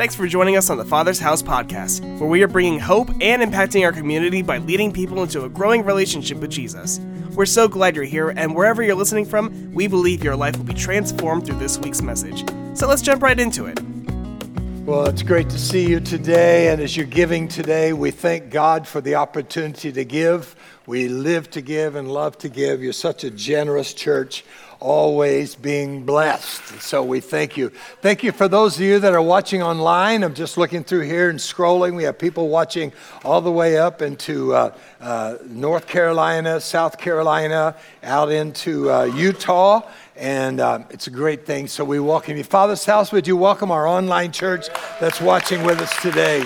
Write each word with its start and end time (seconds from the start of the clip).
Thanks 0.00 0.14
for 0.14 0.26
joining 0.26 0.56
us 0.56 0.70
on 0.70 0.78
the 0.78 0.84
Father's 0.86 1.18
House 1.18 1.42
podcast, 1.42 2.18
where 2.18 2.26
we 2.26 2.42
are 2.42 2.48
bringing 2.48 2.78
hope 2.78 3.10
and 3.20 3.42
impacting 3.42 3.84
our 3.84 3.92
community 3.92 4.40
by 4.40 4.56
leading 4.56 4.92
people 4.92 5.22
into 5.22 5.44
a 5.44 5.48
growing 5.50 5.84
relationship 5.84 6.38
with 6.38 6.48
Jesus. 6.48 6.98
We're 7.34 7.44
so 7.44 7.68
glad 7.68 7.94
you're 7.94 8.06
here, 8.06 8.30
and 8.30 8.56
wherever 8.56 8.82
you're 8.82 8.94
listening 8.94 9.26
from, 9.26 9.74
we 9.74 9.88
believe 9.88 10.24
your 10.24 10.36
life 10.36 10.56
will 10.56 10.64
be 10.64 10.72
transformed 10.72 11.44
through 11.44 11.58
this 11.58 11.76
week's 11.76 12.00
message. 12.00 12.48
So 12.72 12.88
let's 12.88 13.02
jump 13.02 13.22
right 13.22 13.38
into 13.38 13.66
it. 13.66 13.78
Well, 14.86 15.06
it's 15.06 15.22
great 15.22 15.50
to 15.50 15.58
see 15.58 15.86
you 15.86 16.00
today, 16.00 16.68
and 16.68 16.80
as 16.80 16.96
you're 16.96 17.04
giving 17.04 17.46
today, 17.46 17.92
we 17.92 18.10
thank 18.10 18.48
God 18.48 18.88
for 18.88 19.02
the 19.02 19.16
opportunity 19.16 19.92
to 19.92 20.04
give. 20.06 20.56
We 20.86 21.08
live 21.08 21.50
to 21.50 21.60
give 21.60 21.96
and 21.96 22.10
love 22.10 22.38
to 22.38 22.48
give. 22.48 22.82
You're 22.82 22.94
such 22.94 23.22
a 23.22 23.30
generous 23.30 23.92
church 23.92 24.46
always 24.80 25.54
being 25.54 26.04
blessed. 26.04 26.80
So 26.80 27.04
we 27.04 27.20
thank 27.20 27.56
you. 27.56 27.70
Thank 28.00 28.22
you 28.22 28.32
for 28.32 28.48
those 28.48 28.76
of 28.76 28.82
you 28.82 28.98
that 28.98 29.12
are 29.12 29.22
watching 29.22 29.62
online. 29.62 30.24
I'm 30.24 30.34
just 30.34 30.56
looking 30.56 30.82
through 30.82 31.02
here 31.02 31.28
and 31.28 31.38
scrolling. 31.38 31.94
We 31.94 32.04
have 32.04 32.18
people 32.18 32.48
watching 32.48 32.92
all 33.24 33.40
the 33.42 33.52
way 33.52 33.76
up 33.76 34.02
into 34.02 34.54
uh, 34.54 34.74
uh, 35.00 35.36
North 35.46 35.86
Carolina, 35.86 36.60
South 36.60 36.98
Carolina, 36.98 37.76
out 38.02 38.32
into 38.32 38.90
uh, 38.90 39.04
Utah. 39.04 39.82
And 40.16 40.60
uh, 40.60 40.80
it's 40.90 41.06
a 41.06 41.10
great 41.10 41.46
thing. 41.46 41.68
So 41.68 41.84
we 41.84 42.00
welcome 42.00 42.36
you. 42.36 42.44
Father's 42.44 42.84
House, 42.84 43.12
would 43.12 43.26
you 43.26 43.36
welcome 43.36 43.70
our 43.70 43.86
online 43.86 44.32
church 44.32 44.68
that's 44.98 45.20
watching 45.20 45.62
with 45.62 45.80
us 45.80 45.94
today? 46.02 46.44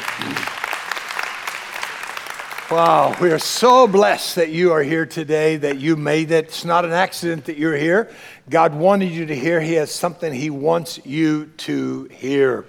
Wow, 2.71 3.15
we 3.21 3.31
are 3.31 3.39
so 3.39 3.87
blessed 3.87 4.37
that 4.37 4.49
you 4.49 4.73
are 4.73 4.83
here 4.83 5.05
today, 5.05 5.57
that 5.59 5.81
you 5.81 5.97
made 5.97 6.31
it. 6.31 6.47
It's 6.47 6.65
not 6.65 6.87
an 6.87 6.93
accident 6.93 7.45
that 7.45 7.59
you're 7.59 7.77
here. 7.77 8.11
God 8.49 8.75
wanted 8.75 9.11
you 9.13 9.27
to 9.27 9.37
hear. 9.37 9.61
He 9.61 9.75
has 9.75 9.93
something 9.93 10.33
He 10.33 10.49
wants 10.49 10.99
you 11.05 11.53
to 11.59 12.05
hear. 12.05 12.65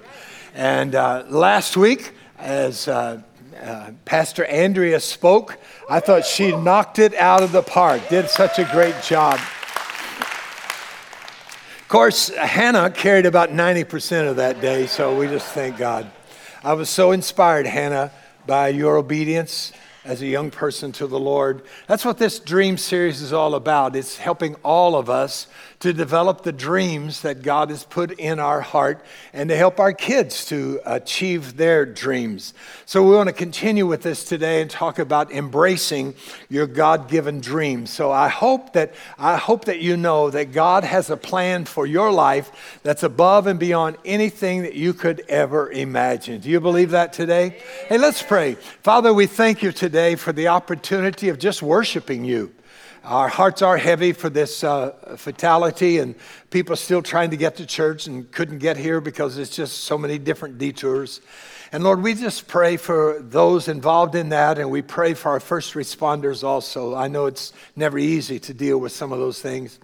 And 0.54 0.96
uh, 0.96 1.24
last 1.30 1.78
week, 1.78 2.12
as 2.38 2.90
uh, 2.90 3.22
uh, 3.64 3.92
Pastor 4.04 4.44
Andrea 4.44 5.00
spoke, 5.00 5.58
I 5.90 6.02
thought 6.02 6.26
she 6.26 6.54
knocked 6.54 7.00
it 7.00 7.14
out 7.16 7.42
of 7.42 7.54
the 7.54 7.64
park, 7.64 8.10
did 8.10 8.30
such 8.30 8.60
a 8.60 8.66
great 8.66 9.02
job. 9.02 9.40
Of 11.80 11.86
course, 11.88 12.28
Hannah 12.36 12.90
carried 12.90 13.26
about 13.26 13.52
90% 13.52 14.30
of 14.30 14.36
that 14.36 14.60
day, 14.60 14.88
so 14.88 15.18
we 15.18 15.28
just 15.28 15.48
thank 15.54 15.78
God. 15.78 16.12
I 16.66 16.74
was 16.74 16.90
so 16.90 17.14
inspired, 17.14 17.66
Hannah, 17.66 18.12
by 18.46 18.68
your 18.68 18.98
obedience 18.98 19.72
as 20.06 20.22
a 20.22 20.28
young 20.28 20.52
person 20.52 20.92
to 20.94 21.08
the 21.08 21.20
Lord. 21.20 21.64
That's 21.88 22.06
what 22.06 22.20
this 22.20 22.40
dream 22.40 22.78
series 22.78 23.22
is 23.22 23.34
all 23.34 23.56
about. 23.56 23.96
It's 23.96 24.18
helping 24.18 24.56
all 24.64 24.96
of 24.96 25.10
us 25.10 25.48
to 25.80 25.94
develop 25.94 26.44
the 26.44 26.52
dreams 26.52 27.22
that 27.22 27.42
God 27.42 27.70
has 27.70 27.84
put 27.84 28.12
in 28.12 28.40
our 28.40 28.62
heart 28.62 29.06
and 29.34 29.50
to 29.50 29.56
help 29.56 29.80
our 29.80 29.94
kids 29.94 30.46
to 30.46 30.80
achieve 30.86 31.58
their 31.58 31.86
dreams. 31.86 32.54
So 32.86 33.04
we 33.04 33.16
want 33.16 33.28
to 33.28 33.34
continue 33.34 33.86
with 33.86 34.02
this 34.02 34.24
today 34.24 34.62
and 34.62 34.70
talk 34.72 35.00
about 35.00 35.32
embracing 35.32 36.16
your 36.50 36.66
God-given 36.66 37.42
dreams. 37.42 37.90
So 37.92 38.12
I 38.12 38.30
hope 38.30 38.74
that 38.74 38.94
I 39.18 39.38
hope 39.38 39.66
that 39.66 39.80
you 39.80 39.98
know 39.98 40.30
that 40.30 40.52
God 40.52 40.84
has 40.84 41.10
a 41.10 41.18
plan 41.18 41.66
for 41.66 41.86
your 41.86 42.12
life 42.12 42.80
that's 42.84 43.04
above 43.04 43.48
and 43.48 43.60
beyond 43.60 43.98
anything 44.06 44.64
that 44.64 44.74
you 44.76 44.94
could 44.94 45.24
ever 45.28 45.72
imagine. 45.72 46.42
Do 46.42 46.50
you 46.50 46.60
believe 46.60 46.92
that 46.92 47.14
today? 47.14 47.62
Hey, 47.88 47.98
let's 47.98 48.24
pray. 48.24 48.56
Father, 48.82 49.14
we 49.14 49.28
thank 49.28 49.62
you 49.62 49.72
today 49.72 50.16
for 50.16 50.32
the 50.32 50.48
opportunity 50.48 51.30
of 51.30 51.38
just 51.38 51.62
worshiping 51.62 52.24
you. 52.24 52.54
Our 53.06 53.28
hearts 53.28 53.62
are 53.62 53.78
heavy 53.78 54.14
for 54.14 54.32
this 54.32 54.64
uh, 54.64 55.16
fatality, 55.16 56.00
and 56.00 56.16
people 56.50 56.76
still 56.76 57.04
trying 57.04 57.30
to 57.30 57.38
get 57.38 57.58
to 57.58 57.66
church 57.68 58.08
and 58.08 58.32
couldn't 58.32 58.58
get 58.58 58.78
here 58.78 59.00
because 59.00 59.38
it's 59.38 59.56
just 59.56 59.84
so 59.84 59.96
many 59.96 60.18
different 60.18 60.58
detours. 60.58 61.22
And 61.72 61.84
Lord, 61.84 62.02
we 62.02 62.16
just 62.16 62.48
pray 62.48 62.78
for 62.78 63.20
those 63.22 63.68
involved 63.68 64.16
in 64.16 64.30
that, 64.30 64.58
and 64.58 64.72
we 64.72 64.82
pray 64.82 65.14
for 65.14 65.30
our 65.30 65.40
first 65.40 65.76
responders 65.76 66.44
also. 66.44 66.96
I 66.96 67.08
know 67.08 67.28
it's 67.28 67.54
never 67.76 68.00
easy 68.00 68.40
to 68.40 68.56
deal 68.56 68.80
with 68.80 68.92
some 68.92 69.14
of 69.14 69.20
those 69.20 69.40
things. 69.40 69.78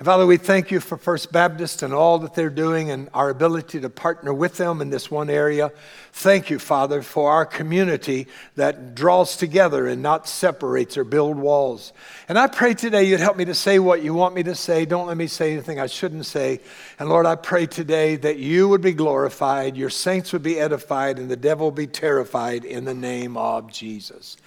And 0.00 0.04
Father, 0.04 0.26
we 0.26 0.36
thank 0.36 0.72
you 0.72 0.80
for 0.80 0.98
First 0.98 1.30
Baptist 1.30 1.82
and 1.84 1.94
all 1.94 2.18
that 2.18 2.34
they're 2.34 2.50
doing 2.50 2.90
and 2.90 3.08
our 3.14 3.30
ability 3.30 3.80
to 3.80 3.88
partner 3.88 4.34
with 4.34 4.56
them 4.56 4.82
in 4.82 4.90
this 4.90 5.08
one 5.08 5.30
area. 5.30 5.70
Thank 6.18 6.48
you, 6.48 6.58
Father, 6.58 7.02
for 7.02 7.30
our 7.30 7.44
community 7.44 8.26
that 8.54 8.94
draws 8.94 9.36
together 9.36 9.86
and 9.86 10.00
not 10.00 10.26
separates 10.26 10.96
or 10.96 11.04
build 11.04 11.36
walls. 11.36 11.92
And 12.26 12.38
I 12.38 12.46
pray 12.46 12.72
today 12.72 13.04
you'd 13.04 13.20
help 13.20 13.36
me 13.36 13.44
to 13.44 13.54
say 13.54 13.78
what 13.78 14.02
you 14.02 14.14
want 14.14 14.34
me 14.34 14.42
to 14.44 14.54
say. 14.54 14.86
Don't 14.86 15.06
let 15.06 15.18
me 15.18 15.26
say 15.26 15.52
anything 15.52 15.78
I 15.78 15.88
shouldn't 15.88 16.24
say. 16.24 16.60
And 16.98 17.10
Lord, 17.10 17.26
I 17.26 17.34
pray 17.34 17.66
today 17.66 18.16
that 18.16 18.38
you 18.38 18.66
would 18.66 18.80
be 18.80 18.94
glorified, 18.94 19.76
your 19.76 19.90
saints 19.90 20.32
would 20.32 20.42
be 20.42 20.58
edified, 20.58 21.18
and 21.18 21.30
the 21.30 21.36
devil 21.36 21.70
be 21.70 21.86
terrified 21.86 22.64
in 22.64 22.86
the 22.86 22.94
name 22.94 23.36
of 23.36 23.70
Jesus. 23.70 24.38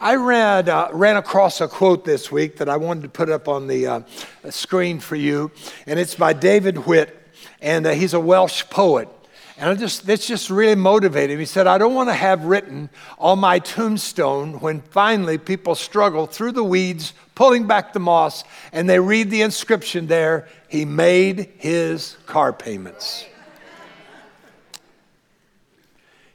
I 0.00 0.14
read, 0.14 0.70
uh, 0.70 0.88
ran 0.92 1.18
across 1.18 1.60
a 1.60 1.68
quote 1.68 2.06
this 2.06 2.32
week 2.32 2.56
that 2.56 2.70
I 2.70 2.78
wanted 2.78 3.02
to 3.02 3.10
put 3.10 3.28
up 3.28 3.48
on 3.48 3.66
the 3.66 3.86
uh, 3.86 4.00
screen 4.48 4.98
for 4.98 5.14
you, 5.14 5.50
and 5.84 6.00
it's 6.00 6.14
by 6.14 6.32
David 6.32 6.86
Whyte, 6.86 7.14
and 7.60 7.86
uh, 7.86 7.90
he's 7.90 8.14
a 8.14 8.20
Welsh 8.20 8.64
poet. 8.70 9.10
And 9.58 9.70
I 9.70 9.74
just, 9.74 10.06
this 10.06 10.24
just 10.24 10.50
really 10.50 10.76
motivated 10.76 11.34
him. 11.34 11.40
He 11.40 11.44
said, 11.44 11.66
I 11.66 11.78
don't 11.78 11.92
want 11.92 12.08
to 12.10 12.14
have 12.14 12.44
written 12.44 12.90
on 13.18 13.40
my 13.40 13.58
tombstone 13.58 14.60
when 14.60 14.80
finally 14.80 15.36
people 15.36 15.74
struggle 15.74 16.26
through 16.26 16.52
the 16.52 16.62
weeds, 16.62 17.12
pulling 17.34 17.66
back 17.66 17.92
the 17.92 17.98
moss, 17.98 18.44
and 18.72 18.88
they 18.88 19.00
read 19.00 19.30
the 19.30 19.42
inscription 19.42 20.06
there 20.06 20.46
He 20.68 20.84
made 20.84 21.50
his 21.58 22.16
car 22.26 22.52
payments. 22.52 23.26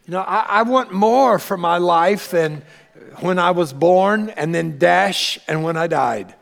You 0.06 0.12
know, 0.12 0.22
I, 0.22 0.46
I 0.50 0.62
want 0.64 0.92
more 0.92 1.40
for 1.40 1.56
my 1.56 1.78
life 1.78 2.32
than 2.32 2.62
when 3.22 3.40
I 3.40 3.52
was 3.52 3.72
born 3.72 4.32
and 4.32 4.54
then 4.54 4.78
dash 4.78 5.40
and 5.48 5.64
when 5.64 5.78
I 5.78 5.88
died. 5.88 6.36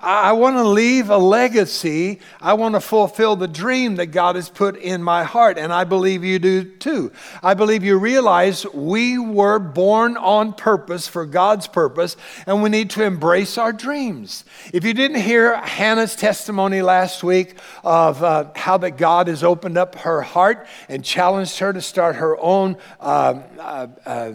I 0.00 0.30
want 0.30 0.56
to 0.56 0.62
leave 0.62 1.10
a 1.10 1.18
legacy. 1.18 2.20
I 2.40 2.52
want 2.54 2.76
to 2.76 2.80
fulfill 2.80 3.34
the 3.34 3.48
dream 3.48 3.96
that 3.96 4.06
God 4.06 4.36
has 4.36 4.48
put 4.48 4.76
in 4.76 5.02
my 5.02 5.24
heart, 5.24 5.58
and 5.58 5.72
I 5.72 5.82
believe 5.82 6.22
you 6.22 6.38
do 6.38 6.64
too. 6.64 7.10
I 7.42 7.54
believe 7.54 7.82
you 7.82 7.98
realize 7.98 8.64
we 8.72 9.18
were 9.18 9.58
born 9.58 10.16
on 10.16 10.52
purpose 10.52 11.08
for 11.08 11.26
God's 11.26 11.66
purpose, 11.66 12.16
and 12.46 12.62
we 12.62 12.68
need 12.68 12.90
to 12.90 13.02
embrace 13.02 13.58
our 13.58 13.72
dreams. 13.72 14.44
If 14.72 14.84
you 14.84 14.94
didn't 14.94 15.20
hear 15.20 15.56
Hannah's 15.56 16.14
testimony 16.14 16.80
last 16.80 17.24
week 17.24 17.58
of 17.82 18.22
uh, 18.22 18.50
how 18.54 18.78
that 18.78 18.98
God 18.98 19.26
has 19.26 19.42
opened 19.42 19.76
up 19.76 19.96
her 19.96 20.22
heart 20.22 20.68
and 20.88 21.04
challenged 21.04 21.58
her 21.58 21.72
to 21.72 21.82
start 21.82 22.14
her 22.16 22.38
own 22.38 22.76
uh, 23.00 23.40
uh, 23.58 23.86
uh 24.06 24.32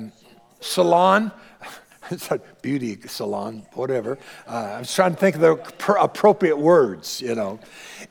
salon, 0.60 1.32
beauty 2.62 3.00
salon, 3.08 3.66
whatever. 3.74 4.18
Uh, 4.48 4.52
I 4.52 4.80
was 4.80 4.94
trying 4.94 5.12
to 5.12 5.18
think 5.18 5.36
of 5.36 5.42
the 5.42 5.56
pr- 5.56 5.98
appropriate 5.98 6.58
words, 6.58 7.22
you 7.22 7.36
know, 7.36 7.60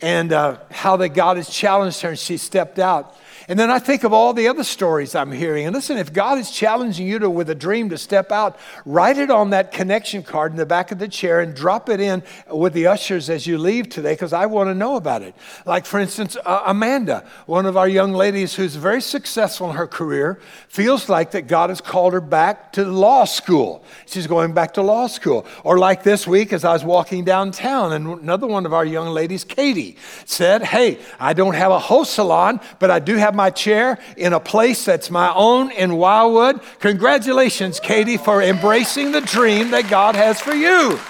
and 0.01 0.33
uh, 0.33 0.59
how 0.71 0.97
that 0.97 1.11
God 1.11 1.37
has 1.37 1.49
challenged 1.49 2.01
her 2.03 2.11
and 2.11 2.19
she 2.19 2.37
stepped 2.37 2.79
out. 2.79 3.17
And 3.49 3.59
then 3.59 3.71
I 3.71 3.79
think 3.79 4.05
of 4.05 4.13
all 4.13 4.33
the 4.33 4.49
other 4.49 4.65
stories 4.65 5.15
I'm 5.15 5.33
hearing. 5.33 5.67
And 5.67 5.75
listen, 5.75 5.97
if 5.97 6.13
God 6.13 6.39
is 6.39 6.51
challenging 6.51 7.07
you 7.07 7.19
to, 7.19 7.31
with 7.31 7.51
a 7.51 7.55
dream 7.55 7.91
to 7.91 7.99
step 7.99 8.31
out, 8.31 8.59
write 8.85 9.19
it 9.19 9.31
on 9.31 9.51
that 9.51 9.73
connection 9.73 10.23
card 10.23 10.53
in 10.53 10.59
the 10.59 10.67
back 10.67 10.93
of 10.93 10.99
the 10.99 11.09
chair 11.09 11.41
and 11.41 11.55
drop 11.55 11.89
it 11.89 12.01
in 12.01 12.23
with 12.51 12.73
the 12.73 12.87
ushers 12.87 13.29
as 13.29 13.47
you 13.47 13.59
leave 13.59 13.89
today 13.89 14.13
because 14.13 14.33
I 14.33 14.47
want 14.47 14.69
to 14.69 14.75
know 14.75 14.97
about 14.97 15.23
it. 15.23 15.35
Like, 15.67 15.87
for 15.87 15.99
instance, 15.99 16.37
uh, 16.45 16.63
Amanda, 16.67 17.25
one 17.47 17.67
of 17.67 17.77
our 17.77 17.89
young 17.89 18.13
ladies 18.13 18.55
who's 18.55 18.77
very 18.77 19.01
successful 19.01 19.71
in 19.71 19.77
her 19.77 19.87
career, 19.87 20.41
feels 20.69 21.09
like 21.09 21.33
that 21.33 21.47
God 21.47 21.71
has 21.71 21.81
called 21.81 22.13
her 22.13 22.21
back 22.21 22.73
to 22.73 22.85
law 22.85 23.25
school. 23.25 23.85
She's 24.07 24.27
going 24.27 24.55
back 24.55 24.75
to 24.75 24.83
law 24.83 25.07
school. 25.07 25.47
Or 25.65 25.79
like 25.79 26.03
this 26.03 26.27
week, 26.27 26.53
as 26.53 26.65
I 26.65 26.73
was 26.73 26.85
walking 26.85 27.25
downtown, 27.25 27.93
and 27.93 28.07
another 28.21 28.47
one 28.47 28.67
of 28.67 28.73
our 28.73 28.85
young 28.85 29.09
ladies, 29.09 29.45
Katie, 29.45 29.97
said, 30.25 30.63
Hey, 30.63 30.99
I 31.19 31.33
don't 31.33 31.55
have 31.55 31.73
a 31.73 31.79
whole 31.79 32.05
salon, 32.05 32.61
but 32.79 32.91
I 32.91 32.99
do 32.99 33.17
have 33.17 33.32
have 33.33 33.37
my 33.37 33.49
chair 33.49 33.99
in 34.19 34.35
a 34.35 34.41
place 34.41 34.85
that's 34.85 35.11
my 35.11 35.33
own 35.33 35.71
in 35.71 35.97
Wildwood. 35.97 36.61
Congratulations, 36.81 37.81
Katie, 37.81 38.19
for 38.19 38.43
embracing 38.43 39.13
the 39.13 39.23
dream 39.23 39.71
that 39.71 39.89
God 39.89 40.15
has 40.17 40.39
for 40.39 40.53
you. 40.53 41.01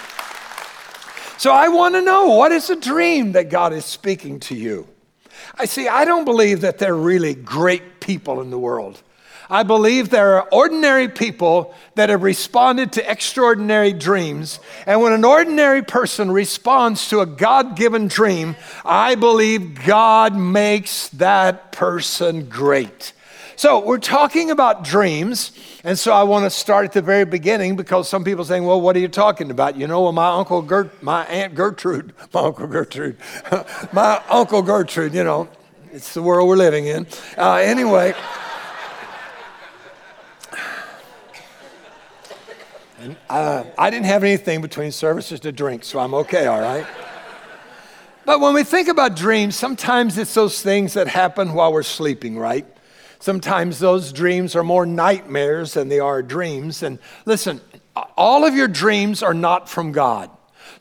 So 1.36 1.50
I 1.50 1.66
want 1.66 1.96
to 1.96 2.00
know 2.02 2.26
what 2.28 2.52
is 2.52 2.69
the 2.69 2.76
dream 2.76 3.32
that 3.32 3.50
God 3.50 3.72
is 3.72 3.84
speaking 3.84 4.38
to 4.40 4.54
you? 4.54 4.86
I 5.58 5.64
see, 5.64 5.88
I 5.88 6.04
don't 6.04 6.24
believe 6.24 6.60
that 6.60 6.78
there 6.78 6.92
are 6.92 6.96
really 6.96 7.34
great 7.34 7.98
people 7.98 8.40
in 8.40 8.50
the 8.50 8.58
world. 8.58 9.02
I 9.52 9.64
believe 9.64 10.08
there 10.08 10.37
are 10.38 10.49
ordinary 10.50 11.08
people 11.08 11.75
that 11.94 12.08
have 12.08 12.22
responded 12.22 12.93
to 12.93 13.10
extraordinary 13.10 13.93
dreams. 13.93 14.58
And 14.87 15.02
when 15.02 15.12
an 15.12 15.26
ordinary 15.26 15.82
person 15.82 16.31
responds 16.31 17.10
to 17.10 17.20
a 17.20 17.26
God 17.26 17.76
given 17.76 18.08
dream, 18.08 18.56
I 18.82 19.14
believe 19.14 19.84
God 19.84 20.34
makes 20.34 21.10
that 21.10 21.70
person 21.70 22.49
great. 22.49 23.12
So, 23.56 23.78
we're 23.81 23.99
talking 23.99 24.50
about 24.50 24.84
dreams. 24.84 25.52
And 25.84 25.98
so 25.98 26.12
I 26.12 26.22
want 26.22 26.44
to 26.46 26.50
start 26.50 26.87
at 26.87 26.93
the 26.93 27.02
very 27.02 27.26
beginning 27.26 27.76
because 27.76 28.08
some 28.08 28.25
people 28.25 28.40
are 28.40 28.46
saying, 28.46 28.64
well, 28.64 28.81
what 28.81 28.96
are 28.96 29.00
you 29.00 29.08
talking 29.08 29.50
about? 29.50 29.76
You 29.76 29.87
know, 29.87 30.00
well, 30.00 30.12
my 30.12 30.31
uncle 30.31 30.62
Gert, 30.62 31.02
my 31.02 31.26
aunt 31.26 31.55
Gertrude, 31.55 32.14
my 32.32 32.40
uncle 32.40 32.69
Gertrude, 32.69 33.19
my 33.93 34.22
uncle 34.31 34.62
Gertrude, 34.62 35.12
you 35.12 35.25
know, 35.25 35.46
it's 35.93 36.14
the 36.14 36.22
world 36.22 36.48
we're 36.48 36.56
living 36.56 36.87
in. 36.87 37.06
Uh, 37.37 37.56
anyway. 37.56 38.14
And, 43.02 43.16
uh, 43.28 43.64
I 43.76 43.90
didn't 43.90 44.06
have 44.06 44.22
anything 44.22 44.60
between 44.60 44.93
services 44.93 45.40
to 45.40 45.50
drink, 45.50 45.82
so 45.82 45.99
I'm 45.99 46.14
okay, 46.14 46.46
all 46.46 46.60
right? 46.60 46.87
But 48.25 48.38
when 48.38 48.54
we 48.54 48.62
think 48.62 48.87
about 48.87 49.16
dreams, 49.16 49.56
sometimes 49.56 50.16
it's 50.19 50.34
those 50.34 50.62
things 50.62 50.94
that 50.94 51.08
happen 51.08 51.52
while 51.52 51.72
we're 51.72 51.82
sleeping, 51.82 52.38
right? 52.38 52.64
Sometimes 53.19 53.81
those 53.81 54.12
dreams 54.12 54.54
are 54.54 54.62
more 54.62 54.87
nightmares 54.87 55.75
than 55.75 55.88
they 55.88 55.99
are 55.99 56.22
dreams. 56.22 56.84
And 56.84 57.00
listen, 57.25 57.60
all 58.16 58.44
of 58.44 58.54
your 58.54 58.69
dreams 58.69 59.20
are 59.25 59.34
not 59.34 59.69
from 59.69 59.90
God. 59.90 60.31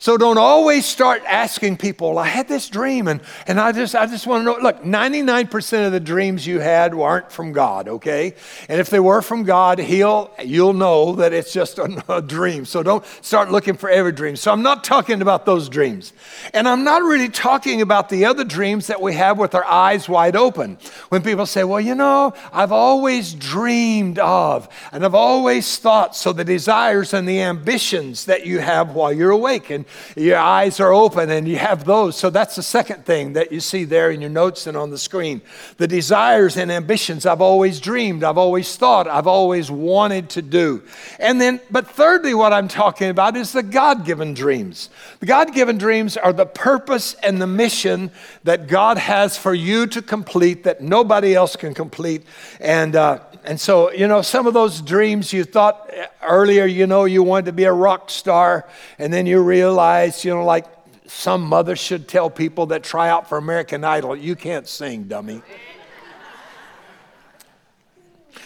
So 0.02 0.16
don't 0.16 0.36
always 0.36 0.84
start 0.84 1.22
asking 1.28 1.76
people, 1.76 2.18
I 2.18 2.26
had 2.26 2.48
this 2.48 2.68
dream 2.68 3.06
and, 3.06 3.20
and 3.46 3.60
I 3.60 3.70
just 3.70 3.94
I 3.94 4.06
just 4.06 4.26
want 4.26 4.40
to 4.40 4.44
know. 4.46 4.58
Look, 4.60 4.82
99% 4.82 5.86
of 5.86 5.92
the 5.92 6.00
dreams 6.00 6.44
you 6.44 6.58
had 6.58 6.92
weren't 6.92 7.30
from 7.30 7.52
God, 7.52 7.86
okay? 7.86 8.34
And 8.68 8.80
if 8.80 8.90
they 8.90 8.98
were 8.98 9.22
from 9.22 9.44
God, 9.44 9.78
he'll 9.78 10.32
you'll 10.42 10.72
know 10.72 11.14
that 11.14 11.32
it's 11.32 11.52
just 11.52 11.78
a, 11.78 12.04
a 12.08 12.20
dream. 12.20 12.64
So 12.64 12.82
don't 12.82 13.04
start 13.20 13.52
looking 13.52 13.76
for 13.76 13.88
every 13.88 14.10
dream. 14.10 14.34
So 14.34 14.50
I'm 14.50 14.62
not 14.62 14.82
talking 14.82 15.22
about 15.22 15.46
those 15.46 15.68
dreams. 15.68 16.12
And 16.52 16.66
I'm 16.66 16.82
not 16.82 17.02
really 17.02 17.28
talking 17.28 17.80
about 17.80 18.08
the 18.08 18.24
other 18.24 18.42
dreams 18.42 18.88
that 18.88 19.00
we 19.00 19.14
have 19.14 19.38
with 19.38 19.54
our 19.54 19.64
eyes 19.64 20.08
wide 20.08 20.34
open. 20.34 20.78
When 21.10 21.22
people 21.22 21.46
say, 21.46 21.62
well, 21.62 21.80
you 21.80 21.94
know, 21.94 22.34
I've 22.52 22.72
always 22.72 23.34
dreamed 23.34 24.18
of, 24.18 24.68
and 24.90 25.04
I've 25.04 25.14
always 25.14 25.78
thought, 25.78 26.16
so 26.16 26.32
the 26.32 26.44
desires 26.44 27.14
and 27.14 27.28
the 27.28 27.40
ambitions 27.40 28.24
that 28.24 28.44
you 28.44 28.58
have 28.58 28.96
while 28.96 29.12
you're 29.12 29.30
awake. 29.30 29.70
And 29.70 29.84
your 30.16 30.38
eyes 30.38 30.80
are 30.80 30.92
open 30.92 31.30
and 31.30 31.48
you 31.48 31.56
have 31.56 31.84
those. 31.84 32.16
So 32.16 32.30
that's 32.30 32.56
the 32.56 32.62
second 32.62 33.04
thing 33.04 33.32
that 33.34 33.52
you 33.52 33.60
see 33.60 33.84
there 33.84 34.10
in 34.10 34.20
your 34.20 34.30
notes 34.30 34.66
and 34.66 34.76
on 34.76 34.90
the 34.90 34.98
screen. 34.98 35.42
The 35.76 35.88
desires 35.88 36.56
and 36.56 36.70
ambitions 36.70 37.26
I've 37.26 37.40
always 37.40 37.80
dreamed, 37.80 38.24
I've 38.24 38.38
always 38.38 38.76
thought, 38.76 39.08
I've 39.08 39.26
always 39.26 39.70
wanted 39.70 40.30
to 40.30 40.42
do. 40.42 40.82
And 41.18 41.40
then, 41.40 41.60
but 41.70 41.88
thirdly, 41.88 42.34
what 42.34 42.52
I'm 42.52 42.68
talking 42.68 43.08
about 43.08 43.36
is 43.36 43.52
the 43.52 43.62
God 43.62 44.04
given 44.04 44.34
dreams. 44.34 44.90
The 45.20 45.26
God 45.26 45.54
given 45.54 45.78
dreams 45.78 46.16
are 46.16 46.32
the 46.32 46.46
purpose 46.46 47.14
and 47.22 47.40
the 47.40 47.46
mission 47.46 48.10
that 48.44 48.66
God 48.66 48.98
has 48.98 49.36
for 49.36 49.54
you 49.54 49.86
to 49.88 50.02
complete 50.02 50.64
that 50.64 50.80
nobody 50.80 51.34
else 51.34 51.56
can 51.56 51.74
complete. 51.74 52.22
And, 52.60 52.96
uh, 52.96 53.20
and 53.44 53.60
so, 53.60 53.90
you 53.90 54.06
know, 54.06 54.22
some 54.22 54.46
of 54.46 54.54
those 54.54 54.80
dreams 54.80 55.32
you 55.32 55.44
thought 55.44 55.90
earlier, 56.22 56.64
you 56.64 56.86
know, 56.86 57.04
you 57.04 57.22
wanted 57.22 57.46
to 57.46 57.52
be 57.52 57.64
a 57.64 57.72
rock 57.72 58.08
star, 58.08 58.68
and 58.98 59.12
then 59.12 59.26
you 59.26 59.42
realize, 59.42 59.81
you 60.24 60.34
know, 60.34 60.44
like 60.44 60.66
some 61.06 61.42
mother 61.42 61.76
should 61.76 62.08
tell 62.08 62.30
people 62.30 62.66
that 62.66 62.82
try 62.82 63.08
out 63.08 63.28
for 63.28 63.38
American 63.38 63.84
Idol, 63.84 64.16
you 64.16 64.36
can't 64.36 64.66
sing, 64.68 65.04
dummy. 65.04 65.42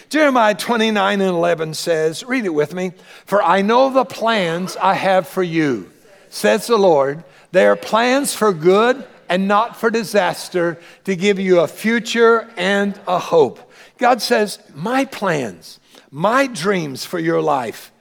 Jeremiah 0.09 0.55
29 0.55 1.21
and 1.21 1.29
11 1.29 1.73
says, 1.73 2.23
read 2.23 2.45
it 2.45 2.53
with 2.53 2.73
me, 2.73 2.93
for 3.25 3.43
I 3.43 3.61
know 3.61 3.91
the 3.91 4.05
plans 4.05 4.77
I 4.77 4.93
have 4.93 5.27
for 5.27 5.43
you, 5.43 5.91
says 6.29 6.67
the 6.67 6.77
Lord. 6.77 7.23
They 7.51 7.65
are 7.65 7.75
plans 7.75 8.33
for 8.33 8.53
good 8.53 9.05
and 9.29 9.47
not 9.47 9.75
for 9.75 9.89
disaster, 9.89 10.79
to 11.03 11.15
give 11.15 11.39
you 11.39 11.59
a 11.59 11.67
future 11.67 12.49
and 12.55 12.99
a 13.07 13.19
hope. 13.19 13.71
God 13.97 14.21
says, 14.21 14.59
My 14.73 15.05
plans, 15.05 15.79
my 16.11 16.47
dreams 16.47 17.05
for 17.05 17.19
your 17.19 17.41
life 17.41 17.91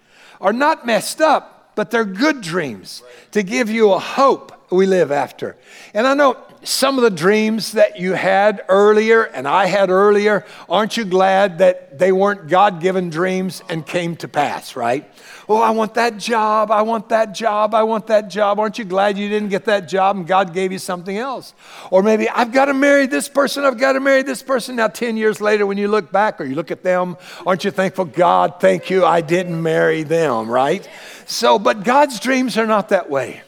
are 0.41 0.53
not 0.53 0.87
messed 0.87 1.21
up, 1.21 1.56
but 1.77 1.93
they're 1.93 2.05
good 2.05 2.41
dreams 2.41 3.05
to 3.31 3.45
give 3.45 3.71
you 3.71 3.93
a 3.93 3.99
hope 4.01 4.53
we 4.71 4.87
live 4.87 5.13
after. 5.13 5.57
And 5.95 6.07
I 6.07 6.15
know 6.15 6.37
some 6.65 6.99
of 6.99 7.05
the 7.05 7.11
dreams 7.11 7.73
that 7.73 8.01
you 8.01 8.15
had 8.15 8.65
earlier 8.69 9.23
and 9.23 9.47
I 9.47 9.67
had 9.67 9.91
earlier, 9.91 10.45
aren't 10.69 10.97
you 10.97 11.05
glad 11.05 11.59
that 11.59 11.99
they 11.99 12.11
weren't 12.11 12.49
God 12.49 12.81
given 12.81 13.09
dreams 13.09 13.63
and 13.69 13.87
came 13.87 14.17
to 14.17 14.29
pass, 14.29 14.75
right? 14.75 15.09
Oh, 15.49 15.61
I 15.61 15.71
want 15.71 15.95
that 15.95 16.17
job. 16.17 16.73
I 16.73 16.83
want 16.83 17.11
that 17.11 17.33
job. 17.33 17.73
I 17.73 17.85
want 17.85 18.09
that 18.09 18.29
job. 18.29 18.59
Aren't 18.59 18.79
you 18.79 18.85
glad 18.85 19.17
you 19.17 19.29
didn't 19.29 19.51
get 19.51 19.67
that 19.67 19.89
job 19.89 20.17
and 20.17 20.27
God 20.27 20.53
gave 20.53 20.73
you 20.73 20.79
something 20.79 21.17
else? 21.17 21.55
Or 21.91 22.03
maybe 22.03 22.29
I've 22.29 22.51
got 22.51 22.65
to 22.65 22.75
marry 22.75 23.07
this 23.07 23.29
person. 23.29 23.65
I've 23.65 23.79
got 23.79 23.93
to 23.93 24.01
marry 24.01 24.23
this 24.23 24.43
person. 24.43 24.75
Now, 24.75 24.89
10 24.89 25.17
years 25.17 25.41
later, 25.41 25.65
when 25.65 25.79
you 25.79 25.87
look 25.87 26.11
back 26.11 26.41
or 26.41 26.45
you 26.45 26.57
look 26.57 26.73
at 26.73 26.83
them, 26.83 27.17
aren't 27.47 27.65
you 27.65 27.71
thankful? 27.71 28.07
God, 28.07 28.61
thank 28.61 28.91
you. 28.91 29.05
I 29.05 29.21
didn't 29.21 29.63
marry 29.63 30.03
them, 30.03 30.51
right? 30.51 30.89
So, 31.27 31.61
but 31.61 31.85
God's 31.85 32.19
dreams 32.19 32.59
are 32.59 32.67
not 32.67 32.89
that 32.89 33.09
way. 33.09 33.43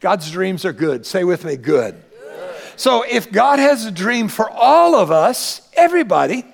God's 0.00 0.30
dreams 0.30 0.66
are 0.66 0.74
good. 0.74 1.06
Say 1.06 1.24
with 1.24 1.44
me, 1.44 1.56
good. 1.56 2.02
So 2.76 3.02
if 3.02 3.30
God 3.30 3.58
has 3.58 3.84
a 3.84 3.90
dream 3.90 4.28
for 4.28 4.50
all 4.50 4.94
of 4.94 5.10
us, 5.10 5.68
everybody, 5.74 6.44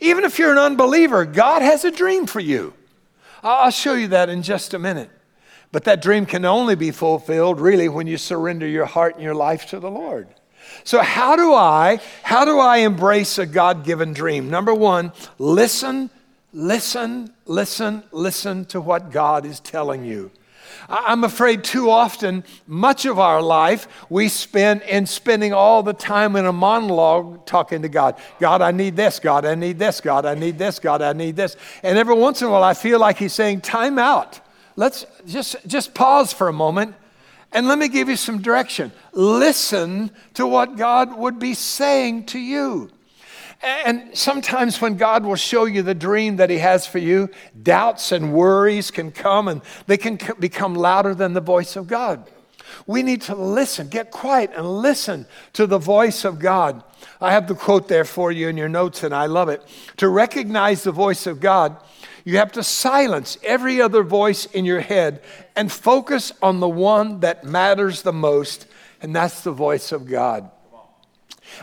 even 0.00 0.24
if 0.24 0.38
you're 0.38 0.52
an 0.52 0.58
unbeliever, 0.58 1.24
God 1.24 1.62
has 1.62 1.84
a 1.84 1.90
dream 1.90 2.26
for 2.26 2.40
you. 2.40 2.74
I'll 3.42 3.70
show 3.70 3.94
you 3.94 4.08
that 4.08 4.28
in 4.28 4.42
just 4.42 4.74
a 4.74 4.78
minute. 4.78 5.10
But 5.72 5.84
that 5.84 6.02
dream 6.02 6.26
can 6.26 6.44
only 6.44 6.74
be 6.74 6.90
fulfilled 6.90 7.58
really 7.58 7.88
when 7.88 8.06
you 8.06 8.18
surrender 8.18 8.66
your 8.66 8.84
heart 8.84 9.14
and 9.14 9.24
your 9.24 9.34
life 9.34 9.66
to 9.70 9.80
the 9.80 9.90
Lord. 9.90 10.28
So 10.84 11.00
how 11.00 11.34
do 11.34 11.54
I 11.54 11.98
how 12.22 12.44
do 12.44 12.58
I 12.58 12.78
embrace 12.78 13.38
a 13.38 13.46
God-given 13.46 14.12
dream? 14.12 14.50
Number 14.50 14.74
1, 14.74 15.12
listen, 15.38 16.10
listen, 16.52 17.32
listen, 17.46 18.02
listen 18.12 18.64
to 18.66 18.80
what 18.80 19.10
God 19.10 19.44
is 19.46 19.60
telling 19.60 20.04
you. 20.04 20.30
I'm 20.88 21.24
afraid 21.24 21.64
too 21.64 21.90
often, 21.90 22.44
much 22.66 23.04
of 23.04 23.18
our 23.18 23.42
life, 23.42 23.88
we 24.08 24.28
spend 24.28 24.82
in 24.82 25.06
spending 25.06 25.52
all 25.52 25.82
the 25.82 25.92
time 25.92 26.36
in 26.36 26.46
a 26.46 26.52
monologue 26.52 27.46
talking 27.46 27.82
to 27.82 27.88
God. 27.88 28.16
God, 28.40 28.62
I 28.62 28.70
need 28.70 28.96
this. 28.96 29.18
God, 29.18 29.44
I 29.44 29.54
need 29.54 29.78
this. 29.78 30.00
God, 30.00 30.26
I 30.26 30.34
need 30.34 30.58
this. 30.58 30.78
God, 30.78 31.02
I 31.02 31.12
need 31.12 31.36
this. 31.36 31.56
And 31.82 31.98
every 31.98 32.14
once 32.14 32.42
in 32.42 32.48
a 32.48 32.50
while, 32.50 32.64
I 32.64 32.74
feel 32.74 32.98
like 32.98 33.18
He's 33.18 33.32
saying, 33.32 33.60
Time 33.62 33.98
out. 33.98 34.40
Let's 34.76 35.04
just, 35.26 35.56
just 35.66 35.94
pause 35.94 36.32
for 36.32 36.48
a 36.48 36.52
moment 36.52 36.94
and 37.52 37.68
let 37.68 37.78
me 37.78 37.88
give 37.88 38.08
you 38.08 38.16
some 38.16 38.40
direction. 38.40 38.92
Listen 39.12 40.10
to 40.34 40.46
what 40.46 40.76
God 40.76 41.16
would 41.16 41.38
be 41.38 41.54
saying 41.54 42.26
to 42.26 42.38
you. 42.38 42.90
And 43.62 44.16
sometimes 44.16 44.80
when 44.80 44.96
God 44.96 45.24
will 45.24 45.36
show 45.36 45.66
you 45.66 45.82
the 45.82 45.94
dream 45.94 46.36
that 46.36 46.50
He 46.50 46.58
has 46.58 46.86
for 46.86 46.98
you, 46.98 47.30
doubts 47.62 48.10
and 48.10 48.32
worries 48.32 48.90
can 48.90 49.12
come 49.12 49.46
and 49.46 49.62
they 49.86 49.96
can 49.96 50.18
become 50.40 50.74
louder 50.74 51.14
than 51.14 51.32
the 51.32 51.40
voice 51.40 51.76
of 51.76 51.86
God. 51.86 52.28
We 52.86 53.02
need 53.02 53.22
to 53.22 53.34
listen, 53.34 53.88
get 53.88 54.10
quiet 54.10 54.50
and 54.56 54.66
listen 54.66 55.26
to 55.52 55.66
the 55.66 55.78
voice 55.78 56.24
of 56.24 56.38
God. 56.38 56.82
I 57.20 57.32
have 57.32 57.46
the 57.46 57.54
quote 57.54 57.88
there 57.88 58.04
for 58.04 58.32
you 58.32 58.48
in 58.48 58.56
your 58.56 58.68
notes, 58.68 59.02
and 59.02 59.14
I 59.14 59.26
love 59.26 59.48
it. 59.48 59.62
To 59.98 60.08
recognize 60.08 60.82
the 60.82 60.92
voice 60.92 61.26
of 61.26 61.38
God, 61.38 61.76
you 62.24 62.38
have 62.38 62.52
to 62.52 62.62
silence 62.62 63.38
every 63.42 63.80
other 63.80 64.02
voice 64.02 64.46
in 64.46 64.64
your 64.64 64.80
head 64.80 65.22
and 65.54 65.70
focus 65.70 66.32
on 66.40 66.60
the 66.60 66.68
one 66.68 67.20
that 67.20 67.44
matters 67.44 68.02
the 68.02 68.12
most, 68.12 68.66
and 69.00 69.14
that's 69.14 69.42
the 69.42 69.52
voice 69.52 69.92
of 69.92 70.06
God. 70.06 70.50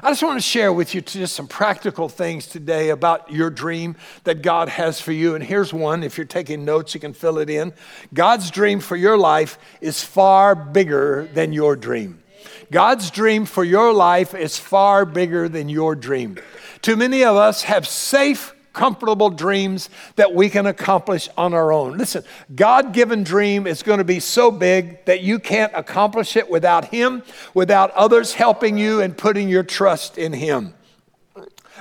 I 0.04 0.10
just 0.12 0.24
want 0.24 0.38
to 0.38 0.48
share 0.48 0.72
with 0.72 0.96
you 0.96 1.02
just 1.02 1.36
some 1.36 1.48
practical 1.48 2.10
things 2.10 2.48
today 2.48 2.90
about 2.90 3.32
your 3.32 3.50
dream 3.50 3.96
that 4.24 4.42
God 4.42 4.70
has 4.70 5.02
for 5.02 5.12
you. 5.12 5.36
And 5.36 5.44
here's 5.44 5.74
one. 5.74 6.04
If 6.04 6.18
you're 6.18 6.26
taking 6.28 6.66
notes, 6.66 6.94
you 6.94 7.00
can 7.00 7.14
fill 7.14 7.40
it 7.40 7.50
in. 7.50 7.74
God's 8.14 8.52
dream 8.52 8.80
for 8.80 8.96
your 8.96 9.18
life 9.18 9.58
is 9.82 10.04
far 10.04 10.56
bigger 10.56 11.28
than 11.34 11.54
your 11.54 11.76
dream. 11.76 12.24
God's 12.72 13.10
dream 13.10 13.46
for 13.46 13.64
your 13.64 13.94
life 13.94 14.34
is 14.34 14.58
far 14.58 15.06
bigger 15.06 15.50
than 15.50 15.70
your 15.70 15.96
dream. 15.96 16.38
Too 16.82 16.96
many 16.96 17.24
of 17.24 17.36
us 17.36 17.64
have 17.64 17.88
safe 17.88 18.54
comfortable 18.74 19.30
dreams 19.30 19.90
that 20.16 20.34
we 20.34 20.50
can 20.50 20.66
accomplish 20.66 21.30
on 21.38 21.54
our 21.54 21.72
own. 21.72 21.98
Listen, 21.98 22.24
God 22.56 22.94
given 22.94 23.24
dream 23.24 23.68
is 23.68 23.84
going 23.84 23.98
to 23.98 24.04
be 24.04 24.20
so 24.20 24.52
big 24.52 25.04
that 25.06 25.22
you 25.22 25.40
can't 25.40 25.72
accomplish 25.76 26.36
it 26.36 26.50
without 26.50 26.86
Him, 26.86 27.24
without 27.54 27.92
others 27.92 28.34
helping 28.34 28.78
you 28.78 29.02
and 29.02 29.18
putting 29.18 29.50
your 29.50 29.64
trust 29.64 30.18
in 30.18 30.34
Him. 30.34 30.74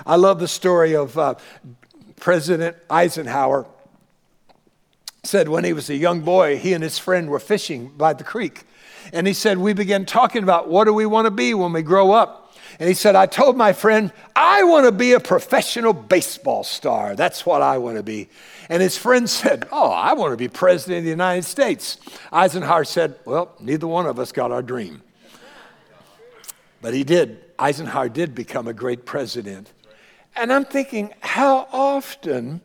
I 0.06 0.16
love 0.16 0.38
the 0.38 0.48
story 0.48 0.94
of 0.94 1.18
uh, 1.18 1.34
President 2.20 2.76
Eisenhower. 2.90 3.66
Said 5.24 5.48
when 5.48 5.64
he 5.64 5.72
was 5.72 5.90
a 5.90 5.96
young 5.96 6.20
boy, 6.20 6.56
he 6.56 6.72
and 6.72 6.82
his 6.82 6.98
friend 6.98 7.28
were 7.28 7.40
fishing 7.40 7.88
by 7.96 8.12
the 8.12 8.24
creek. 8.24 8.64
And 9.12 9.26
he 9.26 9.32
said, 9.32 9.58
We 9.58 9.72
began 9.72 10.06
talking 10.06 10.42
about 10.42 10.68
what 10.68 10.84
do 10.84 10.92
we 10.92 11.06
want 11.06 11.26
to 11.26 11.30
be 11.30 11.54
when 11.54 11.72
we 11.72 11.82
grow 11.82 12.12
up. 12.12 12.47
And 12.78 12.88
he 12.88 12.94
said, 12.94 13.16
I 13.16 13.26
told 13.26 13.56
my 13.56 13.72
friend, 13.72 14.12
I 14.36 14.62
want 14.62 14.86
to 14.86 14.92
be 14.92 15.12
a 15.12 15.20
professional 15.20 15.92
baseball 15.92 16.62
star. 16.62 17.16
That's 17.16 17.44
what 17.44 17.60
I 17.60 17.78
want 17.78 17.96
to 17.96 18.04
be. 18.04 18.28
And 18.68 18.80
his 18.80 18.96
friend 18.96 19.28
said, 19.30 19.66
Oh, 19.72 19.90
I 19.90 20.12
want 20.12 20.32
to 20.32 20.36
be 20.36 20.48
president 20.48 20.98
of 20.98 21.04
the 21.04 21.10
United 21.10 21.44
States. 21.44 21.98
Eisenhower 22.32 22.84
said, 22.84 23.16
Well, 23.24 23.52
neither 23.58 23.86
one 23.86 24.06
of 24.06 24.18
us 24.18 24.30
got 24.30 24.52
our 24.52 24.62
dream. 24.62 25.02
But 26.80 26.94
he 26.94 27.02
did. 27.02 27.44
Eisenhower 27.58 28.08
did 28.08 28.34
become 28.34 28.68
a 28.68 28.72
great 28.72 29.04
president. 29.04 29.72
And 30.36 30.52
I'm 30.52 30.64
thinking, 30.64 31.12
how 31.20 31.66
often 31.72 32.60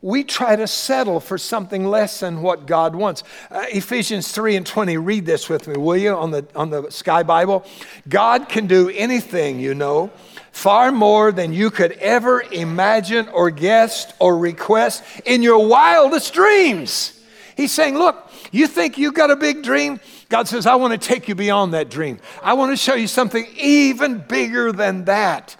we 0.00 0.24
try 0.24 0.56
to 0.56 0.66
settle 0.66 1.20
for 1.20 1.38
something 1.38 1.84
less 1.84 2.20
than 2.20 2.42
what 2.42 2.66
God 2.66 2.94
wants. 2.94 3.24
Uh, 3.50 3.64
Ephesians 3.68 4.30
3 4.30 4.56
and 4.56 4.66
20, 4.66 4.96
read 4.96 5.26
this 5.26 5.48
with 5.48 5.66
me, 5.66 5.76
will 5.76 5.96
you, 5.96 6.14
on 6.14 6.30
the, 6.30 6.46
on 6.54 6.70
the 6.70 6.90
Sky 6.90 7.22
Bible? 7.22 7.64
God 8.08 8.48
can 8.48 8.66
do 8.66 8.88
anything, 8.90 9.58
you 9.60 9.74
know, 9.74 10.10
far 10.52 10.92
more 10.92 11.32
than 11.32 11.52
you 11.52 11.70
could 11.70 11.92
ever 11.92 12.42
imagine 12.42 13.28
or 13.28 13.50
guess 13.50 14.12
or 14.18 14.38
request 14.38 15.02
in 15.24 15.42
your 15.42 15.66
wildest 15.66 16.32
dreams. 16.32 17.14
He's 17.56 17.72
saying, 17.72 17.98
Look, 17.98 18.30
you 18.52 18.68
think 18.68 18.98
you've 18.98 19.14
got 19.14 19.30
a 19.30 19.36
big 19.36 19.62
dream? 19.62 20.00
God 20.28 20.46
says, 20.46 20.66
I 20.66 20.76
want 20.76 21.00
to 21.00 21.08
take 21.08 21.28
you 21.28 21.34
beyond 21.34 21.74
that 21.74 21.90
dream. 21.90 22.20
I 22.42 22.52
want 22.54 22.70
to 22.72 22.76
show 22.76 22.94
you 22.94 23.08
something 23.08 23.46
even 23.56 24.18
bigger 24.18 24.72
than 24.72 25.06
that. 25.06 25.56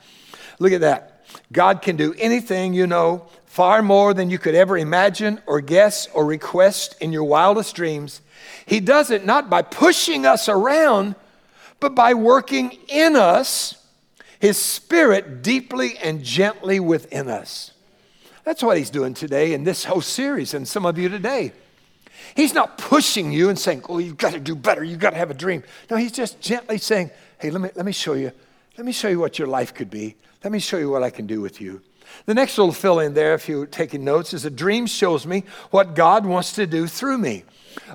Look 0.58 0.72
at 0.72 0.82
that. 0.82 1.17
God 1.52 1.82
can 1.82 1.96
do 1.96 2.14
anything, 2.18 2.74
you 2.74 2.86
know, 2.86 3.26
far 3.46 3.82
more 3.82 4.14
than 4.14 4.30
you 4.30 4.38
could 4.38 4.54
ever 4.54 4.76
imagine 4.76 5.40
or 5.46 5.60
guess 5.60 6.06
or 6.14 6.24
request 6.24 6.96
in 7.00 7.12
your 7.12 7.24
wildest 7.24 7.74
dreams. 7.74 8.20
He 8.66 8.80
does 8.80 9.10
it 9.10 9.24
not 9.24 9.48
by 9.48 9.62
pushing 9.62 10.26
us 10.26 10.48
around, 10.48 11.14
but 11.80 11.94
by 11.94 12.14
working 12.14 12.78
in 12.88 13.16
us, 13.16 13.74
His 14.38 14.58
Spirit 14.58 15.42
deeply 15.42 15.96
and 15.98 16.22
gently 16.22 16.80
within 16.80 17.28
us. 17.28 17.72
That's 18.44 18.62
what 18.62 18.76
He's 18.76 18.90
doing 18.90 19.14
today 19.14 19.52
in 19.52 19.64
this 19.64 19.84
whole 19.84 20.00
series, 20.00 20.54
and 20.54 20.66
some 20.66 20.86
of 20.86 20.98
you 20.98 21.08
today. 21.08 21.52
He's 22.34 22.54
not 22.54 22.78
pushing 22.78 23.32
you 23.32 23.48
and 23.48 23.58
saying, 23.58 23.84
Oh, 23.88 23.98
you've 23.98 24.16
got 24.16 24.32
to 24.32 24.40
do 24.40 24.54
better, 24.54 24.84
you've 24.84 25.00
got 25.00 25.10
to 25.10 25.16
have 25.16 25.30
a 25.30 25.34
dream. 25.34 25.62
No, 25.90 25.96
He's 25.96 26.12
just 26.12 26.40
gently 26.40 26.78
saying, 26.78 27.10
Hey, 27.38 27.50
let 27.50 27.60
me, 27.60 27.70
let 27.74 27.86
me 27.86 27.92
show 27.92 28.14
you. 28.14 28.32
Let 28.76 28.84
me 28.84 28.92
show 28.92 29.08
you 29.08 29.18
what 29.18 29.38
your 29.38 29.48
life 29.48 29.74
could 29.74 29.90
be. 29.90 30.16
Let 30.44 30.52
me 30.52 30.60
show 30.60 30.78
you 30.78 30.90
what 30.90 31.02
I 31.02 31.10
can 31.10 31.26
do 31.26 31.40
with 31.40 31.60
you. 31.60 31.82
The 32.26 32.34
next 32.34 32.56
little 32.56 32.72
fill 32.72 33.00
in 33.00 33.14
there, 33.14 33.34
if 33.34 33.48
you're 33.48 33.66
taking 33.66 34.04
notes, 34.04 34.32
is 34.32 34.44
a 34.44 34.50
dream 34.50 34.86
shows 34.86 35.26
me 35.26 35.44
what 35.70 35.94
God 35.94 36.24
wants 36.24 36.52
to 36.54 36.66
do 36.66 36.86
through 36.86 37.18
me. 37.18 37.44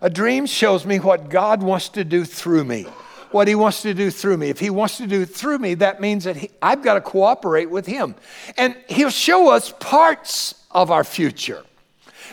A 0.02 0.10
dream 0.10 0.46
shows 0.46 0.86
me 0.86 1.00
what 1.00 1.30
God 1.30 1.64
wants 1.64 1.90
to 1.90 2.04
do 2.04 2.26
through 2.26 2.66
me. 2.66 2.84
What 3.32 3.48
he 3.48 3.56
wants 3.56 3.82
to 3.82 3.94
do 3.94 4.12
through 4.12 4.38
me. 4.38 4.50
If 4.50 4.60
he 4.60 4.70
wants 4.70 4.98
to 4.98 5.08
do 5.08 5.22
it 5.22 5.30
through 5.30 5.58
me, 5.58 5.74
that 5.76 6.00
means 6.00 6.26
that 6.26 6.36
he, 6.36 6.52
I've 6.62 6.84
got 6.84 6.96
to 6.96 7.02
cooperate 7.02 7.70
with 7.70 7.86
him. 7.86 8.16
And 8.58 8.76
he'll 8.88 9.10
show 9.10 9.50
us 9.52 9.74
parts 9.80 10.54
of 10.70 10.92
our 10.92 11.04
future. 11.04 11.64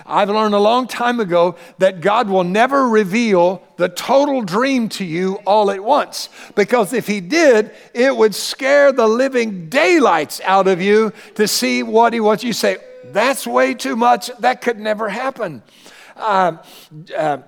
I've 0.06 0.28
learned 0.28 0.54
a 0.54 0.58
long 0.58 0.86
time 0.86 1.20
ago 1.20 1.56
that 1.78 2.00
God 2.00 2.28
will 2.28 2.44
never 2.44 2.88
reveal 2.88 3.62
the 3.76 3.88
total 3.88 4.42
dream 4.42 4.88
to 4.90 5.04
you 5.04 5.36
all 5.46 5.70
at 5.70 5.82
once. 5.82 6.28
Because 6.54 6.92
if 6.92 7.06
He 7.06 7.20
did, 7.20 7.70
it 7.94 8.16
would 8.16 8.34
scare 8.34 8.92
the 8.92 9.06
living 9.06 9.68
daylights 9.68 10.40
out 10.44 10.68
of 10.68 10.80
you 10.80 11.12
to 11.34 11.46
see 11.48 11.82
what 11.82 12.12
He 12.12 12.20
wants. 12.20 12.44
You 12.44 12.52
say, 12.52 12.78
that's 13.04 13.46
way 13.46 13.74
too 13.74 13.96
much. 13.96 14.30
That 14.38 14.60
could 14.60 14.78
never 14.78 15.08
happen. 15.08 15.62
Uh, 16.16 16.58
uh, 17.16 17.38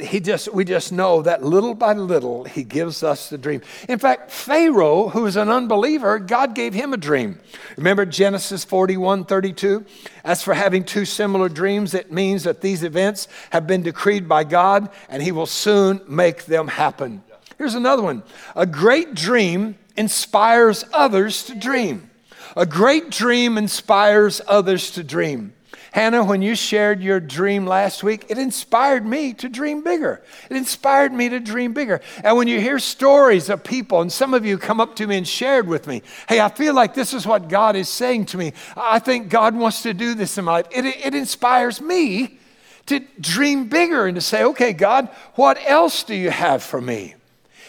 he 0.00 0.20
just 0.20 0.52
we 0.52 0.64
just 0.64 0.92
know 0.92 1.22
that 1.22 1.42
little 1.42 1.74
by 1.74 1.92
little 1.92 2.44
he 2.44 2.64
gives 2.64 3.02
us 3.02 3.30
the 3.30 3.38
dream. 3.38 3.62
In 3.88 3.98
fact 3.98 4.30
pharaoh 4.30 5.08
who 5.08 5.26
is 5.26 5.36
an 5.36 5.48
unbeliever 5.48 6.18
god 6.18 6.54
gave 6.54 6.74
him 6.74 6.92
a 6.92 6.96
dream. 6.96 7.38
Remember 7.76 8.04
genesis 8.04 8.64
41 8.64 9.24
32 9.24 9.84
as 10.24 10.42
for 10.42 10.54
having 10.54 10.84
two 10.84 11.04
similar 11.04 11.48
dreams 11.48 11.94
it 11.94 12.12
means 12.12 12.44
that 12.44 12.60
these 12.60 12.82
events 12.82 13.28
have 13.50 13.66
been 13.66 13.82
decreed 13.82 14.28
by 14.28 14.44
god 14.44 14.90
and 15.08 15.22
he 15.22 15.32
will 15.32 15.46
soon 15.46 16.00
make 16.08 16.44
them 16.46 16.68
happen. 16.68 17.22
Here's 17.58 17.74
another 17.74 18.02
one. 18.02 18.22
A 18.56 18.66
great 18.66 19.14
dream 19.14 19.76
inspires 19.96 20.84
others 20.92 21.44
to 21.44 21.54
dream. 21.54 22.10
A 22.56 22.66
great 22.66 23.10
dream 23.10 23.58
inspires 23.58 24.40
others 24.46 24.90
to 24.92 25.04
dream 25.04 25.52
Hannah, 25.94 26.24
when 26.24 26.42
you 26.42 26.56
shared 26.56 27.00
your 27.00 27.20
dream 27.20 27.68
last 27.68 28.02
week, 28.02 28.26
it 28.28 28.36
inspired 28.36 29.06
me 29.06 29.32
to 29.34 29.48
dream 29.48 29.84
bigger. 29.84 30.24
It 30.50 30.56
inspired 30.56 31.12
me 31.12 31.28
to 31.28 31.38
dream 31.38 31.72
bigger. 31.72 32.00
And 32.24 32.36
when 32.36 32.48
you 32.48 32.60
hear 32.60 32.80
stories 32.80 33.48
of 33.48 33.62
people, 33.62 34.00
and 34.00 34.10
some 34.10 34.34
of 34.34 34.44
you 34.44 34.58
come 34.58 34.80
up 34.80 34.96
to 34.96 35.06
me 35.06 35.16
and 35.18 35.26
shared 35.26 35.68
with 35.68 35.86
me, 35.86 36.02
hey, 36.28 36.40
I 36.40 36.48
feel 36.48 36.74
like 36.74 36.94
this 36.94 37.14
is 37.14 37.28
what 37.28 37.46
God 37.46 37.76
is 37.76 37.88
saying 37.88 38.26
to 38.26 38.36
me. 38.36 38.54
I 38.76 38.98
think 38.98 39.28
God 39.28 39.54
wants 39.54 39.82
to 39.82 39.94
do 39.94 40.14
this 40.14 40.36
in 40.36 40.46
my 40.46 40.54
life. 40.54 40.66
It, 40.72 40.84
it 40.84 41.14
inspires 41.14 41.80
me 41.80 42.40
to 42.86 42.98
dream 43.20 43.68
bigger 43.68 44.06
and 44.06 44.16
to 44.16 44.20
say, 44.20 44.42
okay, 44.42 44.72
God, 44.72 45.08
what 45.36 45.58
else 45.64 46.02
do 46.02 46.16
you 46.16 46.30
have 46.30 46.64
for 46.64 46.80
me? 46.80 47.14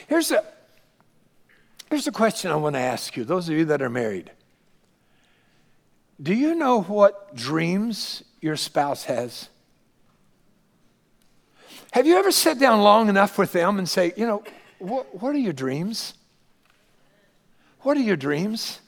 Here's 0.08 0.32
a, 0.32 0.44
here's 1.92 2.08
a 2.08 2.12
question 2.12 2.50
I 2.50 2.56
want 2.56 2.76
to 2.76 2.80
ask 2.80 3.16
you, 3.16 3.24
those 3.24 3.48
of 3.50 3.56
you 3.56 3.66
that 3.66 3.84
are 3.84 3.90
married. 3.92 4.32
Do 6.22 6.34
you 6.34 6.56
know 6.56 6.82
what 6.82 7.36
dreams 7.36 8.24
your 8.42 8.56
spouse 8.56 9.04
has? 9.06 9.50
Have 11.92 12.06
you 12.06 12.18
ever 12.18 12.32
sat 12.32 12.60
down 12.60 12.82
long 12.82 13.10
enough 13.10 13.38
with 13.38 13.52
them 13.52 13.78
and 13.78 13.88
say, 13.88 14.14
you 14.16 14.26
know, 14.26 14.44
what, 14.80 15.22
what 15.22 15.36
are 15.36 15.40
your 15.40 15.54
dreams? 15.54 16.14
What 17.82 17.98
are 17.98 18.02
your 18.02 18.18
dreams? 18.18 18.80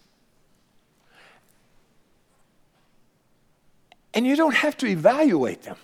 And 4.14 4.26
you 4.26 4.36
don't 4.36 4.56
have 4.56 4.76
to 4.78 4.88
evaluate 4.88 5.64
them. 5.64 5.78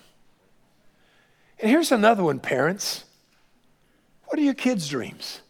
And 1.59 1.69
here's 1.69 1.91
another 1.91 2.23
one, 2.23 2.39
parents. 2.39 3.05
What 4.25 4.39
are 4.39 4.41
your 4.41 4.53
kids' 4.53 4.89
dreams? 4.89 5.41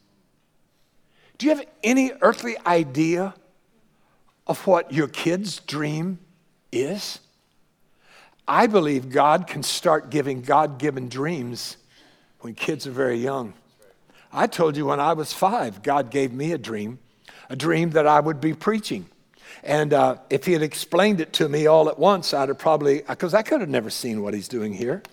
Do 1.38 1.46
you 1.46 1.56
have 1.56 1.66
any 1.84 2.12
earthly 2.22 2.56
idea 2.66 3.34
of 4.48 4.66
what 4.68 4.92
your 4.92 5.08
kid's 5.08 5.60
dream 5.60 6.20
is? 6.72 7.20
I 8.48 8.68
believe 8.68 9.10
God 9.10 9.48
can 9.48 9.64
start 9.64 10.10
giving 10.10 10.42
God 10.42 10.78
given 10.78 11.08
dreams 11.08 11.78
when 12.42 12.56
kids 12.56 12.86
are 12.86 12.92
very 12.92 13.18
young. 13.18 13.54
I 14.34 14.48
told 14.48 14.76
you 14.76 14.88
when 14.88 15.00
I 15.00 15.14
was 15.14 15.32
five, 15.32 15.82
God 15.82 16.10
gave 16.10 16.34
me 16.34 16.52
a 16.52 16.58
dream, 16.58 17.00
a 17.50 17.56
dream 17.56 17.92
that 17.92 18.08
I 18.08 18.20
would 18.20 18.42
be 18.42 18.54
preaching. 18.54 19.06
And 19.64 19.94
uh, 19.94 20.18
if 20.30 20.46
he 20.46 20.54
had 20.54 20.62
explained 20.62 21.22
it 21.22 21.34
to 21.34 21.48
me 21.48 21.68
all 21.68 21.88
at 21.88 21.98
once, 21.98 22.34
I'd 22.34 22.50
have 22.50 22.58
probably, 22.58 23.02
because 23.08 23.34
I 23.34 23.44
could 23.44 23.62
have 23.62 23.70
never 23.70 23.90
seen 23.90 24.22
what 24.22 24.34
he's 24.34 24.48
doing 24.50 24.74
here. 24.74 25.04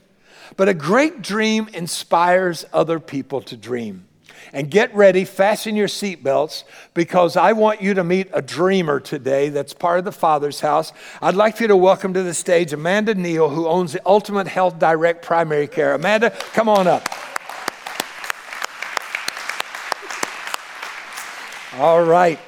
But 0.56 0.68
a 0.68 0.74
great 0.74 1.22
dream 1.22 1.68
inspires 1.72 2.64
other 2.72 2.98
people 2.98 3.42
to 3.42 3.56
dream. 3.56 4.06
And 4.52 4.70
get 4.70 4.94
ready, 4.94 5.24
fasten 5.24 5.76
your 5.76 5.88
seatbelts, 5.88 6.64
because 6.94 7.36
I 7.36 7.52
want 7.52 7.80
you 7.80 7.94
to 7.94 8.04
meet 8.04 8.28
a 8.32 8.42
dreamer 8.42 9.00
today 9.00 9.48
that's 9.48 9.72
part 9.72 9.98
of 9.98 10.04
the 10.04 10.12
Father's 10.12 10.60
house. 10.60 10.92
I'd 11.22 11.36
like 11.36 11.56
for 11.56 11.64
you 11.64 11.68
to 11.68 11.76
welcome 11.76 12.14
to 12.14 12.22
the 12.22 12.34
stage 12.34 12.72
Amanda 12.72 13.14
Neal, 13.14 13.48
who 13.48 13.68
owns 13.68 13.92
the 13.92 14.02
Ultimate 14.04 14.48
Health 14.48 14.78
Direct 14.78 15.24
Primary 15.24 15.68
Care. 15.68 15.94
Amanda, 15.94 16.30
come 16.52 16.68
on 16.68 16.88
up. 16.88 17.08
All 21.78 22.02
right. 22.02 22.38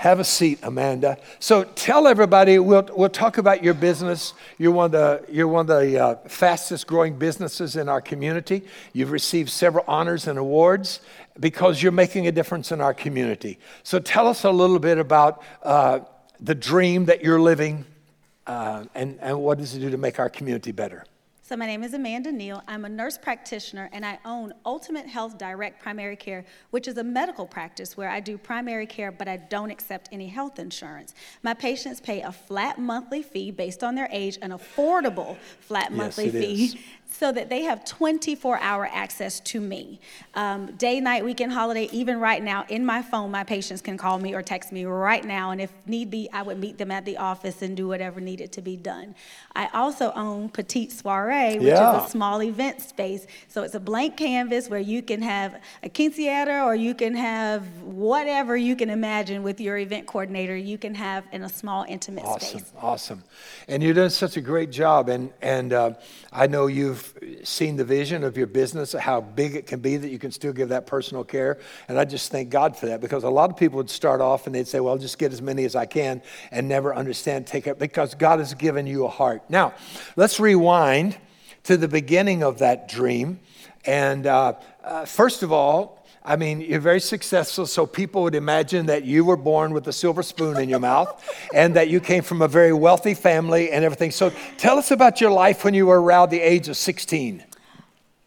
Have 0.00 0.18
a 0.18 0.24
seat, 0.24 0.60
Amanda. 0.62 1.18
So 1.40 1.62
tell 1.62 2.06
everybody, 2.06 2.58
we'll, 2.58 2.88
we'll 2.96 3.10
talk 3.10 3.36
about 3.36 3.62
your 3.62 3.74
business. 3.74 4.32
You're 4.56 4.72
one 4.72 4.86
of 4.86 4.92
the, 4.92 5.26
you're 5.30 5.46
one 5.46 5.68
of 5.70 5.78
the 5.78 6.02
uh, 6.02 6.14
fastest 6.26 6.86
growing 6.86 7.18
businesses 7.18 7.76
in 7.76 7.86
our 7.86 8.00
community. 8.00 8.62
You've 8.94 9.10
received 9.10 9.50
several 9.50 9.84
honors 9.86 10.26
and 10.26 10.38
awards 10.38 11.00
because 11.38 11.82
you're 11.82 11.92
making 11.92 12.26
a 12.26 12.32
difference 12.32 12.72
in 12.72 12.80
our 12.80 12.94
community. 12.94 13.58
So 13.82 13.98
tell 13.98 14.26
us 14.26 14.44
a 14.44 14.50
little 14.50 14.78
bit 14.78 14.96
about 14.96 15.42
uh, 15.62 16.00
the 16.40 16.54
dream 16.54 17.04
that 17.04 17.22
you're 17.22 17.38
living 17.38 17.84
uh, 18.46 18.84
and, 18.94 19.18
and 19.20 19.38
what 19.38 19.58
does 19.58 19.74
it 19.74 19.80
do 19.80 19.90
to 19.90 19.98
make 19.98 20.18
our 20.18 20.30
community 20.30 20.72
better? 20.72 21.04
So, 21.50 21.56
my 21.56 21.66
name 21.66 21.82
is 21.82 21.94
Amanda 21.94 22.30
Neal. 22.30 22.62
I'm 22.68 22.84
a 22.84 22.88
nurse 22.88 23.18
practitioner 23.18 23.90
and 23.92 24.06
I 24.06 24.20
own 24.24 24.54
Ultimate 24.64 25.08
Health 25.08 25.36
Direct 25.36 25.82
Primary 25.82 26.14
Care, 26.14 26.44
which 26.70 26.86
is 26.86 26.96
a 26.96 27.02
medical 27.02 27.44
practice 27.44 27.96
where 27.96 28.08
I 28.08 28.20
do 28.20 28.38
primary 28.38 28.86
care, 28.86 29.10
but 29.10 29.26
I 29.26 29.36
don't 29.36 29.72
accept 29.72 30.08
any 30.12 30.28
health 30.28 30.60
insurance. 30.60 31.12
My 31.42 31.54
patients 31.54 32.00
pay 32.00 32.22
a 32.22 32.30
flat 32.30 32.78
monthly 32.78 33.24
fee 33.24 33.50
based 33.50 33.82
on 33.82 33.96
their 33.96 34.08
age, 34.12 34.38
an 34.42 34.52
affordable 34.52 35.38
flat 35.58 35.92
monthly 35.92 36.26
yes, 36.26 36.34
fee. 36.34 36.80
So 37.12 37.32
that 37.32 37.48
they 37.48 37.62
have 37.62 37.84
24 37.84 38.58
hour 38.60 38.88
access 38.90 39.40
to 39.40 39.60
me. 39.60 40.00
Um, 40.34 40.72
day, 40.76 41.00
night, 41.00 41.24
weekend, 41.24 41.52
holiday, 41.52 41.88
even 41.92 42.18
right 42.18 42.42
now, 42.42 42.64
in 42.68 42.86
my 42.86 43.02
phone, 43.02 43.30
my 43.30 43.44
patients 43.44 43.82
can 43.82 43.98
call 43.98 44.18
me 44.18 44.34
or 44.34 44.42
text 44.42 44.72
me 44.72 44.84
right 44.84 45.24
now. 45.24 45.50
And 45.50 45.60
if 45.60 45.72
need 45.86 46.10
be, 46.10 46.28
I 46.32 46.42
would 46.42 46.58
meet 46.58 46.78
them 46.78 46.90
at 46.90 47.04
the 47.04 47.16
office 47.18 47.62
and 47.62 47.76
do 47.76 47.88
whatever 47.88 48.20
needed 48.20 48.52
to 48.52 48.62
be 48.62 48.76
done. 48.76 49.14
I 49.54 49.68
also 49.74 50.12
own 50.12 50.48
Petite 50.48 50.92
Soiree, 50.92 51.58
which 51.58 51.68
yeah. 51.68 51.98
is 51.98 52.06
a 52.06 52.10
small 52.10 52.42
event 52.42 52.80
space. 52.80 53.26
So 53.48 53.62
it's 53.62 53.74
a 53.74 53.80
blank 53.80 54.16
canvas 54.16 54.68
where 54.68 54.80
you 54.80 55.02
can 55.02 55.20
have 55.22 55.60
a 55.82 55.88
quinceañera 55.88 56.64
or 56.64 56.74
you 56.74 56.94
can 56.94 57.14
have 57.14 57.66
whatever 57.82 58.56
you 58.56 58.76
can 58.76 58.88
imagine 58.88 59.42
with 59.42 59.60
your 59.60 59.78
event 59.78 60.06
coordinator, 60.06 60.56
you 60.56 60.78
can 60.78 60.94
have 60.94 61.24
in 61.32 61.42
a 61.42 61.48
small, 61.48 61.84
intimate 61.88 62.24
awesome, 62.24 62.60
space. 62.60 62.72
Awesome. 62.80 63.22
And 63.68 63.82
you've 63.82 63.96
done 63.96 64.10
such 64.10 64.36
a 64.36 64.40
great 64.40 64.70
job. 64.70 65.08
And, 65.08 65.30
and 65.42 65.72
uh, 65.72 65.94
I 66.32 66.46
know 66.46 66.66
you've 66.66 66.99
seen 67.44 67.76
the 67.76 67.84
vision 67.84 68.24
of 68.24 68.36
your 68.36 68.46
business, 68.46 68.92
how 68.92 69.20
big 69.20 69.54
it 69.54 69.66
can 69.66 69.80
be 69.80 69.96
that 69.96 70.08
you 70.08 70.18
can 70.18 70.30
still 70.30 70.52
give 70.52 70.70
that 70.70 70.86
personal 70.86 71.24
care. 71.24 71.58
And 71.88 71.98
I 71.98 72.04
just 72.04 72.30
thank 72.30 72.50
God 72.50 72.76
for 72.76 72.86
that 72.86 73.00
because 73.00 73.24
a 73.24 73.30
lot 73.30 73.50
of 73.50 73.56
people 73.56 73.76
would 73.76 73.90
start 73.90 74.20
off 74.20 74.46
and 74.46 74.54
they'd 74.54 74.68
say, 74.68 74.80
well, 74.80 74.94
I'll 74.94 74.98
just 74.98 75.18
get 75.18 75.32
as 75.32 75.42
many 75.42 75.64
as 75.64 75.76
I 75.76 75.86
can 75.86 76.22
and 76.50 76.68
never 76.68 76.94
understand, 76.94 77.46
take 77.46 77.66
it, 77.66 77.78
because 77.78 78.14
God 78.14 78.38
has 78.38 78.54
given 78.54 78.86
you 78.86 79.04
a 79.04 79.08
heart. 79.08 79.42
Now, 79.48 79.74
let's 80.16 80.40
rewind 80.40 81.18
to 81.64 81.76
the 81.76 81.88
beginning 81.88 82.42
of 82.42 82.58
that 82.58 82.88
dream. 82.88 83.40
And 83.84 84.26
uh, 84.26 84.54
uh, 84.84 85.04
first 85.04 85.42
of 85.42 85.52
all, 85.52 85.99
I 86.22 86.36
mean, 86.36 86.60
you're 86.60 86.80
very 86.80 87.00
successful, 87.00 87.66
so 87.66 87.86
people 87.86 88.22
would 88.24 88.34
imagine 88.34 88.86
that 88.86 89.04
you 89.04 89.24
were 89.24 89.38
born 89.38 89.72
with 89.72 89.88
a 89.88 89.92
silver 89.92 90.22
spoon 90.22 90.58
in 90.58 90.68
your 90.68 90.78
mouth 90.78 91.24
and 91.54 91.74
that 91.76 91.88
you 91.88 91.98
came 91.98 92.22
from 92.22 92.42
a 92.42 92.48
very 92.48 92.74
wealthy 92.74 93.14
family 93.14 93.70
and 93.70 93.84
everything. 93.84 94.10
So 94.10 94.30
tell 94.58 94.78
us 94.78 94.90
about 94.90 95.20
your 95.20 95.30
life 95.30 95.64
when 95.64 95.72
you 95.72 95.86
were 95.86 96.00
around 96.00 96.28
the 96.28 96.40
age 96.40 96.68
of 96.68 96.76
16. 96.76 97.44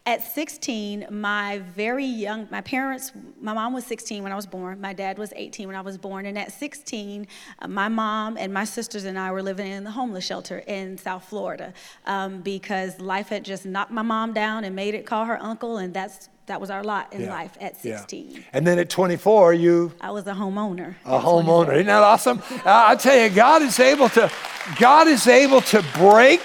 At 0.06 0.22
16, 0.22 1.06
my 1.10 1.60
very 1.74 2.04
young, 2.04 2.46
my 2.50 2.60
parents, 2.60 3.12
my 3.40 3.54
mom 3.54 3.72
was 3.72 3.86
16 3.86 4.22
when 4.22 4.32
I 4.32 4.36
was 4.36 4.44
born. 4.44 4.78
My 4.78 4.92
dad 4.92 5.16
was 5.16 5.32
18 5.34 5.66
when 5.66 5.76
I 5.76 5.80
was 5.80 5.96
born. 5.96 6.26
And 6.26 6.36
at 6.36 6.52
16, 6.52 7.26
uh, 7.60 7.68
my 7.68 7.88
mom 7.88 8.36
and 8.36 8.52
my 8.52 8.64
sisters 8.64 9.04
and 9.04 9.18
I 9.18 9.32
were 9.32 9.42
living 9.42 9.66
in 9.66 9.82
the 9.82 9.90
homeless 9.90 10.26
shelter 10.26 10.58
in 10.66 10.98
South 10.98 11.24
Florida 11.24 11.72
um, 12.04 12.42
because 12.42 13.00
life 13.00 13.28
had 13.28 13.46
just 13.46 13.64
knocked 13.64 13.92
my 13.92 14.02
mom 14.02 14.34
down 14.34 14.64
and 14.64 14.76
made 14.76 14.94
it 14.94 15.06
call 15.06 15.24
her 15.24 15.42
uncle. 15.42 15.78
And 15.78 15.94
that's 15.94 16.28
that 16.46 16.60
was 16.60 16.70
our 16.70 16.84
lot 16.84 17.12
in 17.12 17.22
Yeah. 17.22 17.30
life 17.30 17.52
at 17.60 17.74
Yeah. 17.82 17.98
16. 17.98 18.44
And 18.52 18.66
then 18.66 18.78
at 18.78 18.90
24, 18.90 19.54
you 19.54 19.92
I 20.00 20.10
was 20.10 20.26
a 20.26 20.32
homeowner. 20.34 20.94
a 21.06 21.14
at 21.14 21.20
24. 21.22 21.42
homeowner. 21.42 21.72
Isn't 21.74 21.86
that 21.86 22.02
awesome? 22.02 22.42
Uh, 22.50 22.60
I 22.66 22.96
tell 22.96 23.16
you, 23.18 23.30
God 23.30 23.62
is 23.62 23.80
able 23.80 24.08
to, 24.10 24.30
God 24.78 25.08
is 25.08 25.26
able 25.26 25.60
to 25.62 25.82
break, 25.96 26.42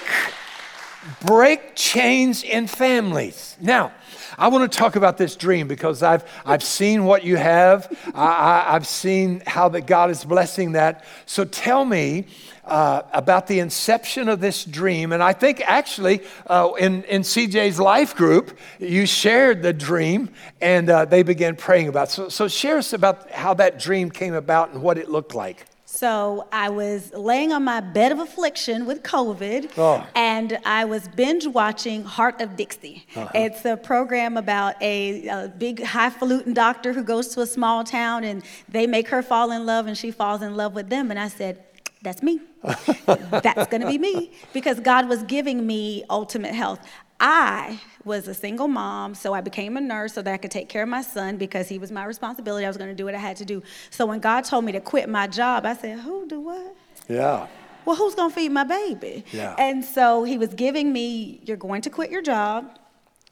break 1.24 1.74
chains 1.76 2.42
in 2.42 2.66
families. 2.66 3.56
Now, 3.60 3.92
I 4.38 4.48
want 4.48 4.70
to 4.70 4.78
talk 4.78 4.96
about 4.96 5.18
this 5.18 5.36
dream 5.36 5.68
because 5.68 6.02
I've, 6.02 6.24
I've 6.46 6.62
seen 6.62 7.04
what 7.04 7.24
you 7.24 7.36
have. 7.36 7.94
I, 8.14 8.24
I, 8.26 8.74
I've 8.74 8.86
seen 8.86 9.42
how 9.46 9.68
that 9.70 9.82
God 9.82 10.10
is 10.10 10.24
blessing 10.24 10.72
that. 10.72 11.04
So 11.26 11.44
tell 11.44 11.84
me 11.84 12.26
uh, 12.70 13.02
about 13.12 13.46
the 13.48 13.58
inception 13.58 14.28
of 14.28 14.40
this 14.40 14.64
dream. 14.64 15.12
And 15.12 15.22
I 15.22 15.32
think 15.32 15.60
actually 15.66 16.22
uh, 16.46 16.70
in, 16.78 17.02
in 17.04 17.22
CJ's 17.22 17.78
life 17.80 18.14
group, 18.16 18.56
you 18.78 19.06
shared 19.06 19.62
the 19.62 19.72
dream 19.72 20.30
and 20.60 20.88
uh, 20.88 21.04
they 21.04 21.22
began 21.22 21.56
praying 21.56 21.88
about 21.88 22.08
it. 22.08 22.12
So, 22.12 22.28
so 22.28 22.48
share 22.48 22.78
us 22.78 22.92
about 22.92 23.30
how 23.30 23.54
that 23.54 23.78
dream 23.78 24.10
came 24.10 24.34
about 24.34 24.70
and 24.72 24.82
what 24.82 24.96
it 24.98 25.10
looked 25.10 25.34
like. 25.34 25.66
So 25.84 26.46
I 26.52 26.70
was 26.70 27.12
laying 27.12 27.52
on 27.52 27.64
my 27.64 27.80
bed 27.80 28.12
of 28.12 28.20
affliction 28.20 28.86
with 28.86 29.02
COVID, 29.02 29.72
Oh. 29.76 30.06
and 30.14 30.56
I 30.64 30.84
was 30.84 31.08
binge 31.08 31.48
watching 31.48 32.04
Hart 32.04 32.40
of 32.40 32.54
Dixie. 32.54 33.04
Uh-huh. 33.16 33.28
It's 33.34 33.64
a 33.64 33.76
program 33.76 34.36
about 34.36 34.80
a, 34.80 35.26
a 35.26 35.48
big 35.48 35.82
highfalutin 35.82 36.54
doctor 36.54 36.92
who 36.92 37.02
goes 37.02 37.28
to 37.34 37.40
a 37.40 37.46
small 37.46 37.82
town, 37.82 38.22
and 38.22 38.44
they 38.68 38.86
make 38.86 39.08
her 39.08 39.20
fall 39.20 39.50
in 39.50 39.66
love, 39.66 39.88
and 39.88 39.98
she 39.98 40.12
falls 40.12 40.42
in 40.42 40.56
love 40.56 40.74
with 40.76 40.88
them. 40.90 41.10
And 41.10 41.18
I 41.18 41.26
said, 41.26 41.58
"That's 42.02 42.22
me. 42.22 42.40
That's 42.62 43.66
going 43.68 43.82
to 43.82 43.88
be 43.88 43.98
me," 43.98 44.32
because 44.52 44.80
God 44.80 45.08
was 45.08 45.22
giving 45.24 45.66
me 45.66 46.04
ultimate 46.10 46.54
health. 46.54 46.80
I 47.20 47.78
was 48.02 48.26
a 48.28 48.34
single 48.34 48.66
mom, 48.66 49.14
so 49.14 49.34
I 49.34 49.42
became 49.42 49.76
a 49.76 49.80
nurse 49.80 50.14
so 50.14 50.22
that 50.22 50.32
I 50.32 50.38
could 50.38 50.50
take 50.50 50.70
care 50.70 50.82
of 50.82 50.88
my 50.88 51.02
son 51.02 51.36
because 51.36 51.68
he 51.68 51.78
was 51.78 51.92
my 51.92 52.04
responsibility. 52.04 52.64
I 52.64 52.68
was 52.68 52.78
going 52.78 52.88
to 52.88 52.96
do 52.96 53.04
what 53.04 53.14
I 53.14 53.18
had 53.18 53.36
to 53.36 53.44
do. 53.44 53.62
So 53.90 54.06
when 54.06 54.20
God 54.20 54.44
told 54.44 54.64
me 54.64 54.72
to 54.72 54.80
quit 54.80 55.08
my 55.08 55.26
job, 55.26 55.66
I 55.66 55.74
said, 55.74 55.98
Who 56.00 56.26
do 56.26 56.40
what? 56.40 56.74
Yeah. 57.08 57.46
Well, 57.84 57.96
who's 57.96 58.14
going 58.14 58.30
to 58.30 58.34
feed 58.34 58.52
my 58.52 58.64
baby? 58.64 59.24
Yeah. 59.32 59.54
And 59.58 59.84
so 59.84 60.24
he 60.24 60.38
was 60.38 60.54
giving 60.54 60.92
me, 60.92 61.40
You're 61.44 61.58
going 61.58 61.82
to 61.82 61.90
quit 61.90 62.10
your 62.10 62.22
job. 62.22 62.78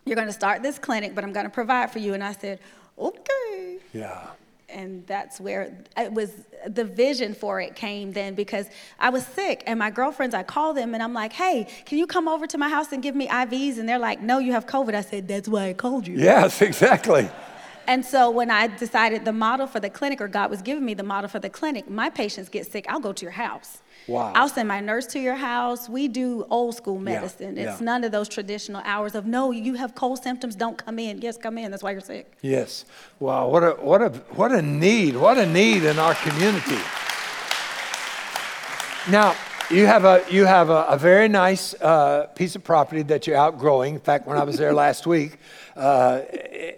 You're 0.04 0.16
going 0.16 0.28
to 0.28 0.34
start 0.34 0.62
this 0.62 0.78
clinic, 0.78 1.14
but 1.14 1.24
I'm 1.24 1.32
going 1.32 1.46
to 1.46 1.50
provide 1.50 1.90
for 1.90 1.98
you. 1.98 2.12
And 2.12 2.22
I 2.22 2.32
said, 2.32 2.60
Okay 2.98 3.78
Yeah. 3.92 4.26
And 4.68 5.06
that's 5.06 5.40
where 5.40 5.74
it 5.96 6.12
was 6.12 6.32
the 6.66 6.84
vision 6.84 7.34
for 7.34 7.60
it 7.60 7.74
came 7.74 8.12
then 8.12 8.34
because 8.34 8.66
I 8.98 9.10
was 9.10 9.26
sick 9.26 9.62
and 9.66 9.78
my 9.78 9.90
girlfriends 9.90 10.34
I 10.34 10.42
call 10.42 10.74
them 10.74 10.94
and 10.94 11.02
I'm 11.02 11.14
like 11.14 11.32
hey 11.32 11.66
can 11.86 11.98
you 11.98 12.06
come 12.06 12.28
over 12.28 12.46
to 12.46 12.58
my 12.58 12.68
house 12.68 12.92
and 12.92 13.02
give 13.02 13.14
me 13.14 13.28
IVs 13.28 13.78
and 13.78 13.88
they're 13.88 13.98
like 13.98 14.20
no 14.20 14.38
you 14.38 14.52
have 14.52 14.66
COVID. 14.66 14.94
I 14.94 15.00
said 15.00 15.28
that's 15.28 15.48
why 15.48 15.68
I 15.68 15.72
called 15.72 16.06
you. 16.06 16.18
Yes, 16.18 16.60
exactly. 16.70 17.28
and 17.86 18.04
so 18.04 18.30
when 18.30 18.50
I 18.50 18.66
decided 18.66 19.24
the 19.24 19.32
model 19.32 19.66
for 19.66 19.80
the 19.80 19.90
clinic 19.90 20.20
or 20.20 20.28
God 20.28 20.50
was 20.50 20.62
giving 20.62 20.84
me 20.84 20.94
the 20.94 21.02
model 21.02 21.28
for 21.28 21.38
the 21.38 21.50
clinic 21.50 21.88
my 21.88 22.10
patients 22.10 22.48
get 22.48 22.70
sick 22.70 22.84
I'll 22.88 23.00
go 23.00 23.12
to 23.12 23.22
your 23.22 23.32
house 23.32 23.82
Wow. 24.08 24.32
I'll 24.34 24.48
send 24.48 24.68
my 24.68 24.80
nurse 24.80 25.06
to 25.08 25.20
your 25.20 25.34
house. 25.34 25.86
We 25.86 26.08
do 26.08 26.46
old 26.48 26.74
school 26.74 26.98
medicine. 26.98 27.58
It's 27.58 27.78
yeah. 27.78 27.84
none 27.84 28.04
of 28.04 28.10
those 28.10 28.26
traditional 28.28 28.80
hours 28.86 29.14
of 29.14 29.26
no, 29.26 29.50
you 29.50 29.74
have 29.74 29.94
cold 29.94 30.22
symptoms, 30.22 30.56
don't 30.56 30.78
come 30.78 30.98
in. 30.98 31.20
Yes, 31.20 31.36
come 31.36 31.58
in. 31.58 31.70
That's 31.70 31.82
why 31.82 31.90
you're 31.90 32.00
sick. 32.00 32.32
Yes. 32.40 32.86
Wow, 33.20 33.48
what 33.48 33.62
a 33.62 33.70
what 33.72 34.00
a 34.00 34.08
what 34.34 34.50
a 34.50 34.62
need. 34.62 35.14
What 35.14 35.36
a 35.36 35.46
need 35.46 35.84
in 35.84 35.98
our 35.98 36.14
community. 36.14 36.78
Now, 39.10 39.36
you 39.70 39.84
have 39.84 40.04
a 40.06 40.24
you 40.30 40.46
have 40.46 40.70
a, 40.70 40.84
a 40.84 40.96
very 40.96 41.28
nice 41.28 41.74
uh, 41.74 42.28
piece 42.34 42.56
of 42.56 42.64
property 42.64 43.02
that 43.02 43.26
you're 43.26 43.36
outgrowing. 43.36 43.94
In 43.94 44.00
fact, 44.00 44.26
when 44.26 44.38
I 44.38 44.44
was 44.44 44.56
there 44.56 44.72
last 44.84 45.06
week, 45.06 45.38
uh, 45.76 46.22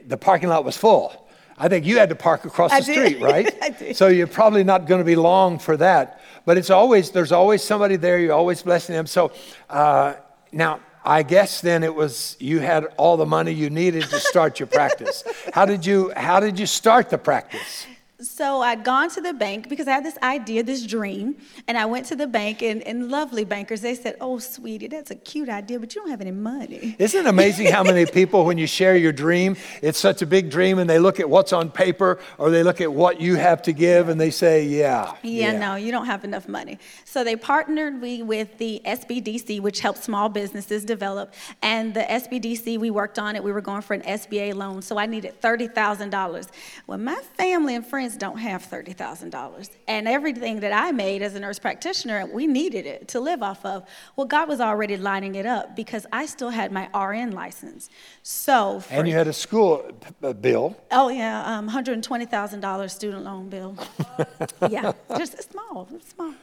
the 0.05 0.17
parking 0.17 0.49
lot 0.49 0.65
was 0.65 0.77
full. 0.77 1.29
I 1.57 1.69
think 1.69 1.85
you 1.85 1.99
had 1.99 2.09
to 2.09 2.15
park 2.15 2.47
across 2.47 2.71
the 2.71 2.85
did. 2.85 3.07
street, 3.07 3.23
right? 3.23 3.55
I 3.63 3.69
did. 3.69 3.97
So 3.97 4.09
you're 4.09 4.27
probably 4.27 4.65
not 4.65 4.87
going 4.87 5.01
to 5.01 5.05
be 5.05 5.15
long 5.15 5.59
for 5.59 5.77
that. 5.77 6.20
But 6.45 6.59
it's 6.59 6.71
always 6.71 7.11
there's 7.11 7.33
always 7.33 7.63
somebody 7.63 7.97
there. 7.97 8.19
You're 8.19 8.35
always 8.35 8.63
blessing 8.63 8.95
them. 8.95 9.07
So 9.07 9.33
uh, 9.69 10.15
now. 10.53 10.81
I 11.03 11.23
guess 11.23 11.63
then 11.63 11.83
it 11.83 11.95
was 11.95 12.37
you 12.39 12.59
had 12.61 12.85
all 12.99 13.17
the 13.17 13.25
money 13.25 13.53
you 13.53 13.71
needed 13.71 14.03
to 14.03 14.21
start 14.21 14.61
your 14.61 14.67
practice. 14.67 15.25
How 15.55 15.65
did 15.65 15.87
you 15.87 16.13
how 16.15 16.41
did 16.41 16.59
you 16.59 16.67
start 16.67 17.09
the 17.09 17.17
practice? 17.17 17.87
So 18.23 18.61
I'd 18.61 18.85
gone 18.85 19.09
to 19.11 19.23
the 19.23 19.33
bank 19.33 19.69
because 19.71 19.89
I 19.89 19.93
had 19.93 20.05
this 20.05 20.19
idea, 20.23 20.63
this 20.63 20.85
dream, 20.87 21.37
and 21.67 21.79
I 21.79 21.87
went 21.87 22.05
to 22.07 22.17
the 22.17 22.27
bank 22.27 22.61
and, 22.61 22.83
and 22.83 23.11
lovely 23.11 23.45
bankers, 23.45 23.81
they 23.81 23.95
said, 23.95 24.17
Oh, 24.21 24.39
sweetie, 24.39 24.89
that's 24.89 25.11
a 25.11 25.15
cute 25.15 25.49
idea, 25.49 25.81
but 25.81 25.95
you 25.95 26.03
don't 26.03 26.11
have 26.11 26.21
any 26.21 26.31
money. 26.31 26.97
Isn't 26.99 27.27
it 27.27 27.29
amazing 27.29 27.69
how 27.69 27.83
many 27.83 28.05
people, 28.13 28.45
when 28.45 28.59
you 28.59 28.67
share 28.67 28.95
your 28.95 29.13
dream, 29.13 29.57
it's 29.81 29.99
such 29.99 30.21
a 30.21 30.27
big 30.27 30.51
dream, 30.51 30.79
and 30.79 30.89
they 30.89 30.99
look 30.99 31.19
at 31.19 31.31
what's 31.31 31.53
on 31.55 31.71
paper 31.71 32.19
or 32.37 32.51
they 32.51 32.63
look 32.63 32.83
at 32.83 32.93
what 32.93 33.21
you 33.23 33.37
have 33.37 33.63
to 33.63 33.73
give 33.73 34.11
and 34.11 34.21
they 34.21 34.31
say, 34.31 34.65
Yeah. 34.65 35.15
Yeah, 35.23 35.59
no, 35.59 35.77
you 35.77 35.91
don't 35.91 36.07
have 36.07 36.25
enough 36.25 36.47
money. 36.47 36.79
So 37.07 37.25
they 37.25 37.37
partnered 37.37 38.01
me 38.01 38.23
with 38.23 38.59
the 38.59 38.83
SBDC, 38.85 39.61
which 39.61 39.81
helps 39.81 40.03
small 40.03 40.29
businesses 40.29 40.85
develop. 40.85 41.33
And 41.63 41.95
the 41.95 42.03
SBDC, 42.03 42.79
we 42.79 42.91
worked 42.91 43.19
on 43.19 43.35
it. 43.35 43.43
We 43.43 43.53
were 43.53 43.63
going 43.63 43.81
for 43.81 43.95
an 43.95 44.03
SBA 44.03 44.55
loan. 44.55 44.83
So 44.83 44.99
I 44.99 45.07
needed 45.07 45.41
$30,000. 45.41 46.49
Well, 46.87 46.99
my 46.99 47.17
family 47.39 47.75
and 47.75 47.87
friends 47.87 48.10
don't 48.17 48.39
have 48.39 48.63
$30,000. 48.63 49.71
And 49.89 50.09
everything 50.09 50.61
that 50.61 50.73
I 50.73 50.93
made 50.93 51.23
as 51.23 51.35
a 51.35 51.41
nurse 51.41 51.59
practitioner, 51.59 52.27
we 52.27 52.47
needed 52.47 52.87
it 52.87 53.09
to 53.09 53.21
live 53.21 53.43
off 53.43 53.65
of. 53.65 53.85
Well, 54.17 54.27
God 54.27 54.49
was 54.49 54.61
already 54.61 54.97
lining 54.97 55.35
it 55.35 55.47
up 55.47 55.77
because 55.77 56.07
I 56.13 56.27
still 56.27 56.51
had 56.51 56.73
my 56.73 56.89
RN 56.95 57.33
license. 57.33 57.91
So, 58.23 58.83
And 58.91 59.07
you 59.09 59.15
had 59.15 59.29
a 59.29 59.33
school 59.33 59.91
uh, 60.23 60.33
bill. 60.33 60.77
oh, 60.91 61.09
yeah, 61.09 61.43
um, 61.45 61.69
$120,000 61.69 62.91
student 62.91 63.25
loan 63.25 63.49
bill. 63.49 63.77
yeah, 64.69 64.93
just 65.17 65.51
small, 65.51 65.89
small. 66.15 66.35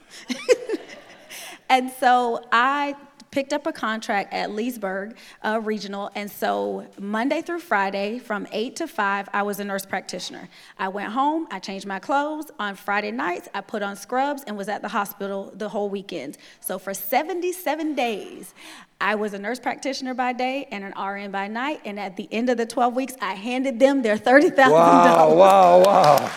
and 1.69 1.91
so 1.99 2.43
I 2.51 2.95
picked 3.37 3.53
up 3.53 3.67
a 3.67 3.71
contract 3.71 4.33
at 4.33 4.49
Leesburg 4.49 5.15
uh, 5.43 5.61
Regional, 5.63 6.09
and 6.15 6.31
so 6.31 6.87
Monday 6.99 7.43
through 7.43 7.59
Friday 7.59 8.17
from 8.17 8.47
8 8.51 8.75
to 8.77 8.87
5, 8.87 9.29
I 9.31 9.43
was 9.43 9.59
a 9.59 9.63
nurse 9.63 9.85
practitioner. 9.85 10.49
I 10.79 10.87
went 10.87 11.09
home, 11.09 11.47
I 11.51 11.59
changed 11.59 11.85
my 11.85 11.99
clothes. 11.99 12.49
On 12.57 12.73
Friday 12.73 13.11
nights, 13.11 13.47
I 13.53 13.61
put 13.61 13.83
on 13.83 13.95
scrubs 13.95 14.41
and 14.47 14.57
was 14.57 14.69
at 14.69 14.81
the 14.81 14.87
hospital 14.87 15.53
the 15.53 15.69
whole 15.69 15.87
weekend. 15.87 16.39
So 16.61 16.79
for 16.79 16.95
77 16.95 17.93
days, 17.93 18.55
I 18.99 19.13
was 19.13 19.35
a 19.35 19.37
nurse 19.37 19.59
practitioner 19.59 20.15
by 20.15 20.33
day 20.33 20.67
and 20.71 20.83
an 20.83 20.99
RN 20.99 21.29
by 21.29 21.47
night, 21.47 21.81
and 21.85 21.99
at 21.99 22.17
the 22.17 22.27
end 22.31 22.49
of 22.49 22.57
the 22.57 22.65
12 22.65 22.95
weeks, 22.95 23.13
I 23.21 23.35
handed 23.35 23.79
them 23.79 24.01
their 24.01 24.17
$30,000. 24.17 24.71
Wow, 24.71 25.35
wow, 25.35 25.83
wow. 25.83 26.31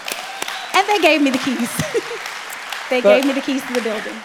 And 0.74 0.86
they 0.86 0.98
gave 0.98 1.22
me 1.22 1.30
the 1.30 1.38
keys. 1.38 1.74
they 2.90 3.00
But- 3.00 3.22
gave 3.22 3.24
me 3.24 3.32
the 3.32 3.40
keys 3.40 3.66
to 3.68 3.72
the 3.72 3.80
building. 3.80 4.20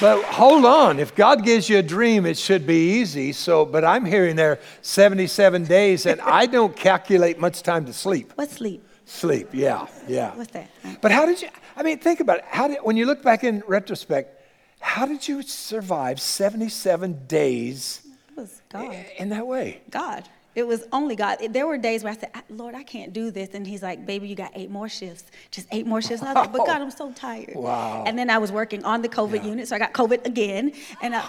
But 0.00 0.24
hold 0.24 0.64
on, 0.64 0.98
if 0.98 1.14
God 1.14 1.44
gives 1.44 1.68
you 1.68 1.76
a 1.76 1.82
dream, 1.82 2.24
it 2.24 2.38
should 2.38 2.66
be 2.66 3.00
easy. 3.00 3.32
So, 3.32 3.66
but 3.66 3.84
I'm 3.84 4.06
hearing 4.06 4.34
there 4.34 4.58
77 4.80 5.64
days, 5.64 6.06
and 6.06 6.22
I 6.22 6.46
don't 6.56 6.74
calculate 6.74 7.38
much 7.38 7.62
time 7.62 7.84
to 7.84 7.92
sleep. 7.92 8.32
What's 8.36 8.54
sleep? 8.54 8.82
Sleep, 9.04 9.48
yeah, 9.52 9.86
yeah. 10.08 10.34
What's 10.36 10.52
that? 10.52 10.70
But 11.02 11.10
how 11.12 11.26
did 11.26 11.42
you? 11.42 11.48
I 11.76 11.82
mean, 11.82 11.98
think 11.98 12.20
about 12.20 12.38
it. 12.38 12.44
How 12.48 12.68
did 12.68 12.78
when 12.82 12.96
you 12.96 13.04
look 13.04 13.22
back 13.22 13.44
in 13.44 13.62
retrospect, 13.66 14.40
how 14.80 15.04
did 15.04 15.28
you 15.28 15.42
survive 15.42 16.18
77 16.18 17.26
days 17.26 18.00
It 18.30 18.36
was 18.40 18.62
God. 18.70 18.94
in 19.18 19.28
that 19.28 19.46
way? 19.46 19.82
God. 19.90 20.26
It 20.54 20.66
was 20.66 20.84
only 20.92 21.14
God. 21.14 21.38
There 21.50 21.66
were 21.66 21.78
days 21.78 22.02
where 22.02 22.12
I 22.12 22.16
said, 22.16 22.30
Lord, 22.48 22.74
I 22.74 22.82
can't 22.82 23.12
do 23.12 23.30
this. 23.30 23.50
And 23.54 23.66
He's 23.66 23.82
like, 23.82 24.04
baby, 24.04 24.28
you 24.28 24.34
got 24.34 24.50
eight 24.54 24.70
more 24.70 24.88
shifts. 24.88 25.24
Just 25.50 25.68
eight 25.70 25.86
more 25.86 26.02
shifts. 26.02 26.22
And 26.22 26.28
I 26.28 26.32
was 26.32 26.46
like, 26.46 26.52
but 26.52 26.66
God, 26.66 26.82
I'm 26.82 26.90
so 26.90 27.12
tired. 27.12 27.54
Wow. 27.54 28.04
And 28.06 28.18
then 28.18 28.30
I 28.30 28.38
was 28.38 28.50
working 28.50 28.84
on 28.84 29.02
the 29.02 29.08
COVID 29.08 29.44
unit. 29.44 29.68
So 29.68 29.76
I 29.76 29.78
got 29.78 29.92
COVID 29.92 30.26
again. 30.26 30.72
And 31.02 31.14
I, 31.14 31.24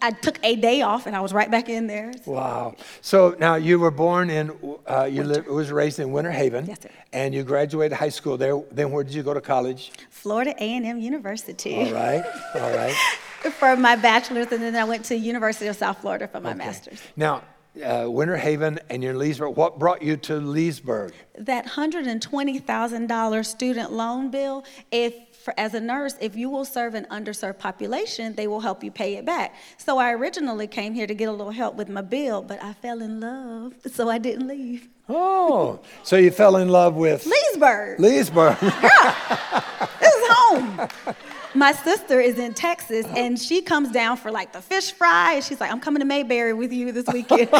I 0.00 0.10
took 0.10 0.38
a 0.42 0.56
day 0.56 0.82
off 0.82 1.06
and 1.06 1.14
I 1.14 1.20
was 1.20 1.32
right 1.32 1.50
back 1.50 1.68
in 1.68 1.86
there. 1.86 2.12
Wow. 2.26 2.74
So 3.02 3.36
now 3.38 3.54
you 3.54 3.78
were 3.78 3.92
born 3.92 4.30
in, 4.30 4.50
uh, 4.86 5.04
you 5.04 5.22
lived, 5.22 5.46
was 5.46 5.70
raised 5.70 6.00
in 6.00 6.10
Winter 6.10 6.32
Haven. 6.32 6.66
Yes, 6.66 6.80
sir. 6.82 6.90
And 7.12 7.32
you 7.32 7.44
graduated 7.44 7.96
high 7.96 8.08
school 8.08 8.36
there. 8.36 8.60
Then 8.72 8.90
where 8.90 9.04
did 9.04 9.14
you 9.14 9.22
go 9.22 9.32
to 9.32 9.40
college? 9.40 9.92
Florida 10.10 10.54
A&M 10.58 10.98
University. 10.98 11.76
All 11.76 11.92
right, 11.92 12.24
all 12.54 12.74
right. 12.74 12.94
For 13.58 13.76
my 13.76 13.96
bachelor's, 13.96 14.52
and 14.52 14.62
then 14.62 14.76
I 14.76 14.84
went 14.84 15.04
to 15.06 15.16
University 15.16 15.66
of 15.66 15.74
South 15.74 16.00
Florida 16.00 16.28
for 16.28 16.40
my 16.40 16.54
master's. 16.54 17.02
Now, 17.16 17.42
uh, 17.80 18.06
Winter 18.08 18.36
Haven 18.36 18.78
and 18.88 19.02
you're 19.02 19.12
in 19.12 19.18
Leesburg. 19.18 19.56
What 19.56 19.78
brought 19.78 20.02
you 20.02 20.16
to 20.18 20.36
Leesburg? 20.36 21.12
That 21.38 21.66
$120,000 21.66 23.46
student 23.46 23.92
loan 23.92 24.30
bill, 24.30 24.64
if 24.90 25.14
for, 25.42 25.54
as 25.58 25.74
a 25.74 25.80
nurse, 25.80 26.14
if 26.20 26.36
you 26.36 26.48
will 26.50 26.64
serve 26.64 26.94
an 26.94 27.06
underserved 27.10 27.58
population, 27.58 28.34
they 28.34 28.46
will 28.46 28.60
help 28.60 28.84
you 28.84 28.90
pay 28.90 29.16
it 29.16 29.24
back. 29.24 29.54
So 29.76 29.98
I 29.98 30.12
originally 30.12 30.66
came 30.66 30.94
here 30.94 31.06
to 31.06 31.14
get 31.14 31.28
a 31.28 31.32
little 31.32 31.50
help 31.50 31.74
with 31.74 31.88
my 31.88 32.02
bill, 32.02 32.42
but 32.42 32.62
I 32.62 32.74
fell 32.74 33.02
in 33.02 33.20
love, 33.20 33.74
so 33.90 34.08
I 34.08 34.18
didn't 34.18 34.46
leave. 34.46 34.88
Oh, 35.08 35.80
so 36.04 36.16
you 36.16 36.30
fell 36.30 36.56
in 36.56 36.68
love 36.68 36.94
with 36.94 37.26
Leesburg. 37.26 37.98
Leesburg. 37.98 38.58
this 38.60 40.14
is 40.14 40.28
home. 40.28 40.88
My 41.54 41.72
sister 41.72 42.18
is 42.18 42.38
in 42.38 42.54
Texas, 42.54 43.06
and 43.14 43.38
she 43.38 43.60
comes 43.60 43.90
down 43.90 44.16
for 44.16 44.30
like 44.30 44.52
the 44.52 44.62
fish 44.62 44.92
fry, 44.92 45.34
and 45.34 45.44
she's 45.44 45.60
like, 45.60 45.70
"I'm 45.70 45.80
coming 45.80 46.00
to 46.00 46.06
Mayberry 46.06 46.54
with 46.54 46.72
you 46.72 46.92
this 46.92 47.06
weekend." 47.12 47.48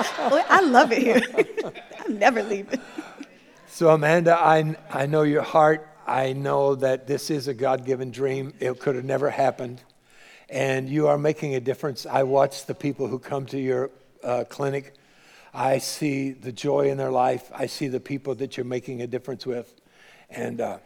So, 0.00 0.42
I 0.48 0.60
love 0.62 0.92
it 0.92 1.02
here. 1.02 1.20
I'm 2.06 2.18
never 2.18 2.42
leaving. 2.42 2.80
So 3.68 3.90
Amanda, 3.90 4.34
I 4.34 4.76
I 4.90 5.06
know 5.06 5.22
your 5.22 5.42
heart. 5.42 5.86
I 6.06 6.32
know 6.32 6.74
that 6.76 7.06
this 7.06 7.30
is 7.30 7.48
a 7.48 7.54
God-given 7.54 8.10
dream. 8.10 8.54
It 8.60 8.80
could 8.80 8.96
have 8.96 9.04
never 9.04 9.28
happened, 9.28 9.82
and 10.48 10.88
you 10.88 11.08
are 11.08 11.18
making 11.18 11.54
a 11.54 11.60
difference. 11.60 12.06
I 12.06 12.22
watch 12.22 12.64
the 12.64 12.74
people 12.74 13.08
who 13.08 13.18
come 13.18 13.44
to 13.46 13.58
your 13.58 13.90
uh, 14.24 14.44
clinic. 14.48 14.94
I 15.52 15.78
see 15.78 16.30
the 16.30 16.52
joy 16.52 16.90
in 16.90 16.96
their 16.96 17.10
life. 17.10 17.50
I 17.54 17.66
see 17.66 17.88
the 17.88 18.00
people 18.00 18.34
that 18.36 18.56
you're 18.56 18.64
making 18.64 19.02
a 19.02 19.06
difference 19.06 19.44
with, 19.44 19.74
and. 20.30 20.60
Uh, 20.62 20.78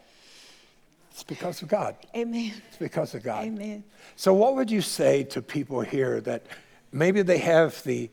it's 1.15 1.23
because 1.23 1.61
of 1.61 1.69
God. 1.69 1.95
Amen. 2.13 2.51
It's 2.67 2.75
because 2.75 3.15
of 3.15 3.23
God. 3.23 3.45
Amen. 3.45 3.85
So, 4.17 4.33
what 4.33 4.55
would 4.55 4.69
you 4.69 4.81
say 4.81 5.23
to 5.23 5.41
people 5.41 5.79
here 5.79 6.19
that 6.19 6.45
maybe 6.91 7.21
they 7.21 7.37
have 7.37 7.81
the, 7.83 8.09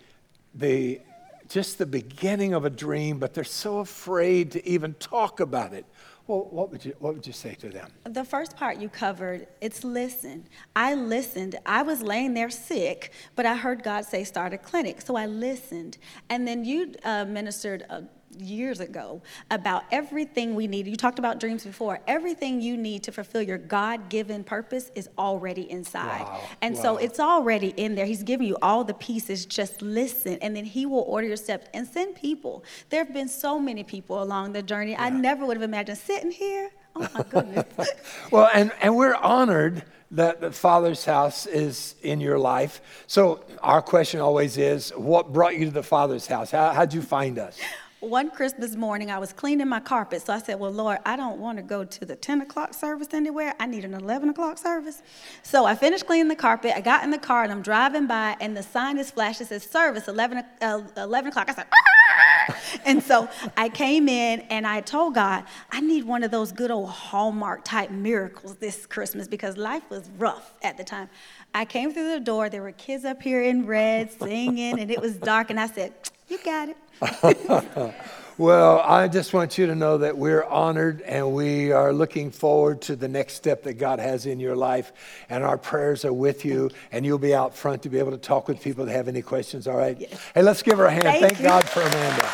the, 0.54 1.00
just 1.48 1.78
the 1.78 1.86
beginning 1.86 2.54
of 2.54 2.64
a 2.64 2.70
dream, 2.70 3.18
but 3.18 3.34
they're 3.34 3.42
so 3.42 3.80
afraid 3.80 4.52
to 4.52 4.64
even 4.68 4.94
talk 4.94 5.40
about 5.40 5.72
it? 5.72 5.84
Well, 6.28 6.46
what 6.48 6.70
would 6.70 6.84
you 6.84 6.94
what 7.00 7.14
would 7.14 7.26
you 7.26 7.32
say 7.32 7.54
to 7.54 7.70
them? 7.70 7.90
The 8.04 8.24
first 8.24 8.56
part 8.56 8.78
you 8.78 8.88
covered, 8.88 9.48
it's 9.60 9.82
listen. 9.82 10.46
I 10.76 10.94
listened. 10.94 11.56
I 11.66 11.82
was 11.82 12.02
laying 12.02 12.34
there 12.34 12.50
sick, 12.50 13.10
but 13.34 13.46
I 13.46 13.56
heard 13.56 13.82
God 13.82 14.04
say 14.04 14.22
start 14.22 14.52
a 14.52 14.58
clinic, 14.58 15.00
so 15.00 15.16
I 15.16 15.26
listened. 15.26 15.98
And 16.30 16.46
then 16.46 16.64
you 16.64 16.94
uh, 17.02 17.24
ministered. 17.24 17.84
Uh, 17.90 18.02
years 18.38 18.80
ago 18.80 19.22
about 19.50 19.84
everything 19.92 20.54
we 20.54 20.66
need. 20.66 20.86
You 20.86 20.96
talked 20.96 21.18
about 21.18 21.38
dreams 21.40 21.64
before. 21.64 22.00
Everything 22.06 22.60
you 22.60 22.76
need 22.76 23.02
to 23.04 23.12
fulfill 23.12 23.42
your 23.42 23.58
God 23.58 24.08
given 24.08 24.44
purpose 24.44 24.90
is 24.94 25.08
already 25.18 25.70
inside. 25.70 26.22
Wow. 26.22 26.40
And 26.60 26.74
Wow. 26.76 26.82
so 26.82 26.96
it's 26.96 27.20
already 27.20 27.68
in 27.76 27.94
there. 27.94 28.06
He's 28.06 28.22
giving 28.22 28.46
you 28.46 28.56
all 28.62 28.84
the 28.84 28.94
pieces. 28.94 29.44
Just 29.46 29.82
listen, 29.82 30.38
and 30.42 30.56
then 30.56 30.64
He 30.64 30.86
will 30.86 31.04
order 31.06 31.26
your 31.28 31.36
steps 31.36 31.68
and 31.74 31.86
send 31.86 32.14
people. 32.16 32.64
There 32.90 33.04
have 33.04 33.12
been 33.14 33.28
so 33.28 33.58
many 33.58 33.84
people 33.84 34.22
along 34.22 34.52
the 34.52 34.62
journey. 34.62 34.96
I 34.96 35.10
never 35.10 35.44
would 35.46 35.56
have 35.56 35.62
imagined 35.62 35.98
sitting 35.98 36.30
here. 36.30 36.70
Oh 36.96 37.08
my 37.14 37.22
goodness. 37.30 37.66
Well, 38.30 38.48
and, 38.54 38.72
and 38.80 38.96
we're 38.96 39.14
honored 39.14 39.84
that 40.10 40.40
the 40.42 40.52
Father's 40.52 41.04
house 41.06 41.46
is 41.46 41.94
in 42.02 42.20
your 42.20 42.38
life. 42.38 42.80
So, 43.06 43.44
our 43.62 43.80
question 43.80 44.20
always 44.20 44.56
is 44.58 44.90
what 44.90 45.32
brought 45.32 45.56
you 45.58 45.64
to 45.66 45.70
the 45.70 45.82
Father's 45.82 46.26
house? 46.26 46.50
How, 46.50 46.72
how'd 46.72 46.92
you 46.94 47.00
find 47.02 47.38
us? 47.38 47.58
One 48.02 48.30
Christmas 48.30 48.74
morning, 48.74 49.12
I 49.12 49.20
was 49.20 49.32
cleaning 49.32 49.68
my 49.68 49.78
carpet, 49.78 50.22
so 50.22 50.32
I 50.32 50.40
said, 50.40 50.58
Well, 50.58 50.72
Lord, 50.72 50.98
I 51.06 51.14
don't 51.14 51.38
want 51.38 51.58
to 51.58 51.62
go 51.62 51.84
to 51.84 52.04
the 52.04 52.16
10 52.16 52.40
o'clock 52.40 52.74
service 52.74 53.06
anywhere. 53.12 53.54
I 53.60 53.66
need 53.66 53.84
an 53.84 53.94
11 53.94 54.30
o'clock 54.30 54.58
service. 54.58 55.04
So 55.44 55.66
I 55.66 55.76
finished 55.76 56.06
cleaning 56.06 56.26
the 56.26 56.34
carpet. 56.34 56.72
I 56.74 56.80
got 56.80 57.04
in 57.04 57.12
the 57.12 57.18
car 57.18 57.44
and 57.44 57.52
I'm 57.52 57.62
driving 57.62 58.08
by, 58.08 58.36
and 58.40 58.56
the 58.56 58.62
sign 58.64 58.98
is 58.98 59.12
flashing. 59.12 59.44
It 59.44 59.50
says 59.50 59.62
service 59.62 60.08
11, 60.08 60.42
uh, 60.60 60.80
11 60.96 61.28
o'clock. 61.28 61.48
I 61.48 61.54
said, 61.54 61.66
"Ah!" 61.72 62.56
And 62.84 63.00
so 63.00 63.28
I 63.56 63.68
came 63.68 64.08
in 64.08 64.40
and 64.50 64.66
I 64.66 64.80
told 64.80 65.14
God, 65.14 65.44
I 65.70 65.80
need 65.80 66.02
one 66.02 66.24
of 66.24 66.32
those 66.32 66.50
good 66.50 66.72
old 66.72 66.90
Hallmark 66.90 67.64
type 67.64 67.92
miracles 67.92 68.56
this 68.56 68.84
Christmas 68.84 69.28
because 69.28 69.56
life 69.56 69.88
was 69.90 70.10
rough 70.18 70.54
at 70.62 70.76
the 70.76 70.82
time. 70.82 71.08
I 71.54 71.64
came 71.64 71.92
through 71.92 72.10
the 72.12 72.20
door. 72.20 72.48
There 72.48 72.62
were 72.62 72.72
kids 72.72 73.04
up 73.04 73.22
here 73.22 73.42
in 73.42 73.66
red 73.66 74.10
singing, 74.18 74.80
and 74.80 74.90
it 74.90 75.00
was 75.00 75.16
dark. 75.16 75.50
And 75.50 75.60
I 75.60 75.66
said, 75.66 75.92
You 76.28 76.38
got 76.44 76.70
it. 76.70 77.94
Well, 78.38 78.80
I 78.80 79.08
just 79.08 79.34
want 79.34 79.58
you 79.58 79.66
to 79.66 79.74
know 79.74 79.98
that 79.98 80.16
we're 80.16 80.42
honored 80.44 81.02
and 81.02 81.34
we 81.34 81.70
are 81.70 81.92
looking 81.92 82.30
forward 82.30 82.80
to 82.82 82.96
the 82.96 83.06
next 83.06 83.34
step 83.34 83.62
that 83.64 83.74
God 83.74 83.98
has 83.98 84.24
in 84.24 84.40
your 84.40 84.56
life. 84.56 84.92
And 85.28 85.44
our 85.44 85.58
prayers 85.58 86.04
are 86.06 86.14
with 86.14 86.44
you, 86.44 86.70
and 86.92 87.04
you'll 87.04 87.18
be 87.18 87.34
out 87.34 87.54
front 87.54 87.82
to 87.82 87.90
be 87.90 87.98
able 87.98 88.12
to 88.12 88.18
talk 88.18 88.48
with 88.48 88.62
people 88.62 88.86
that 88.86 88.92
have 88.92 89.06
any 89.06 89.22
questions, 89.22 89.68
all 89.68 89.76
right? 89.76 90.00
Yes. 90.00 90.18
Hey, 90.34 90.42
let's 90.42 90.62
give 90.62 90.78
her 90.78 90.86
a 90.86 90.90
hand. 90.90 91.04
Thank 91.04 91.36
Thank. 91.36 91.42
God 91.42 91.68
for 91.68 91.82
Amanda. 91.82 92.30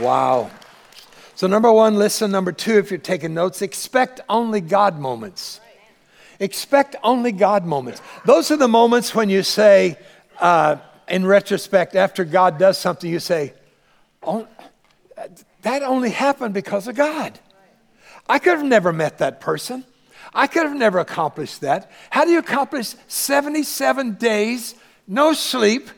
Wow. 0.00 0.50
So, 1.34 1.46
number 1.46 1.70
one, 1.70 1.96
listen. 1.96 2.30
Number 2.30 2.52
two, 2.52 2.78
if 2.78 2.90
you're 2.90 2.98
taking 2.98 3.34
notes, 3.34 3.60
expect 3.60 4.20
only 4.28 4.62
God 4.62 4.98
moments. 4.98 5.60
Expect 6.38 6.96
only 7.02 7.32
God 7.32 7.66
moments. 7.66 8.00
Those 8.24 8.50
are 8.50 8.56
the 8.56 8.68
moments 8.68 9.14
when 9.14 9.28
you 9.28 9.42
say, 9.42 9.98
uh, 10.38 10.76
in 11.06 11.26
retrospect, 11.26 11.94
after 11.94 12.24
God 12.24 12.58
does 12.58 12.78
something, 12.78 13.10
you 13.10 13.20
say, 13.20 13.52
oh, 14.22 14.48
that 15.62 15.82
only 15.82 16.10
happened 16.10 16.54
because 16.54 16.88
of 16.88 16.94
God. 16.94 17.38
I 18.26 18.38
could 18.38 18.56
have 18.56 18.66
never 18.66 18.92
met 18.92 19.18
that 19.18 19.40
person. 19.40 19.84
I 20.32 20.46
could 20.46 20.62
have 20.62 20.76
never 20.76 20.98
accomplished 20.98 21.60
that. 21.60 21.90
How 22.08 22.24
do 22.24 22.30
you 22.30 22.38
accomplish 22.38 22.94
77 23.08 24.14
days, 24.14 24.74
no 25.06 25.34
sleep? 25.34 25.90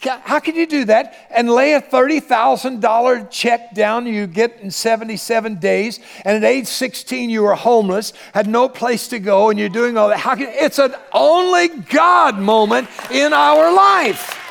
How 0.00 0.38
can 0.38 0.54
you 0.54 0.66
do 0.66 0.84
that 0.86 1.14
and 1.30 1.48
lay 1.48 1.72
a 1.72 1.80
$30,000 1.80 3.30
check 3.30 3.74
down 3.74 4.06
you 4.06 4.26
get 4.26 4.60
in 4.60 4.70
77 4.70 5.56
days? 5.56 5.98
And 6.24 6.36
at 6.36 6.44
age 6.44 6.66
16, 6.66 7.30
you 7.30 7.42
were 7.42 7.54
homeless, 7.54 8.12
had 8.34 8.46
no 8.46 8.68
place 8.68 9.08
to 9.08 9.18
go, 9.18 9.48
and 9.48 9.58
you're 9.58 9.70
doing 9.70 9.96
all 9.96 10.08
that. 10.08 10.18
How 10.18 10.34
can, 10.34 10.48
it's 10.50 10.78
an 10.78 10.94
only 11.12 11.68
God 11.68 12.38
moment 12.38 12.88
in 13.10 13.32
our 13.32 13.74
life. 13.74 14.43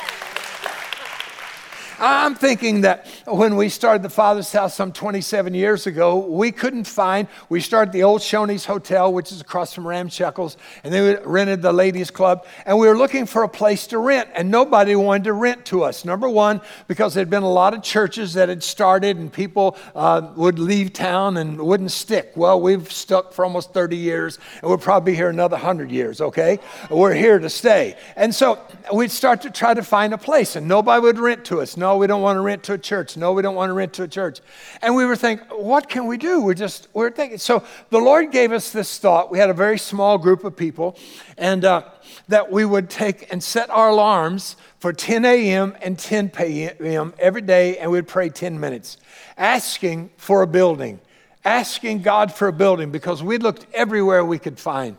I'm 2.06 2.34
thinking 2.34 2.82
that 2.82 3.06
when 3.26 3.56
we 3.56 3.70
started 3.70 4.02
the 4.02 4.10
Father's 4.10 4.52
House 4.52 4.74
some 4.74 4.92
27 4.92 5.54
years 5.54 5.86
ago, 5.86 6.18
we 6.18 6.52
couldn't 6.52 6.84
find, 6.84 7.28
we 7.48 7.62
started 7.62 7.92
the 7.92 8.02
old 8.02 8.20
Shoney's 8.20 8.66
Hotel, 8.66 9.10
which 9.10 9.32
is 9.32 9.40
across 9.40 9.72
from 9.72 9.84
Ramshackles, 9.84 10.56
and 10.82 10.92
then 10.92 11.02
we 11.02 11.24
rented 11.24 11.62
the 11.62 11.72
ladies' 11.72 12.10
club, 12.10 12.46
and 12.66 12.78
we 12.78 12.88
were 12.88 12.98
looking 12.98 13.24
for 13.24 13.42
a 13.42 13.48
place 13.48 13.86
to 13.86 13.96
rent, 13.96 14.28
and 14.34 14.50
nobody 14.50 14.94
wanted 14.94 15.24
to 15.24 15.32
rent 15.32 15.64
to 15.66 15.82
us. 15.82 16.04
Number 16.04 16.28
one, 16.28 16.60
because 16.88 17.14
there'd 17.14 17.30
been 17.30 17.42
a 17.42 17.50
lot 17.50 17.72
of 17.72 17.82
churches 17.82 18.34
that 18.34 18.50
had 18.50 18.62
started, 18.62 19.16
and 19.16 19.32
people 19.32 19.78
uh, 19.94 20.30
would 20.36 20.58
leave 20.58 20.92
town 20.92 21.38
and 21.38 21.58
wouldn't 21.58 21.90
stick. 21.90 22.32
Well, 22.36 22.60
we've 22.60 22.92
stuck 22.92 23.32
for 23.32 23.46
almost 23.46 23.72
30 23.72 23.96
years, 23.96 24.38
and 24.60 24.68
we'll 24.68 24.76
probably 24.76 25.12
be 25.12 25.16
here 25.16 25.30
another 25.30 25.56
100 25.56 25.90
years, 25.90 26.20
okay? 26.20 26.58
We're 26.90 27.14
here 27.14 27.38
to 27.38 27.48
stay. 27.48 27.96
And 28.14 28.34
so 28.34 28.58
we'd 28.92 29.10
start 29.10 29.40
to 29.42 29.50
try 29.50 29.72
to 29.72 29.82
find 29.82 30.12
a 30.12 30.18
place, 30.18 30.54
and 30.54 30.68
nobody 30.68 31.00
would 31.00 31.18
rent 31.18 31.46
to 31.46 31.62
us. 31.62 31.78
No, 31.78 31.93
we 31.96 32.06
don't 32.06 32.22
want 32.22 32.36
to 32.36 32.40
rent 32.40 32.62
to 32.64 32.74
a 32.74 32.78
church. 32.78 33.16
No, 33.16 33.32
we 33.32 33.42
don't 33.42 33.54
want 33.54 33.70
to 33.70 33.74
rent 33.74 33.92
to 33.94 34.02
a 34.02 34.08
church. 34.08 34.40
And 34.82 34.94
we 34.94 35.04
were 35.04 35.16
thinking, 35.16 35.46
what 35.48 35.88
can 35.88 36.06
we 36.06 36.16
do? 36.16 36.40
We're 36.40 36.54
just, 36.54 36.88
we're 36.92 37.10
thinking. 37.10 37.38
So 37.38 37.64
the 37.90 37.98
Lord 37.98 38.30
gave 38.30 38.52
us 38.52 38.70
this 38.70 38.98
thought. 38.98 39.30
We 39.30 39.38
had 39.38 39.50
a 39.50 39.54
very 39.54 39.78
small 39.78 40.18
group 40.18 40.44
of 40.44 40.56
people, 40.56 40.96
and 41.36 41.64
uh, 41.64 41.84
that 42.28 42.50
we 42.50 42.64
would 42.64 42.90
take 42.90 43.32
and 43.32 43.42
set 43.42 43.70
our 43.70 43.90
alarms 43.90 44.56
for 44.78 44.92
10 44.92 45.24
a.m. 45.24 45.76
and 45.82 45.98
10 45.98 46.30
p.m. 46.30 47.14
every 47.18 47.42
day, 47.42 47.78
and 47.78 47.90
we'd 47.90 48.08
pray 48.08 48.28
10 48.28 48.60
minutes, 48.60 48.98
asking 49.36 50.10
for 50.16 50.42
a 50.42 50.46
building 50.46 51.00
asking 51.44 52.00
God 52.02 52.32
for 52.32 52.48
a 52.48 52.52
building 52.52 52.90
because 52.90 53.22
we 53.22 53.38
looked 53.38 53.66
everywhere 53.74 54.24
we 54.24 54.38
could 54.38 54.58
find. 54.58 54.96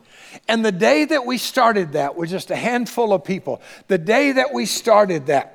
And 0.47 0.63
the 0.63 0.71
day 0.71 1.05
that 1.05 1.25
we 1.25 1.37
started 1.37 1.93
that 1.93 2.15
with 2.15 2.29
just 2.29 2.51
a 2.51 2.55
handful 2.55 3.13
of 3.13 3.23
people, 3.23 3.61
the 3.87 3.97
day 3.97 4.33
that 4.33 4.53
we 4.53 4.65
started 4.65 5.27
that, 5.27 5.54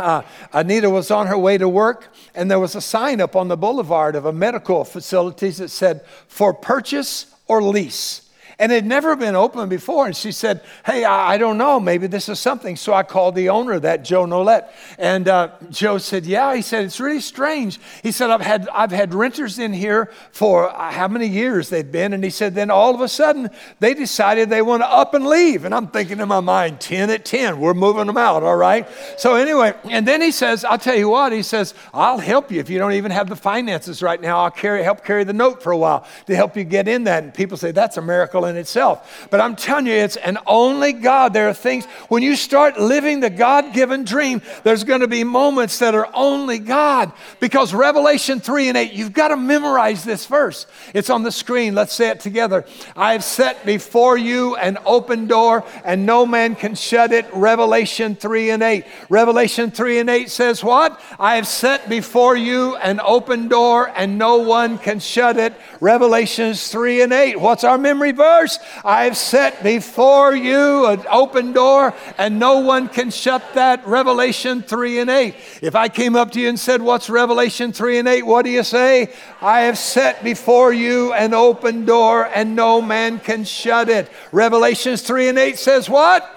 uh, 0.00 0.22
Anita 0.52 0.90
was 0.90 1.10
on 1.10 1.26
her 1.26 1.38
way 1.38 1.58
to 1.58 1.68
work, 1.68 2.08
and 2.34 2.50
there 2.50 2.58
was 2.58 2.74
a 2.74 2.80
sign 2.80 3.20
up 3.20 3.36
on 3.36 3.48
the 3.48 3.56
boulevard 3.56 4.16
of 4.16 4.24
a 4.24 4.32
medical 4.32 4.84
facility 4.84 5.50
that 5.50 5.68
said, 5.68 6.04
for 6.26 6.52
purchase 6.52 7.26
or 7.46 7.62
lease. 7.62 8.29
And 8.60 8.70
it 8.70 8.74
had 8.74 8.86
never 8.86 9.16
been 9.16 9.34
opened 9.34 9.70
before. 9.70 10.04
And 10.04 10.14
she 10.14 10.32
said, 10.32 10.60
Hey, 10.84 11.02
I, 11.02 11.32
I, 11.32 11.38
don't 11.38 11.56
know. 11.56 11.80
Maybe 11.80 12.06
this 12.06 12.28
is 12.28 12.38
something. 12.38 12.76
So 12.76 12.92
I 12.92 13.02
called 13.02 13.34
the 13.34 13.48
owner 13.48 13.80
that, 13.80 14.04
Joe 14.04 14.26
Nolette. 14.26 14.74
And 14.98 15.26
uh, 15.28 15.52
Joe 15.70 15.96
said, 15.96 16.26
Yeah. 16.26 16.54
He 16.54 16.60
said, 16.60 16.84
It's 16.84 17.00
really 17.00 17.22
strange. 17.22 17.80
He 18.02 18.12
said, 18.12 18.28
I've 18.28 18.42
had, 18.42 18.68
I've 18.68 18.92
had 18.92 19.14
renters 19.14 19.58
in 19.58 19.72
here 19.72 20.12
for 20.30 20.68
uh, 20.68 20.92
how 20.92 21.08
many 21.08 21.26
years 21.26 21.70
they've 21.70 21.90
been. 21.90 22.12
And 22.12 22.22
he 22.22 22.28
said, 22.28 22.54
Then 22.54 22.70
all 22.70 22.94
of 22.94 23.00
a 23.00 23.08
sudden, 23.08 23.48
they 23.78 23.94
decided 23.94 24.50
they 24.50 24.60
want 24.60 24.82
to 24.82 24.86
up 24.86 25.14
and 25.14 25.26
leave. 25.26 25.64
And 25.64 25.74
I'm 25.74 25.88
thinking 25.88 26.20
in 26.20 26.28
my 26.28 26.40
mind, 26.40 26.80
10 26.80 27.08
at 27.08 27.24
10, 27.24 27.58
we're 27.58 27.72
moving 27.72 28.06
them 28.08 28.18
out, 28.18 28.42
all 28.42 28.56
right? 28.56 28.86
So 29.16 29.36
anyway, 29.36 29.72
and 29.84 30.06
then 30.06 30.20
he 30.20 30.32
says, 30.32 30.66
I'll 30.66 30.76
tell 30.76 30.96
you 30.96 31.08
what, 31.08 31.32
he 31.32 31.42
says, 31.42 31.72
I'll 31.94 32.18
help 32.18 32.52
you 32.52 32.60
if 32.60 32.68
you 32.68 32.78
don't 32.78 32.92
even 32.92 33.10
have 33.10 33.30
the 33.30 33.36
finances 33.36 34.02
right 34.02 34.20
now. 34.20 34.40
I'll 34.40 34.50
carry, 34.50 34.82
help 34.82 35.02
carry 35.02 35.24
the 35.24 35.32
note 35.32 35.62
for 35.62 35.72
a 35.72 35.78
while 35.78 36.06
to 36.26 36.36
help 36.36 36.58
you 36.58 36.64
get 36.64 36.88
in 36.88 37.04
that. 37.04 37.24
And 37.24 37.32
people 37.32 37.56
say, 37.56 37.72
That's 37.72 37.96
a 37.96 38.02
miracle 38.02 38.49
in 38.50 38.56
itself. 38.58 39.28
But 39.30 39.40
I'm 39.40 39.56
telling 39.56 39.86
you, 39.86 39.94
it's 39.94 40.16
an 40.16 40.38
only 40.46 40.92
God. 40.92 41.32
There 41.32 41.48
are 41.48 41.54
things, 41.54 41.86
when 42.08 42.22
you 42.22 42.36
start 42.36 42.78
living 42.78 43.20
the 43.20 43.30
God 43.30 43.72
given 43.72 44.04
dream, 44.04 44.42
there's 44.64 44.84
going 44.84 45.00
to 45.00 45.08
be 45.08 45.24
moments 45.24 45.78
that 45.78 45.94
are 45.94 46.08
only 46.12 46.58
God. 46.58 47.12
Because 47.40 47.72
Revelation 47.72 48.40
3 48.40 48.68
and 48.68 48.76
8, 48.76 48.92
you've 48.92 49.12
got 49.12 49.28
to 49.28 49.36
memorize 49.36 50.04
this 50.04 50.26
verse. 50.26 50.66
It's 50.92 51.08
on 51.08 51.22
the 51.22 51.32
screen. 51.32 51.74
Let's 51.74 51.94
say 51.94 52.10
it 52.10 52.20
together. 52.20 52.64
I 52.96 53.12
have 53.12 53.24
set 53.24 53.64
before 53.64 54.18
you 54.18 54.56
an 54.56 54.78
open 54.84 55.26
door, 55.26 55.64
and 55.84 56.04
no 56.04 56.26
man 56.26 56.56
can 56.56 56.74
shut 56.74 57.12
it. 57.12 57.26
Revelation 57.32 58.16
3 58.16 58.50
and 58.50 58.62
8. 58.62 58.84
Revelation 59.08 59.70
3 59.70 60.00
and 60.00 60.10
8 60.10 60.30
says, 60.30 60.64
What? 60.64 61.00
I 61.18 61.36
have 61.36 61.46
set 61.46 61.88
before 61.88 62.36
you 62.36 62.76
an 62.76 63.00
open 63.02 63.48
door, 63.48 63.92
and 63.94 64.18
no 64.18 64.38
one 64.38 64.78
can 64.78 64.98
shut 64.98 65.36
it. 65.36 65.54
Revelations 65.80 66.68
3 66.68 67.02
and 67.02 67.12
8. 67.12 67.40
What's 67.40 67.64
our 67.64 67.78
memory 67.78 68.12
verse? 68.12 68.39
I 68.84 69.04
have 69.04 69.16
set 69.16 69.62
before 69.62 70.34
you 70.34 70.86
an 70.86 71.04
open 71.10 71.52
door, 71.52 71.94
and 72.18 72.38
no 72.38 72.60
one 72.60 72.88
can 72.88 73.10
shut 73.10 73.42
that. 73.54 73.86
Revelation 73.86 74.62
3 74.62 75.00
and 75.00 75.10
8. 75.10 75.34
If 75.62 75.74
I 75.74 75.88
came 75.88 76.16
up 76.16 76.30
to 76.32 76.40
you 76.40 76.48
and 76.48 76.58
said, 76.58 76.82
What's 76.82 77.10
Revelation 77.10 77.72
3 77.72 77.98
and 77.98 78.08
8? 78.08 78.26
What 78.26 78.44
do 78.44 78.50
you 78.50 78.62
say? 78.62 79.12
I 79.40 79.60
have 79.62 79.78
set 79.78 80.24
before 80.24 80.72
you 80.72 81.12
an 81.12 81.34
open 81.34 81.84
door, 81.84 82.30
and 82.34 82.56
no 82.56 82.80
man 82.80 83.20
can 83.20 83.44
shut 83.44 83.88
it. 83.88 84.10
Revelations 84.32 85.02
3 85.02 85.28
and 85.28 85.38
8 85.38 85.58
says, 85.58 85.88
What? 85.88 86.36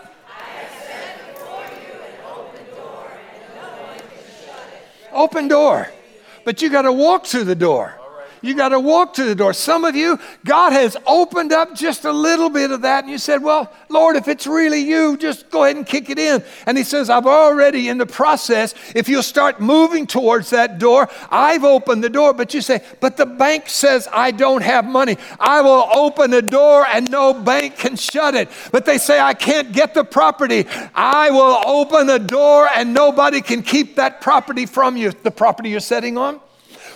Open 5.13 5.47
door. 5.47 5.87
But 6.43 6.61
you 6.61 6.69
got 6.69 6.81
to 6.81 6.91
walk 6.91 7.25
through 7.25 7.45
the 7.45 7.55
door. 7.55 7.99
You 8.43 8.55
got 8.55 8.69
to 8.69 8.79
walk 8.79 9.13
to 9.13 9.23
the 9.23 9.35
door. 9.35 9.53
Some 9.53 9.85
of 9.85 9.95
you, 9.95 10.19
God 10.43 10.73
has 10.73 10.97
opened 11.07 11.53
up 11.53 11.73
just 11.75 12.03
a 12.03 12.11
little 12.11 12.49
bit 12.49 12.71
of 12.71 12.81
that, 12.81 13.05
and 13.05 13.11
you 13.11 13.17
said, 13.17 13.41
Well, 13.41 13.71
Lord, 13.87 14.17
if 14.17 14.27
it's 14.27 14.45
really 14.45 14.81
you, 14.81 15.15
just 15.15 15.49
go 15.49 15.63
ahead 15.63 15.77
and 15.77 15.85
kick 15.85 16.09
it 16.09 16.19
in. 16.19 16.43
And 16.67 16.77
He 16.77 16.83
says, 16.83 17.09
I've 17.09 17.25
already 17.25 17.87
in 17.87 17.97
the 17.97 18.05
process. 18.05 18.75
If 18.93 19.07
you'll 19.07 19.23
start 19.23 19.61
moving 19.61 20.05
towards 20.05 20.49
that 20.49 20.77
door, 20.77 21.09
I've 21.31 21.63
opened 21.63 22.03
the 22.03 22.09
door. 22.09 22.33
But 22.33 22.53
you 22.53 22.59
say, 22.59 22.83
But 22.99 23.15
the 23.15 23.25
bank 23.25 23.69
says 23.69 24.09
I 24.11 24.31
don't 24.31 24.61
have 24.61 24.83
money. 24.83 25.15
I 25.39 25.61
will 25.61 25.87
open 25.93 26.29
the 26.29 26.41
door, 26.41 26.85
and 26.93 27.09
no 27.09 27.33
bank 27.33 27.77
can 27.77 27.95
shut 27.95 28.35
it. 28.35 28.49
But 28.73 28.85
they 28.85 28.97
say, 28.97 29.21
I 29.21 29.35
can't 29.35 29.71
get 29.71 29.93
the 29.93 30.03
property. 30.03 30.67
I 30.93 31.31
will 31.31 31.61
open 31.65 32.07
the 32.07 32.19
door, 32.19 32.67
and 32.75 32.93
nobody 32.93 33.39
can 33.39 33.63
keep 33.63 33.95
that 33.95 34.19
property 34.19 34.65
from 34.65 34.97
you, 34.97 35.11
the 35.11 35.31
property 35.31 35.69
you're 35.69 35.79
setting 35.79 36.17
on 36.17 36.41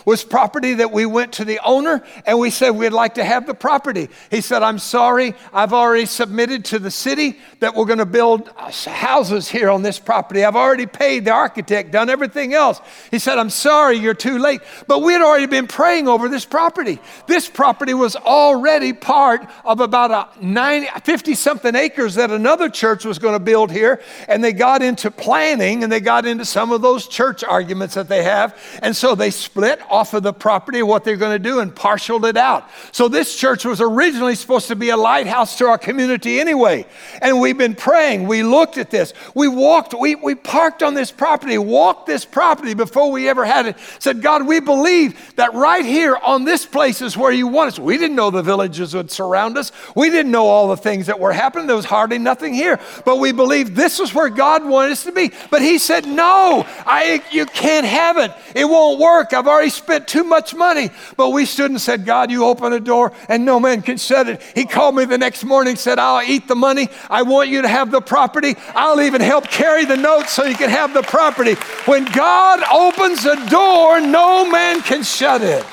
was 0.08 0.24
property 0.24 0.76
that 0.76 0.90
we 0.90 1.06
went 1.06 1.34
to 1.34 1.44
the 1.44 1.60
owner 1.66 2.02
and 2.26 2.40
we 2.40 2.50
said 2.50 2.70
we'd 2.70 2.94
like 2.94 3.16
to 3.16 3.26
have 3.26 3.46
the 3.46 3.54
property. 3.54 4.08
He 4.32 4.40
said, 4.40 4.64
I'm 4.64 4.80
sorry, 4.80 5.36
I've 5.52 5.74
already 5.74 6.06
submitted 6.06 6.64
to 6.66 6.80
the 6.80 6.90
city 6.90 7.38
that 7.60 7.76
we're 7.76 7.88
going 7.88 8.00
to 8.00 8.06
build 8.06 8.50
uh, 8.56 8.72
houses 8.90 9.50
here 9.50 9.70
on 9.70 9.82
this 9.82 10.00
property. 10.00 10.46
I've 10.46 10.56
already 10.56 10.86
paid 10.86 11.26
the 11.26 11.32
architect, 11.32 11.92
done 11.92 12.10
everything 12.10 12.54
else. 12.54 12.80
He 13.12 13.20
said, 13.20 13.38
I'm 13.38 13.50
sorry, 13.50 13.98
you're 13.98 14.14
too 14.14 14.38
late. 14.38 14.62
But 14.88 15.00
we 15.00 15.12
had 15.12 15.22
already 15.22 15.46
been 15.46 15.68
praying 15.68 16.08
over 16.08 16.30
this 16.30 16.46
property. 16.46 17.00
This 17.28 17.50
property 17.50 17.94
was 17.94 18.16
already 18.16 18.94
part 18.94 19.46
of 19.66 19.82
about 19.82 20.32
a 20.40 21.02
50 21.02 21.36
something 21.36 21.76
acres 21.76 22.16
that 22.16 22.32
another 22.32 22.70
church 22.70 23.04
was 23.04 23.20
going 23.20 23.34
to 23.34 23.44
build 23.44 23.74
here. 23.74 24.02
And 24.30 24.42
they 24.42 24.54
got 24.54 24.82
into 24.82 25.12
planning 25.12 25.84
and 25.84 25.92
they 25.92 26.00
got 26.00 26.26
into 26.26 26.46
some 26.46 26.72
of 26.72 26.82
those 26.82 27.10
church 27.10 27.44
arguments 27.44 27.96
that 27.96 28.08
they 28.08 28.24
have. 28.24 28.58
And 28.82 28.96
so 28.96 29.14
they 29.14 29.32
split 29.32 29.82
off 29.98 30.14
of 30.14 30.22
the 30.22 30.32
property 30.32 30.84
what 30.84 31.04
they're 31.04 31.18
going 31.18 31.32
to 31.32 31.40
do 31.40 31.60
and 31.60 31.76
parceled 31.76 32.24
it 32.24 32.38
out. 32.38 32.70
So 32.92 33.08
this 33.08 33.36
church 33.36 33.66
was 33.66 33.82
originally 33.82 34.36
supposed 34.36 34.68
to 34.68 34.76
be 34.76 34.90
a 34.90 34.98
lighthouse 34.98 35.58
to 35.58 35.66
our 35.66 35.80
community 35.80 36.40
anyway. 36.40 36.86
And 37.20 37.40
we've 37.40 37.58
been 37.58 37.74
praying. 37.74 38.28
We 38.28 38.44
looked 38.44 38.78
at 38.78 38.92
this. 38.92 39.14
We 39.34 39.48
walked, 39.48 39.96
we, 40.00 40.14
we 40.14 40.36
parked 40.36 40.84
on 40.84 40.94
this 40.94 41.12
property, 41.12 41.58
walked 41.58 42.06
this 42.06 42.26
property 42.26 42.76
before 42.76 43.12
we 43.12 43.28
ever 43.28 43.44
had 43.44 43.66
it. 43.66 43.78
Said, 43.98 44.22
God, 44.22 44.46
we 44.46 44.60
believe 44.60 45.36
that 45.36 45.56
right 45.56 45.84
here 45.84 46.16
on 46.16 46.46
this 46.46 46.64
place 46.64 47.02
is 47.02 47.18
where 47.18 47.32
you 47.32 47.48
want 47.48 47.70
us. 47.70 47.80
We 47.80 47.98
didn't 47.98 48.16
know 48.16 48.30
the 48.30 48.44
villages 48.44 48.94
would 48.94 49.10
surround 49.10 49.58
us. 49.58 49.72
We 49.96 50.12
didn't 50.12 50.32
know 50.32 50.46
all 50.46 50.68
the 50.68 50.78
things 50.78 51.08
that 51.08 51.20
were 51.20 51.34
happening. 51.34 51.66
There 51.66 51.76
was 51.76 51.86
hardly 51.86 52.20
nothing 52.20 52.54
here. 52.54 52.80
But 53.04 53.18
we 53.18 53.32
believed 53.32 53.76
this 53.76 54.00
is 54.00 54.14
where 54.14 54.30
God 54.30 54.64
wanted 54.64 54.92
us 54.92 55.06
to 55.06 55.12
be. 55.12 55.32
But 55.50 55.64
he 55.64 55.80
said, 55.80 56.06
No, 56.06 56.66
I, 56.86 57.24
you 57.32 57.48
can't 57.48 57.88
have 57.88 58.18
it. 58.18 58.32
It 58.54 58.66
won't 58.66 59.00
work. 59.00 59.34
I've 59.34 59.48
already 59.48 59.72
spent 59.88 60.06
too 60.06 60.26
much 60.26 60.54
money. 60.54 60.90
But 61.16 61.30
we 61.30 61.46
stood 61.46 61.72
and 61.72 61.80
said, 61.80 62.06
God, 62.06 62.30
you 62.30 62.44
open 62.44 62.74
a 62.74 62.80
door 62.80 63.14
and 63.30 63.46
no 63.46 63.58
man 63.58 63.82
can 63.82 63.96
shut 63.96 64.28
it. 64.28 64.42
He 64.54 64.66
called 64.66 64.96
me 64.96 65.06
the 65.06 65.18
next 65.18 65.46
morning, 65.46 65.78
said, 65.78 65.98
I'll 65.98 66.22
eat 66.22 66.50
the 66.50 66.58
money. 66.58 66.90
I 67.10 67.22
want 67.22 67.48
you 67.48 67.62
to 67.62 67.70
have 67.70 67.90
the 67.90 68.02
property. 68.02 68.56
I'll 68.76 69.00
even 69.00 69.22
help 69.22 69.46
carry 69.46 69.86
the 69.86 69.96
notes 69.96 70.32
so 70.32 70.44
you 70.44 70.56
can 70.56 70.70
have 70.70 70.94
the 70.94 71.04
property. 71.04 71.54
When 71.86 72.04
God 72.04 72.64
opens 72.70 73.24
a 73.26 73.50
door, 73.50 74.02
no 74.02 74.52
man 74.52 74.82
can 74.82 75.04
shut 75.04 75.42
it. 75.42 75.66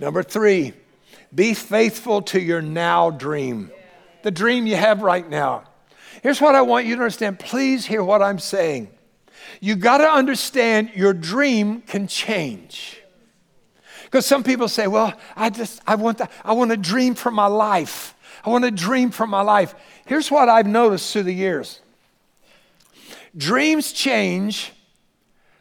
Number 0.00 0.22
three, 0.22 0.72
be 1.34 1.52
faithful 1.52 2.22
to 2.22 2.40
your 2.40 2.62
now 2.62 3.10
dream, 3.10 3.70
the 4.22 4.30
dream 4.30 4.66
you 4.66 4.76
have 4.76 5.02
right 5.02 5.28
now. 5.28 5.64
Here's 6.22 6.40
what 6.40 6.54
I 6.54 6.62
want 6.62 6.86
you 6.86 6.96
to 6.96 7.02
understand. 7.02 7.38
Please 7.38 7.84
hear 7.84 8.02
what 8.02 8.22
I'm 8.22 8.38
saying. 8.38 8.88
You 9.60 9.76
got 9.76 9.98
to 9.98 10.08
understand 10.08 10.90
your 10.94 11.12
dream 11.12 11.82
can 11.82 12.06
change. 12.06 13.00
Because 14.04 14.26
some 14.26 14.44
people 14.44 14.68
say, 14.68 14.86
well, 14.86 15.12
I 15.36 15.50
just, 15.50 15.80
I 15.86 15.96
want, 15.96 16.18
that, 16.18 16.30
I 16.44 16.52
want 16.52 16.70
to 16.70 16.76
dream 16.76 17.14
for 17.14 17.30
my 17.30 17.46
life. 17.46 18.14
I 18.44 18.50
want 18.50 18.64
to 18.64 18.70
dream 18.70 19.10
for 19.10 19.26
my 19.26 19.40
life. 19.40 19.74
Here's 20.06 20.30
what 20.30 20.48
I've 20.48 20.66
noticed 20.66 21.12
through 21.12 21.24
the 21.24 21.34
years 21.34 21.80
dreams 23.36 23.92
change 23.92 24.72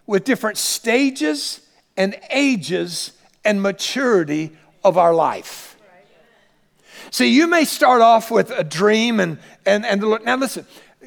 with 0.05 0.23
different 0.23 0.57
stages 0.57 1.61
and 1.97 2.15
ages 2.29 3.13
and 3.43 3.61
maturity 3.61 4.51
of 4.83 4.97
our 4.97 5.13
life. 5.13 5.75
See, 7.09 7.27
you 7.27 7.47
may 7.47 7.65
start 7.65 8.01
off 8.01 8.31
with 8.31 8.49
a 8.51 8.63
dream 8.63 9.19
and, 9.19 9.37
and, 9.65 9.85
and 9.85 10.03
look. 10.03 10.25
Now, 10.25 10.35
listen, 10.35 10.65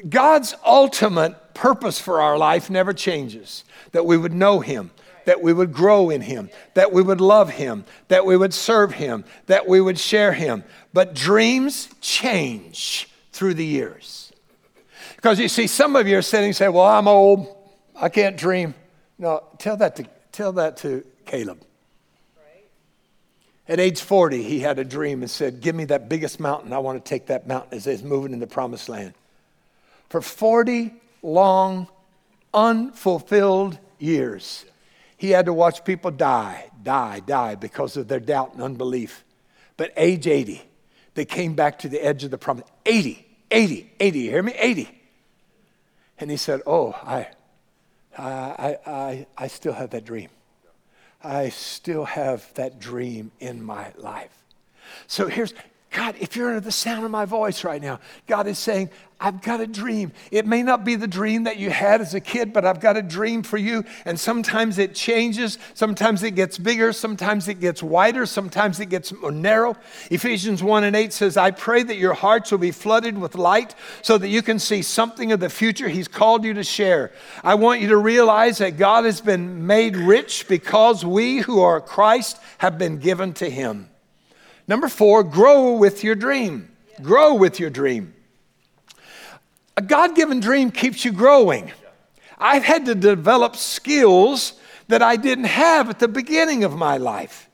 God's 0.09 0.55
ultimate 0.65 1.53
purpose 1.53 1.99
for 1.99 2.21
our 2.21 2.37
life 2.37 2.69
never 2.69 2.93
changes 2.93 3.63
that 3.91 4.05
we 4.05 4.17
would 4.17 4.33
know 4.33 4.59
Him, 4.59 4.91
that 5.25 5.41
we 5.41 5.53
would 5.53 5.73
grow 5.73 6.09
in 6.09 6.21
Him, 6.21 6.49
that 6.75 6.91
we 6.91 7.01
would 7.01 7.21
love 7.21 7.49
Him, 7.49 7.85
that 8.07 8.25
we 8.25 8.37
would 8.37 8.53
serve 8.53 8.93
Him, 8.93 9.25
that 9.47 9.67
we 9.67 9.81
would 9.81 9.97
share 9.97 10.33
Him. 10.33 10.63
But 10.93 11.13
dreams 11.13 11.89
change 11.99 13.09
through 13.31 13.55
the 13.55 13.65
years. 13.65 14.31
Because 15.15 15.39
you 15.39 15.47
see, 15.47 15.67
some 15.67 15.95
of 15.95 16.07
you 16.07 16.17
are 16.17 16.21
sitting 16.21 16.47
and 16.47 16.55
say, 16.55 16.69
Well, 16.69 16.85
I'm 16.85 17.07
old, 17.07 17.47
I 17.95 18.09
can't 18.09 18.37
dream. 18.37 18.75
No, 19.17 19.43
tell 19.57 19.77
that 19.77 19.95
to, 19.95 20.05
tell 20.31 20.53
that 20.53 20.77
to 20.77 21.03
Caleb. 21.25 21.59
At 23.69 23.81
age 23.81 23.99
40, 23.99 24.43
he 24.43 24.59
had 24.59 24.79
a 24.79 24.85
dream 24.85 25.21
and 25.21 25.29
said, 25.29 25.59
Give 25.59 25.75
me 25.75 25.85
that 25.85 26.07
biggest 26.07 26.39
mountain. 26.39 26.71
I 26.71 26.77
want 26.77 27.03
to 27.03 27.09
take 27.09 27.27
that 27.27 27.47
mountain 27.47 27.73
as 27.73 27.85
he's 27.85 28.03
moving 28.03 28.31
in 28.31 28.39
the 28.39 28.47
promised 28.47 28.87
land. 28.87 29.13
For 30.09 30.21
40 30.21 30.93
long, 31.21 31.87
unfulfilled 32.53 33.77
years. 33.99 34.65
He 35.17 35.31
had 35.31 35.45
to 35.47 35.53
watch 35.53 35.83
people 35.83 36.11
die, 36.11 36.69
die, 36.83 37.21
die 37.21 37.55
because 37.55 37.97
of 37.97 38.07
their 38.07 38.19
doubt 38.19 38.53
and 38.53 38.63
unbelief. 38.63 39.23
But 39.75 39.91
age 39.97 40.27
80, 40.27 40.61
they 41.15 41.25
came 41.25 41.55
back 41.55 41.79
to 41.79 41.89
the 41.89 42.03
edge 42.03 42.23
of 42.23 42.31
the 42.31 42.37
promise. 42.37 42.65
80, 42.85 43.25
80, 43.51 43.91
80, 43.99 44.19
you 44.19 44.29
hear 44.29 44.43
me? 44.43 44.53
80. 44.57 44.89
And 46.19 46.31
he 46.31 46.37
said, 46.37 46.61
Oh, 46.65 46.93
I, 47.03 47.27
I, 48.17 48.77
I, 48.85 49.27
I 49.37 49.47
still 49.47 49.73
have 49.73 49.91
that 49.91 50.05
dream. 50.05 50.29
I 51.23 51.49
still 51.49 52.05
have 52.05 52.53
that 52.53 52.79
dream 52.79 53.31
in 53.39 53.63
my 53.63 53.91
life. 53.97 54.43
So 55.07 55.27
here's 55.27 55.53
God, 55.97 56.15
if 56.19 56.35
you're 56.35 56.49
under 56.49 56.59
the 56.59 56.71
sound 56.71 57.05
of 57.05 57.09
my 57.09 57.25
voice 57.25 57.63
right 57.63 57.81
now, 57.81 57.99
God 58.27 58.45
is 58.45 58.59
saying, 58.59 58.91
I've 59.19 59.41
got 59.41 59.61
a 59.61 59.65
dream. 59.65 60.11
It 60.29 60.45
may 60.45 60.61
not 60.61 60.85
be 60.85 60.93
the 60.93 61.07
dream 61.07 61.45
that 61.45 61.57
you 61.57 61.71
had 61.71 62.01
as 62.01 62.13
a 62.13 62.19
kid, 62.19 62.53
but 62.53 62.65
I've 62.65 62.79
got 62.79 62.97
a 62.97 63.01
dream 63.01 63.41
for 63.41 63.57
you. 63.57 63.83
And 64.05 64.19
sometimes 64.19 64.77
it 64.77 64.93
changes. 64.93 65.57
Sometimes 65.73 66.21
it 66.21 66.35
gets 66.35 66.59
bigger. 66.59 66.93
Sometimes 66.93 67.47
it 67.47 67.59
gets 67.59 67.81
wider. 67.81 68.27
Sometimes 68.27 68.79
it 68.79 68.89
gets 68.89 69.11
more 69.11 69.31
narrow. 69.31 69.75
Ephesians 70.11 70.61
1 70.61 70.83
and 70.83 70.95
8 70.95 71.11
says, 71.13 71.35
I 71.35 71.49
pray 71.49 71.81
that 71.81 71.97
your 71.97 72.13
hearts 72.13 72.51
will 72.51 72.59
be 72.59 72.69
flooded 72.69 73.17
with 73.17 73.33
light 73.33 73.73
so 74.03 74.19
that 74.19 74.27
you 74.27 74.43
can 74.43 74.59
see 74.59 74.83
something 74.83 75.31
of 75.31 75.39
the 75.39 75.49
future 75.49 75.89
He's 75.89 76.07
called 76.07 76.45
you 76.45 76.53
to 76.53 76.63
share. 76.63 77.11
I 77.43 77.55
want 77.55 77.81
you 77.81 77.87
to 77.87 77.97
realize 77.97 78.59
that 78.59 78.77
God 78.77 79.05
has 79.05 79.19
been 79.19 79.65
made 79.65 79.97
rich 79.97 80.47
because 80.47 81.03
we 81.03 81.39
who 81.39 81.61
are 81.61 81.81
Christ 81.81 82.37
have 82.59 82.77
been 82.77 82.99
given 82.99 83.33
to 83.33 83.49
Him. 83.49 83.89
Number 84.67 84.89
four, 84.89 85.23
grow 85.23 85.73
with 85.73 86.03
your 86.03 86.15
dream. 86.15 86.69
Grow 87.01 87.35
with 87.35 87.59
your 87.59 87.69
dream. 87.69 88.13
A 89.77 89.81
God 89.81 90.15
given 90.15 90.39
dream 90.39 90.71
keeps 90.71 91.05
you 91.05 91.11
growing. 91.11 91.71
I've 92.37 92.63
had 92.63 92.85
to 92.85 92.95
develop 92.95 93.55
skills 93.55 94.53
that 94.87 95.01
I 95.01 95.15
didn't 95.15 95.45
have 95.45 95.89
at 95.89 95.99
the 95.99 96.07
beginning 96.07 96.63
of 96.63 96.75
my 96.75 96.97
life. 96.97 97.46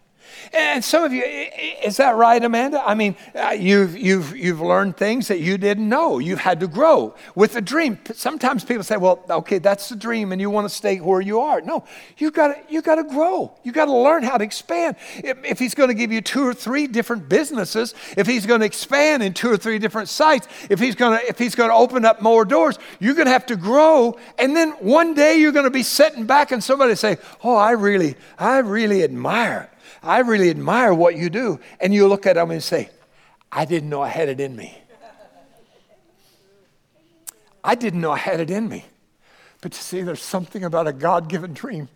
And 0.54 0.86
some 0.86 1.04
of 1.04 1.12
you, 1.12 1.24
is 1.24 1.98
that 1.98 2.16
right, 2.16 2.44
Amanda? 2.44 2.80
I 2.88 2.94
mean, 2.94 3.16
uh, 3.34 3.56
you've, 3.58 3.98
you've, 3.98 4.38
you've 4.38 4.62
learned 4.62 4.98
things 4.98 5.28
that 5.30 5.40
you 5.40 5.58
didn't 5.58 5.90
know. 5.90 6.20
You've 6.20 6.42
had 6.42 6.60
to 6.60 6.68
grow 6.68 7.16
with 7.34 7.56
a 7.56 7.62
dream. 7.62 7.98
Sometimes 8.14 8.64
people 8.64 8.84
say, 8.84 8.98
well, 8.98 9.26
okay, 9.28 9.58
that's 9.58 9.90
the 9.90 9.96
dream 9.96 10.32
and 10.32 10.40
you 10.40 10.52
want 10.52 10.66
to 10.66 10.74
stay 10.74 11.00
where 11.00 11.22
you 11.22 11.40
are. 11.40 11.60
No, 11.62 11.84
you've 12.18 12.34
got 12.34 12.50
to, 12.50 12.62
you've 12.70 12.84
got 12.84 12.96
to 12.96 13.04
grow. 13.04 13.52
You've 13.64 13.74
got 13.74 13.86
to 13.86 13.98
learn 13.98 14.22
how 14.22 14.38
to 14.38 14.44
expand. 14.44 14.96
If, 15.16 15.44
if 15.44 15.58
he's 15.58 15.74
going 15.74 15.90
to 15.90 15.96
give 15.96 16.12
you 16.12 16.22
two 16.22 16.46
or 16.46 16.54
three 16.54 16.86
different 16.86 17.28
businesses, 17.28 17.96
if 18.16 18.28
he's 18.28 18.46
going 18.46 18.60
to 18.60 18.66
expand 18.68 19.24
in 19.24 19.34
two 19.34 19.50
or 19.50 19.58
three 19.58 19.80
different 19.80 20.08
sites, 20.08 20.48
if 20.70 20.80
he's 20.80 20.94
going 20.94 21.18
to, 21.18 21.28
if 21.28 21.40
he's 21.40 21.56
going 21.56 21.72
to 21.72 21.76
open 21.76 22.06
up 22.06 22.22
more 22.22 22.46
doors, 22.46 22.78
you're 23.00 23.16
going 23.16 23.26
to 23.26 23.32
have 23.32 23.48
to 23.48 23.56
grow. 23.56 24.20
And 24.38 24.56
then 24.56 24.70
one 24.74 25.16
day 25.16 25.38
you're 25.38 25.52
going 25.52 25.66
to 25.66 25.72
be 25.72 25.84
sitting 25.84 26.28
back 26.28 26.52
and 26.52 26.64
somebody 26.64 26.94
say, 26.94 27.18
oh, 27.44 27.56
I 27.56 27.72
really, 27.72 28.16
I 28.38 28.60
really 28.60 29.04
admire 29.04 29.72
I 30.02 30.20
really 30.20 30.50
admire 30.50 30.94
what 30.94 31.16
you 31.16 31.30
do. 31.30 31.60
And 31.80 31.94
you 31.94 32.08
look 32.08 32.26
at 32.26 32.36
them 32.36 32.52
and 32.52 32.64
say, 32.64 32.90
I 33.52 33.66
didn't 33.66 33.90
know 33.90 34.02
I 34.02 34.10
had 34.10 34.30
it 34.30 34.40
in 34.40 34.56
me. 34.56 34.78
I 37.64 37.76
didn't 37.76 38.02
know 38.02 38.12
I 38.12 38.18
had 38.18 38.40
it 38.40 38.50
in 38.50 38.68
me. 38.68 38.86
But 39.62 39.74
you 39.74 39.80
see, 39.80 40.02
there's 40.02 40.22
something 40.22 40.64
about 40.64 40.88
a 40.88 40.94
God 40.94 41.30
given 41.30 41.54
dream 41.54 41.88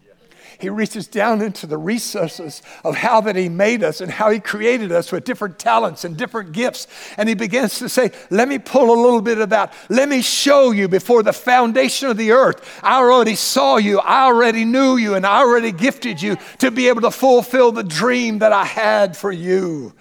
he 0.60 0.70
reaches 0.70 1.08
down 1.08 1.42
into 1.42 1.68
the 1.68 1.78
recesses 1.78 2.64
of 2.84 2.96
how 2.96 3.22
that 3.22 3.36
He 3.36 3.48
made 3.48 3.84
us 3.84 4.02
and 4.02 4.12
how 4.12 4.32
He 4.32 4.40
created 4.40 4.92
us 4.92 5.12
with 5.12 5.24
different 5.24 5.60
talents 5.60 6.04
and 6.04 6.18
different 6.18 6.52
gifts. 6.52 6.88
And 7.18 7.30
He 7.30 7.36
begins 7.36 7.78
to 7.80 7.90
say, 7.90 8.12
Let 8.32 8.48
me 8.48 8.58
pull 8.58 8.92
a 8.92 9.00
little 9.00 9.22
bit 9.22 9.38
of 9.38 9.50
that. 9.50 9.72
Let 9.90 10.10
me 10.10 10.22
show 10.22 10.72
you 10.72 10.88
before 10.88 11.22
the 11.22 11.34
foundation 11.34 12.10
of 12.10 12.18
the 12.18 12.32
earth. 12.32 12.80
I 12.82 12.98
already 12.98 13.36
saw 13.36 13.78
you, 13.78 14.00
I 14.00 14.24
already 14.26 14.66
knew 14.66 14.98
you, 14.98 15.14
and 15.14 15.26
I 15.26 15.40
already 15.40 15.72
gifted 15.72 16.22
you 16.22 16.38
to 16.60 16.72
be 16.72 16.88
able 16.88 17.02
to 17.02 17.12
fulfill 17.12 17.72
the 17.72 17.84
dream 17.84 18.40
that 18.40 18.52
I 18.52 18.66
had 18.66 19.16
for 19.16 19.32
you. 19.32 19.94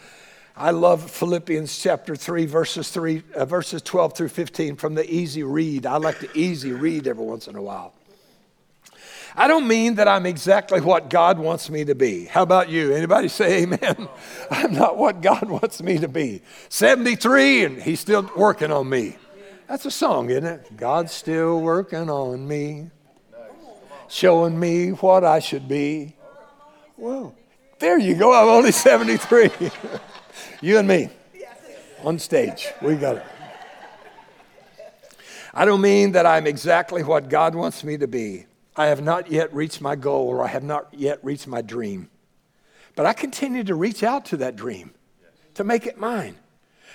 I 0.56 0.70
love 0.70 1.10
Philippians 1.10 1.78
chapter 1.78 2.16
3, 2.16 2.46
verses 2.46 2.88
3, 2.88 3.22
uh, 3.34 3.44
verses 3.44 3.82
12 3.82 4.16
through 4.16 4.28
15 4.30 4.76
from 4.76 4.94
the 4.94 5.08
easy 5.12 5.42
read. 5.42 5.84
I 5.84 5.98
like 5.98 6.18
to 6.20 6.38
easy 6.38 6.72
read 6.72 7.06
every 7.06 7.26
once 7.26 7.46
in 7.46 7.56
a 7.56 7.62
while. 7.62 7.95
I 9.38 9.48
don't 9.48 9.68
mean 9.68 9.96
that 9.96 10.08
I'm 10.08 10.24
exactly 10.24 10.80
what 10.80 11.10
God 11.10 11.38
wants 11.38 11.68
me 11.68 11.84
to 11.84 11.94
be. 11.94 12.24
How 12.24 12.42
about 12.42 12.70
you? 12.70 12.92
Anybody 12.92 13.28
say 13.28 13.62
amen? 13.62 14.08
I'm 14.50 14.72
not 14.72 14.96
what 14.96 15.20
God 15.20 15.50
wants 15.50 15.82
me 15.82 15.98
to 15.98 16.08
be. 16.08 16.40
73 16.70 17.64
and 17.64 17.82
he's 17.82 18.00
still 18.00 18.30
working 18.34 18.72
on 18.72 18.88
me. 18.88 19.16
That's 19.68 19.84
a 19.84 19.90
song, 19.90 20.30
isn't 20.30 20.46
it? 20.46 20.76
God's 20.76 21.12
still 21.12 21.60
working 21.60 22.08
on 22.08 22.48
me, 22.48 22.90
showing 24.08 24.58
me 24.58 24.90
what 24.90 25.22
I 25.22 25.40
should 25.40 25.68
be. 25.68 26.16
Whoa. 26.96 27.34
There 27.78 27.98
you 27.98 28.14
go. 28.14 28.32
I'm 28.32 28.48
only 28.48 28.72
73. 28.72 29.50
you 30.62 30.78
and 30.78 30.88
me 30.88 31.10
on 32.02 32.18
stage. 32.18 32.68
We 32.80 32.94
got 32.94 33.16
it. 33.16 33.24
I 35.52 35.64
don't 35.64 35.80
mean 35.80 36.12
that 36.12 36.24
I'm 36.24 36.46
exactly 36.46 37.02
what 37.02 37.28
God 37.28 37.54
wants 37.54 37.84
me 37.84 37.98
to 37.98 38.06
be. 38.06 38.46
I 38.76 38.86
have 38.86 39.02
not 39.02 39.30
yet 39.30 39.54
reached 39.54 39.80
my 39.80 39.96
goal 39.96 40.28
or 40.28 40.44
I 40.44 40.48
have 40.48 40.62
not 40.62 40.88
yet 40.92 41.18
reached 41.24 41.46
my 41.46 41.62
dream. 41.62 42.10
But 42.94 43.06
I 43.06 43.12
continue 43.12 43.64
to 43.64 43.74
reach 43.74 44.02
out 44.02 44.26
to 44.26 44.38
that 44.38 44.56
dream 44.56 44.92
to 45.54 45.64
make 45.64 45.86
it 45.86 45.98
mine. 45.98 46.36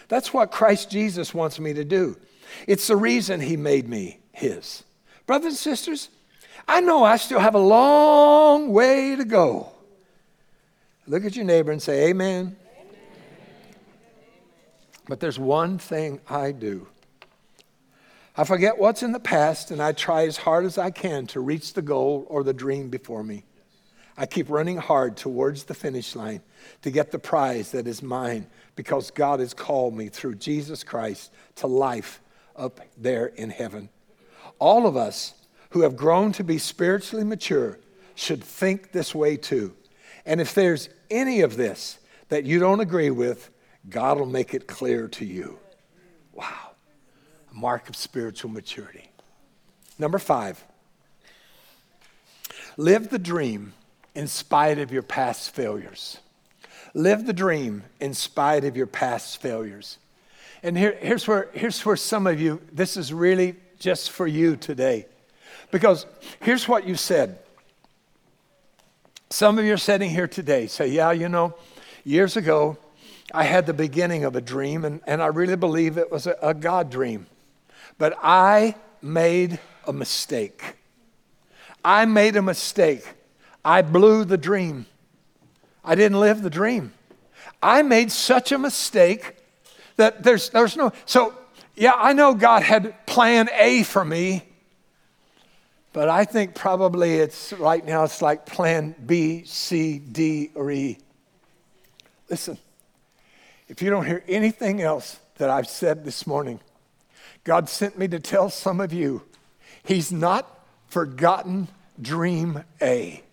That's 0.08 0.34
what 0.34 0.52
Christ 0.52 0.90
Jesus 0.90 1.34
wants 1.34 1.60
me 1.60 1.74
to 1.74 1.84
do. 1.84 2.18
It's 2.68 2.88
the 2.88 2.96
reason 2.96 3.40
he 3.40 3.58
made 3.58 3.88
me 3.88 4.20
his. 4.32 4.84
Brothers 5.26 5.54
and 5.54 5.58
sisters, 5.58 6.10
I 6.68 6.82
know 6.82 7.04
I 7.04 7.18
still 7.18 7.40
have 7.40 7.56
a 7.56 7.60
long 7.60 8.72
way 8.72 9.16
to 9.16 9.26
go. 9.26 9.72
Look 11.08 11.26
at 11.26 11.36
your 11.36 11.46
neighbor 11.46 11.72
and 11.72 11.82
say, 11.82 12.10
Amen. 12.10 12.56
Amen. 12.78 12.96
But 15.08 15.20
there's 15.20 15.40
one 15.40 15.78
thing 15.78 16.20
I 16.30 16.52
do 16.52 16.88
I 18.36 18.46
forget 18.46 18.78
what's 18.78 19.04
in 19.04 19.12
the 19.12 19.20
past 19.20 19.72
and 19.72 19.82
I 19.82 19.92
try 19.92 20.26
as 20.26 20.38
hard 20.38 20.66
as 20.66 20.78
I 20.78 20.90
can 20.90 21.28
to 21.28 21.42
reach 21.42 21.74
the 21.74 21.82
goal 21.82 22.26
or 22.30 22.44
the 22.44 22.54
dream 22.54 22.90
before 22.90 23.24
me. 23.24 23.44
I 24.18 24.26
keep 24.26 24.50
running 24.50 24.78
hard 24.78 25.18
towards 25.18 25.66
the 25.66 25.74
finish 25.74 26.16
line 26.16 26.42
to 26.82 26.92
get 26.92 27.12
the 27.12 27.20
prize 27.20 27.72
that 27.72 27.88
is 27.88 28.02
mine 28.02 28.48
because 28.76 29.12
God 29.12 29.40
has 29.42 29.54
called 29.54 29.96
me 29.96 30.08
through 30.08 30.36
Jesus 30.36 30.84
Christ 30.84 31.34
to 31.56 31.68
life 31.68 32.22
up 32.56 32.80
there 32.98 33.28
in 33.28 33.50
heaven. 33.50 33.90
All 34.60 34.88
of 34.88 34.96
us 34.96 35.34
who 35.72 35.82
have 35.82 35.96
grown 35.98 36.32
to 36.34 36.44
be 36.44 36.58
spiritually 36.58 37.26
mature 37.26 37.80
should 38.16 38.44
think 38.44 38.92
this 38.92 39.14
way 39.14 39.36
too. 39.36 39.74
And 40.26 40.40
if 40.40 40.54
there's 40.54 40.88
any 41.10 41.42
of 41.42 41.58
this 41.58 42.00
that 42.30 42.46
you 42.46 42.60
don't 42.60 42.80
agree 42.80 43.12
with, 43.12 43.50
God 43.90 44.20
will 44.20 44.26
make 44.26 44.54
it 44.54 44.68
clear 44.68 45.08
to 45.10 45.26
you. 45.26 45.58
Wow 46.32 46.71
a 47.52 47.56
mark 47.56 47.90
of 47.90 47.96
spiritual 47.96 48.52
maturity. 48.52 49.10
Number 50.00 50.20
five, 50.20 50.64
live 52.78 53.10
the 53.10 53.20
dream 53.20 53.74
in 54.16 54.28
spite 54.28 54.80
of 54.80 54.92
your 54.92 55.04
past 55.04 55.54
failures. 55.54 56.18
Live 56.94 57.26
the 57.26 57.34
dream 57.34 57.84
in 58.00 58.14
spite 58.14 58.66
of 58.66 58.76
your 58.76 58.88
past 58.88 59.42
failures. 59.42 59.98
And 60.64 60.78
here, 60.78 60.98
here's, 61.00 61.28
where, 61.28 61.50
here's 61.54 61.84
where 61.86 61.96
some 61.96 62.28
of 62.28 62.40
you, 62.40 62.62
this 62.72 62.98
is 62.98 63.14
really 63.14 63.56
just 63.80 64.12
for 64.12 64.28
you 64.28 64.56
today. 64.56 65.06
Because 65.72 66.06
here's 66.42 66.68
what 66.68 66.86
you 66.86 66.96
said. 66.96 67.40
Some 69.30 69.58
of 69.58 69.66
you 69.66 69.74
are 69.74 69.78
sitting 69.78 70.10
here 70.10 70.28
today, 70.28 70.68
say, 70.68 70.88
Yeah, 70.88 71.12
you 71.12 71.30
know, 71.30 71.56
years 72.04 72.36
ago, 72.36 72.78
I 73.34 73.46
had 73.46 73.66
the 73.66 73.74
beginning 73.74 74.26
of 74.26 74.36
a 74.36 74.42
dream, 74.42 74.84
and, 74.84 75.00
and 75.08 75.24
I 75.24 75.28
really 75.28 75.56
believe 75.56 75.98
it 75.98 76.12
was 76.12 76.28
a, 76.28 76.36
a 76.42 76.54
God 76.54 76.90
dream. 76.90 77.28
But 78.02 78.18
I 78.24 78.74
made 79.04 79.60
a 79.86 79.94
mistake. 79.94 80.76
I 81.86 82.06
made 82.06 82.36
a 82.36 82.42
mistake. 82.42 83.04
I 83.64 83.84
blew 83.84 84.26
the 84.26 84.40
dream. 84.40 84.88
I 85.86 85.94
didn't 85.94 86.20
live 86.20 86.42
the 86.42 86.50
dream. 86.50 86.94
I 87.62 87.84
made 87.84 88.12
such 88.12 88.52
a 88.52 88.58
mistake 88.58 89.36
that 89.98 90.24
there's, 90.24 90.50
there's 90.50 90.76
no. 90.76 90.94
So, 91.06 91.36
yeah, 91.76 91.92
I 91.96 92.14
know 92.14 92.34
God 92.34 92.64
had 92.64 93.06
plan 93.06 93.50
A 93.54 93.84
for 93.84 94.04
me, 94.04 94.46
but 95.94 96.10
I 96.10 96.26
think 96.26 96.56
probably 96.56 97.18
it's 97.18 97.54
right 97.54 97.86
now 97.86 98.04
it's 98.04 98.20
like 98.20 98.48
plan 98.48 98.96
B, 99.06 99.44
C, 99.46 100.00
D, 100.00 100.50
or 100.56 100.72
E. 100.72 100.98
Listen, 102.32 102.58
if 103.68 103.80
you 103.84 103.92
don't 103.92 104.08
hear 104.08 104.24
anything 104.28 104.82
else 104.82 105.20
that 105.38 105.52
I've 105.52 105.68
said 105.68 106.04
this 106.04 106.26
morning, 106.26 106.62
God 107.44 107.70
sent 107.70 107.98
me 107.98 108.08
to 108.10 108.20
tell 108.20 108.50
some 108.50 108.80
of 108.80 108.94
you, 108.94 109.24
He's 109.84 110.12
not 110.12 110.68
forgotten 110.88 111.68
dream 112.00 112.64
A. 112.82 113.24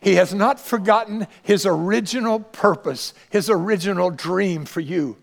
He 0.00 0.16
has 0.16 0.34
not 0.34 0.60
forgotten 0.60 1.26
his 1.42 1.64
original 1.64 2.40
purpose, 2.40 3.14
his 3.30 3.48
original 3.48 4.10
dream 4.10 4.66
for 4.66 4.80
you. 4.80 5.16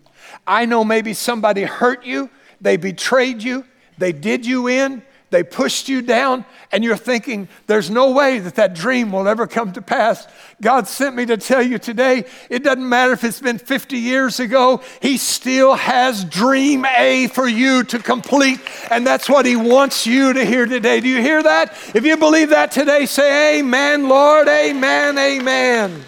I 0.44 0.66
know 0.66 0.82
maybe 0.82 1.14
somebody 1.14 1.62
hurt 1.62 2.04
you, 2.04 2.30
they 2.60 2.76
betrayed 2.76 3.44
you, 3.44 3.64
they 3.98 4.12
did 4.12 4.44
you 4.44 4.66
in, 4.68 5.02
they 5.32 5.42
pushed 5.42 5.88
you 5.88 6.02
down, 6.02 6.44
and 6.70 6.84
you're 6.84 6.96
thinking, 6.96 7.48
there's 7.66 7.90
no 7.90 8.12
way 8.12 8.38
that 8.38 8.54
that 8.56 8.74
dream 8.74 9.10
will 9.10 9.26
ever 9.26 9.46
come 9.46 9.72
to 9.72 9.82
pass. 9.82 10.28
God 10.60 10.86
sent 10.86 11.16
me 11.16 11.26
to 11.26 11.36
tell 11.36 11.62
you 11.62 11.78
today, 11.78 12.24
it 12.50 12.62
doesn't 12.62 12.88
matter 12.88 13.12
if 13.12 13.24
it's 13.24 13.40
been 13.40 13.58
50 13.58 13.96
years 13.96 14.38
ago, 14.38 14.82
He 15.00 15.16
still 15.16 15.74
has 15.74 16.24
dream 16.24 16.84
A 16.84 17.26
for 17.28 17.48
you 17.48 17.82
to 17.84 17.98
complete, 17.98 18.60
and 18.90 19.06
that's 19.06 19.28
what 19.28 19.46
He 19.46 19.56
wants 19.56 20.06
you 20.06 20.34
to 20.34 20.44
hear 20.44 20.66
today. 20.66 21.00
Do 21.00 21.08
you 21.08 21.20
hear 21.20 21.42
that? 21.42 21.72
If 21.94 22.04
you 22.04 22.16
believe 22.16 22.50
that 22.50 22.70
today, 22.70 23.06
say, 23.06 23.58
Amen, 23.58 24.08
Lord, 24.08 24.46
Amen, 24.46 25.18
Amen. 25.18 26.04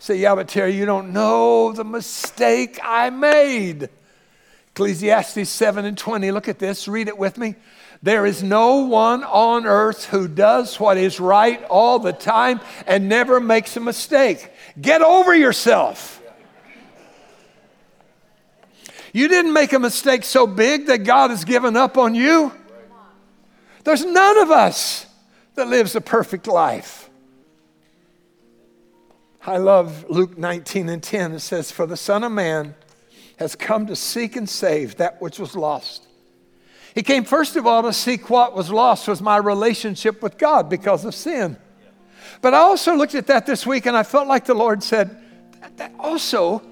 Say, 0.00 0.16
yeah, 0.16 0.34
but 0.34 0.48
Terry, 0.48 0.74
you 0.74 0.84
don't 0.84 1.12
know 1.12 1.72
the 1.72 1.84
mistake 1.84 2.78
I 2.82 3.10
made. 3.10 3.88
Ecclesiastes 4.72 5.48
7 5.48 5.84
and 5.84 5.96
20. 5.96 6.30
Look 6.32 6.48
at 6.48 6.58
this. 6.58 6.86
Read 6.86 7.08
it 7.08 7.16
with 7.16 7.38
me. 7.38 7.54
There 8.06 8.24
is 8.24 8.40
no 8.40 8.82
one 8.82 9.24
on 9.24 9.66
earth 9.66 10.04
who 10.04 10.28
does 10.28 10.78
what 10.78 10.96
is 10.96 11.18
right 11.18 11.60
all 11.64 11.98
the 11.98 12.12
time 12.12 12.60
and 12.86 13.08
never 13.08 13.40
makes 13.40 13.76
a 13.76 13.80
mistake. 13.80 14.48
Get 14.80 15.02
over 15.02 15.34
yourself. 15.34 16.22
You 19.12 19.26
didn't 19.26 19.52
make 19.52 19.72
a 19.72 19.80
mistake 19.80 20.22
so 20.22 20.46
big 20.46 20.86
that 20.86 20.98
God 20.98 21.30
has 21.30 21.44
given 21.44 21.76
up 21.76 21.98
on 21.98 22.14
you. 22.14 22.52
There's 23.82 24.04
none 24.04 24.38
of 24.38 24.52
us 24.52 25.06
that 25.56 25.66
lives 25.66 25.96
a 25.96 26.00
perfect 26.00 26.46
life. 26.46 27.10
I 29.44 29.56
love 29.56 30.08
Luke 30.08 30.38
19 30.38 30.88
and 30.90 31.02
10. 31.02 31.32
It 31.32 31.40
says, 31.40 31.72
For 31.72 31.86
the 31.86 31.96
Son 31.96 32.22
of 32.22 32.30
Man 32.30 32.76
has 33.40 33.56
come 33.56 33.88
to 33.88 33.96
seek 33.96 34.36
and 34.36 34.48
save 34.48 34.98
that 34.98 35.20
which 35.20 35.40
was 35.40 35.56
lost. 35.56 36.05
He 36.96 37.02
came 37.02 37.24
first 37.24 37.56
of 37.56 37.66
all 37.66 37.82
to 37.82 37.92
seek 37.92 38.30
what 38.30 38.56
was 38.56 38.70
lost 38.70 39.06
was 39.06 39.20
my 39.20 39.36
relationship 39.36 40.22
with 40.22 40.38
God 40.38 40.70
because 40.70 41.04
of 41.04 41.14
sin. 41.14 41.58
But 42.40 42.54
I 42.54 42.58
also 42.58 42.96
looked 42.96 43.14
at 43.14 43.26
that 43.26 43.44
this 43.44 43.66
week 43.66 43.84
and 43.84 43.94
I 43.94 44.02
felt 44.02 44.26
like 44.26 44.46
the 44.46 44.54
Lord 44.54 44.82
said, 44.82 45.14
that 45.76 45.92
also, 45.98 46.62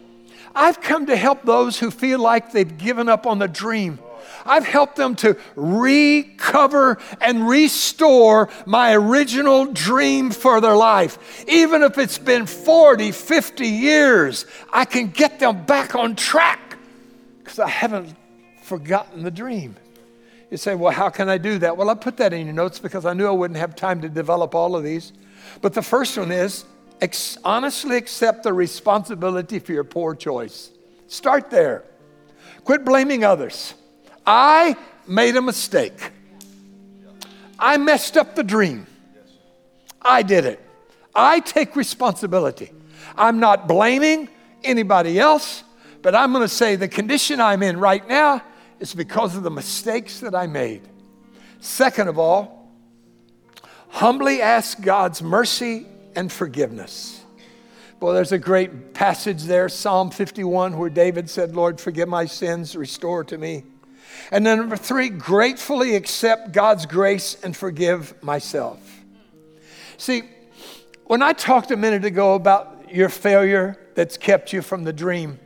I've 0.54 0.80
come 0.80 1.04
to 1.06 1.16
help 1.16 1.42
those 1.42 1.78
who 1.78 1.90
feel 1.90 2.20
like 2.20 2.52
they've 2.52 2.78
given 2.78 3.06
up 3.06 3.26
on 3.26 3.38
the 3.38 3.48
dream. 3.48 3.98
I've 4.46 4.64
helped 4.64 4.96
them 4.96 5.14
to 5.16 5.36
recover 5.56 6.96
and 7.20 7.46
restore 7.46 8.48
my 8.64 8.94
original 8.94 9.66
dream 9.66 10.30
for 10.30 10.62
their 10.62 10.76
life. 10.76 11.44
Even 11.48 11.82
if 11.82 11.98
it's 11.98 12.16
been 12.16 12.46
40, 12.46 13.12
50 13.12 13.66
years, 13.66 14.46
I 14.72 14.86
can 14.86 15.08
get 15.08 15.38
them 15.38 15.66
back 15.66 15.94
on 15.94 16.16
track 16.16 16.78
because 17.42 17.58
I 17.58 17.68
haven't 17.68 18.14
forgotten 18.62 19.22
the 19.22 19.30
dream. 19.30 19.76
You 20.54 20.58
say, 20.58 20.76
well, 20.76 20.92
how 20.92 21.08
can 21.08 21.28
I 21.28 21.36
do 21.36 21.58
that? 21.58 21.76
Well, 21.76 21.90
I 21.90 21.94
put 21.94 22.16
that 22.18 22.32
in 22.32 22.46
your 22.46 22.54
notes 22.54 22.78
because 22.78 23.04
I 23.04 23.12
knew 23.12 23.26
I 23.26 23.32
wouldn't 23.32 23.58
have 23.58 23.74
time 23.74 24.00
to 24.02 24.08
develop 24.08 24.54
all 24.54 24.76
of 24.76 24.84
these. 24.84 25.12
But 25.60 25.74
the 25.74 25.82
first 25.82 26.16
one 26.16 26.30
is 26.30 26.64
ex- 27.00 27.36
honestly 27.42 27.96
accept 27.96 28.44
the 28.44 28.52
responsibility 28.52 29.58
for 29.58 29.72
your 29.72 29.82
poor 29.82 30.14
choice. 30.14 30.70
Start 31.08 31.50
there. 31.50 31.82
Quit 32.62 32.84
blaming 32.84 33.24
others. 33.24 33.74
I 34.24 34.76
made 35.08 35.34
a 35.34 35.42
mistake. 35.42 36.12
I 37.58 37.76
messed 37.76 38.16
up 38.16 38.36
the 38.36 38.44
dream. 38.44 38.86
I 40.00 40.22
did 40.22 40.44
it. 40.44 40.60
I 41.16 41.40
take 41.40 41.74
responsibility. 41.74 42.70
I'm 43.16 43.40
not 43.40 43.66
blaming 43.66 44.28
anybody 44.62 45.18
else, 45.18 45.64
but 46.00 46.14
I'm 46.14 46.30
going 46.30 46.44
to 46.44 46.48
say 46.48 46.76
the 46.76 46.86
condition 46.86 47.40
I'm 47.40 47.64
in 47.64 47.76
right 47.76 48.06
now 48.06 48.40
is 48.80 48.94
because 48.94 49.36
of 49.36 49.42
the 49.42 49.50
mistakes 49.50 50.20
that 50.20 50.34
I 50.34 50.46
made. 50.46 50.82
Second 51.60 52.08
of 52.08 52.18
all, 52.18 52.70
humbly 53.88 54.42
ask 54.42 54.80
God's 54.80 55.22
mercy 55.22 55.86
and 56.14 56.30
forgiveness. 56.30 57.22
Well, 58.00 58.12
there's 58.12 58.32
a 58.32 58.38
great 58.38 58.92
passage 58.92 59.44
there, 59.44 59.68
Psalm 59.68 60.10
51, 60.10 60.76
where 60.76 60.90
David 60.90 61.30
said, 61.30 61.54
Lord, 61.54 61.80
forgive 61.80 62.08
my 62.08 62.26
sins, 62.26 62.76
restore 62.76 63.24
to 63.24 63.38
me 63.38 63.64
and 64.30 64.46
then 64.46 64.58
number 64.58 64.76
three, 64.76 65.08
gratefully 65.08 65.94
accept 65.96 66.52
God's 66.52 66.86
grace 66.86 67.36
and 67.42 67.56
forgive 67.56 68.22
myself. 68.22 69.04
See, 69.96 70.22
when 71.04 71.22
I 71.22 71.32
talked 71.32 71.70
a 71.70 71.76
minute 71.76 72.04
ago 72.04 72.34
about 72.34 72.90
your 72.90 73.08
failure 73.08 73.78
that's 73.94 74.16
kept 74.16 74.52
you 74.52 74.62
from 74.62 74.84
the 74.84 74.92
dream, 74.92 75.38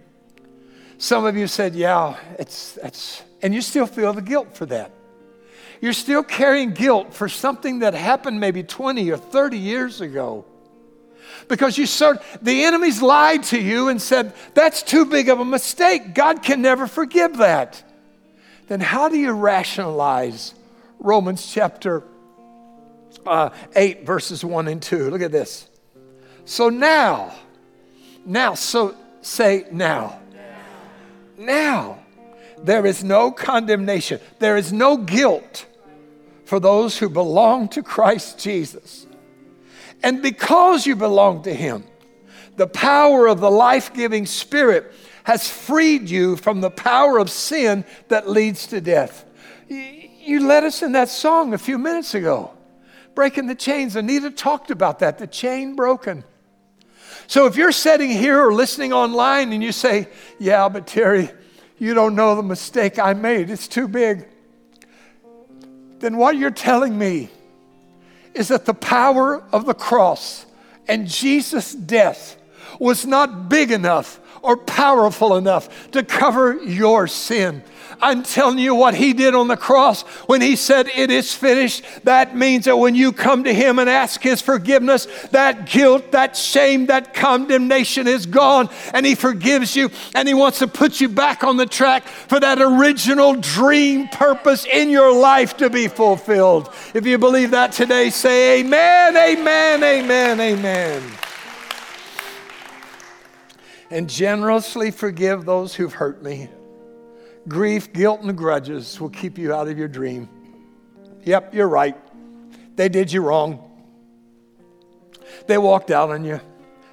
some 0.98 1.24
of 1.24 1.36
you 1.36 1.46
said, 1.46 1.74
Yeah, 1.74 2.16
it's, 2.38 2.72
that's, 2.72 3.22
and 3.42 3.54
you 3.54 3.62
still 3.62 3.86
feel 3.86 4.12
the 4.12 4.22
guilt 4.22 4.56
for 4.56 4.66
that. 4.66 4.92
You're 5.80 5.92
still 5.92 6.22
carrying 6.22 6.72
guilt 6.72 7.14
for 7.14 7.28
something 7.28 7.80
that 7.80 7.94
happened 7.94 8.40
maybe 8.40 8.62
20 8.64 9.10
or 9.10 9.16
30 9.16 9.58
years 9.58 10.00
ago. 10.00 10.44
Because 11.46 11.78
you 11.78 11.86
sort 11.86 12.20
the 12.42 12.64
enemies 12.64 13.00
lied 13.00 13.44
to 13.44 13.60
you 13.60 13.88
and 13.88 14.02
said, 14.02 14.34
That's 14.54 14.82
too 14.82 15.04
big 15.04 15.28
of 15.28 15.40
a 15.40 15.44
mistake. 15.44 16.14
God 16.14 16.42
can 16.42 16.62
never 16.62 16.86
forgive 16.86 17.38
that 17.38 17.82
then 18.68 18.80
how 18.80 19.08
do 19.08 19.18
you 19.18 19.32
rationalize 19.32 20.54
Romans 20.98 21.50
chapter 21.50 22.04
uh, 23.26 23.50
8, 23.74 24.06
verses 24.06 24.44
1 24.44 24.68
and 24.68 24.80
2? 24.80 25.10
Look 25.10 25.22
at 25.22 25.32
this. 25.32 25.68
So 26.44 26.68
now, 26.68 27.34
now, 28.24 28.54
so 28.54 28.94
say 29.22 29.66
now. 29.72 30.20
Now, 31.38 32.00
there 32.62 32.84
is 32.84 33.04
no 33.04 33.30
condemnation, 33.30 34.20
there 34.40 34.56
is 34.56 34.72
no 34.72 34.96
guilt 34.96 35.66
for 36.44 36.58
those 36.58 36.98
who 36.98 37.08
belong 37.08 37.68
to 37.68 37.82
Christ 37.82 38.38
Jesus. 38.38 39.06
And 40.02 40.22
because 40.22 40.86
you 40.86 40.96
belong 40.96 41.42
to 41.44 41.54
Him, 41.54 41.84
the 42.56 42.66
power 42.66 43.26
of 43.26 43.40
the 43.40 43.50
life 43.50 43.94
giving 43.94 44.26
Spirit 44.26 44.92
has 45.24 45.48
freed 45.48 46.08
you 46.08 46.36
from 46.36 46.60
the 46.60 46.70
power 46.70 47.18
of 47.18 47.30
sin 47.30 47.84
that 48.08 48.28
leads 48.28 48.66
to 48.68 48.80
death. 48.80 49.24
You 49.68 50.46
led 50.46 50.64
us 50.64 50.82
in 50.82 50.92
that 50.92 51.08
song 51.08 51.54
a 51.54 51.58
few 51.58 51.78
minutes 51.78 52.14
ago, 52.14 52.52
breaking 53.14 53.46
the 53.46 53.54
chains. 53.54 53.94
Anita 53.94 54.30
talked 54.30 54.70
about 54.70 54.98
that, 55.00 55.18
the 55.18 55.26
chain 55.26 55.76
broken. 55.76 56.24
So 57.28 57.44
if 57.44 57.56
you're 57.56 57.72
sitting 57.72 58.08
here 58.08 58.40
or 58.40 58.54
listening 58.54 58.92
online 58.94 59.52
and 59.52 59.62
you 59.62 59.70
say, 59.70 60.08
Yeah, 60.38 60.68
but 60.70 60.86
Terry, 60.86 61.30
you 61.76 61.92
don't 61.94 62.16
know 62.16 62.34
the 62.34 62.42
mistake 62.42 62.98
I 62.98 63.12
made, 63.12 63.50
it's 63.50 63.68
too 63.68 63.86
big. 63.86 64.26
Then 66.00 66.16
what 66.16 66.36
you're 66.36 66.50
telling 66.50 66.98
me 66.98 67.28
is 68.34 68.48
that 68.48 68.64
the 68.64 68.74
power 68.74 69.42
of 69.52 69.66
the 69.66 69.74
cross 69.74 70.46
and 70.88 71.06
Jesus' 71.06 71.74
death 71.74 72.40
was 72.80 73.04
not 73.04 73.50
big 73.50 73.72
enough 73.72 74.20
or 74.40 74.56
powerful 74.56 75.36
enough 75.36 75.90
to 75.90 76.02
cover 76.02 76.54
your 76.54 77.06
sin. 77.06 77.62
I'm 78.00 78.22
telling 78.22 78.58
you 78.58 78.74
what 78.74 78.94
he 78.94 79.12
did 79.12 79.34
on 79.34 79.48
the 79.48 79.56
cross 79.56 80.02
when 80.26 80.40
he 80.40 80.56
said, 80.56 80.88
It 80.88 81.10
is 81.10 81.34
finished. 81.34 81.82
That 82.04 82.36
means 82.36 82.66
that 82.66 82.76
when 82.76 82.94
you 82.94 83.12
come 83.12 83.44
to 83.44 83.52
him 83.52 83.78
and 83.78 83.88
ask 83.88 84.22
his 84.22 84.40
forgiveness, 84.40 85.06
that 85.30 85.66
guilt, 85.66 86.12
that 86.12 86.36
shame, 86.36 86.86
that 86.86 87.14
condemnation 87.14 88.06
is 88.06 88.26
gone, 88.26 88.68
and 88.94 89.04
he 89.04 89.14
forgives 89.14 89.74
you, 89.74 89.90
and 90.14 90.28
he 90.28 90.34
wants 90.34 90.60
to 90.60 90.68
put 90.68 91.00
you 91.00 91.08
back 91.08 91.44
on 91.44 91.56
the 91.56 91.66
track 91.66 92.06
for 92.06 92.38
that 92.40 92.60
original 92.60 93.34
dream 93.34 94.08
purpose 94.08 94.64
in 94.64 94.90
your 94.90 95.12
life 95.12 95.56
to 95.56 95.70
be 95.70 95.88
fulfilled. 95.88 96.72
If 96.94 97.06
you 97.06 97.18
believe 97.18 97.50
that 97.52 97.72
today, 97.72 98.10
say 98.10 98.60
amen, 98.60 99.16
amen, 99.16 99.82
amen, 99.82 100.40
amen 100.40 101.02
and 103.90 104.08
generously 104.08 104.90
forgive 104.90 105.44
those 105.44 105.74
who've 105.74 105.94
hurt 105.94 106.22
me. 106.22 106.48
Grief, 107.48 107.92
guilt, 107.92 108.20
and 108.20 108.36
grudges 108.36 109.00
will 109.00 109.08
keep 109.08 109.38
you 109.38 109.54
out 109.54 109.68
of 109.68 109.78
your 109.78 109.88
dream. 109.88 110.28
Yep, 111.24 111.54
you're 111.54 111.68
right. 111.68 111.96
They 112.76 112.88
did 112.88 113.10
you 113.10 113.22
wrong. 113.22 113.64
They 115.46 115.58
walked 115.58 115.90
out 115.90 116.10
on 116.10 116.24
you. 116.24 116.40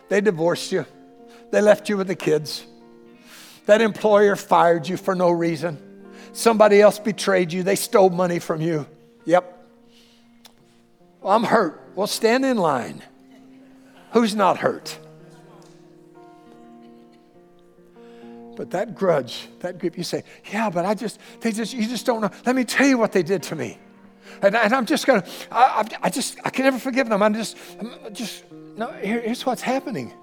They 0.09 0.21
divorced 0.21 0.71
you. 0.71 0.85
They 1.51 1.61
left 1.61 1.89
you 1.89 1.97
with 1.97 2.07
the 2.07 2.15
kids. 2.15 2.65
That 3.65 3.81
employer 3.81 4.35
fired 4.35 4.87
you 4.87 4.97
for 4.97 5.15
no 5.15 5.31
reason. 5.31 5.77
Somebody 6.33 6.81
else 6.81 6.99
betrayed 6.99 7.51
you. 7.51 7.63
They 7.63 7.75
stole 7.75 8.09
money 8.09 8.39
from 8.39 8.61
you. 8.61 8.87
Yep. 9.25 9.67
Well, 11.21 11.33
I'm 11.35 11.43
hurt. 11.43 11.81
Well, 11.95 12.07
stand 12.07 12.45
in 12.45 12.57
line. 12.57 13.01
Who's 14.11 14.35
not 14.35 14.57
hurt? 14.57 14.97
But 18.55 18.71
that 18.71 18.95
grudge, 18.95 19.47
that 19.59 19.79
grip, 19.79 19.97
you 19.97 20.03
say, 20.03 20.23
yeah, 20.51 20.69
but 20.69 20.85
I 20.85 20.93
just, 20.93 21.19
they 21.41 21.51
just, 21.51 21.73
you 21.73 21.87
just 21.87 22.05
don't 22.05 22.21
know. 22.21 22.31
Let 22.45 22.55
me 22.55 22.63
tell 22.63 22.87
you 22.87 22.97
what 22.97 23.11
they 23.11 23.23
did 23.23 23.43
to 23.43 23.55
me. 23.55 23.77
And, 24.41 24.55
and 24.55 24.73
I'm 24.73 24.85
just 24.85 25.05
gonna, 25.05 25.23
I, 25.51 25.87
I, 26.01 26.09
just, 26.09 26.37
I 26.43 26.49
can 26.49 26.65
never 26.65 26.79
forgive 26.79 27.09
them. 27.09 27.21
I'm 27.21 27.33
just, 27.33 27.57
I'm 27.79 28.13
just, 28.13 28.43
no, 28.51 28.91
here, 28.93 29.21
here's 29.21 29.45
what's 29.45 29.61
happening. 29.61 30.13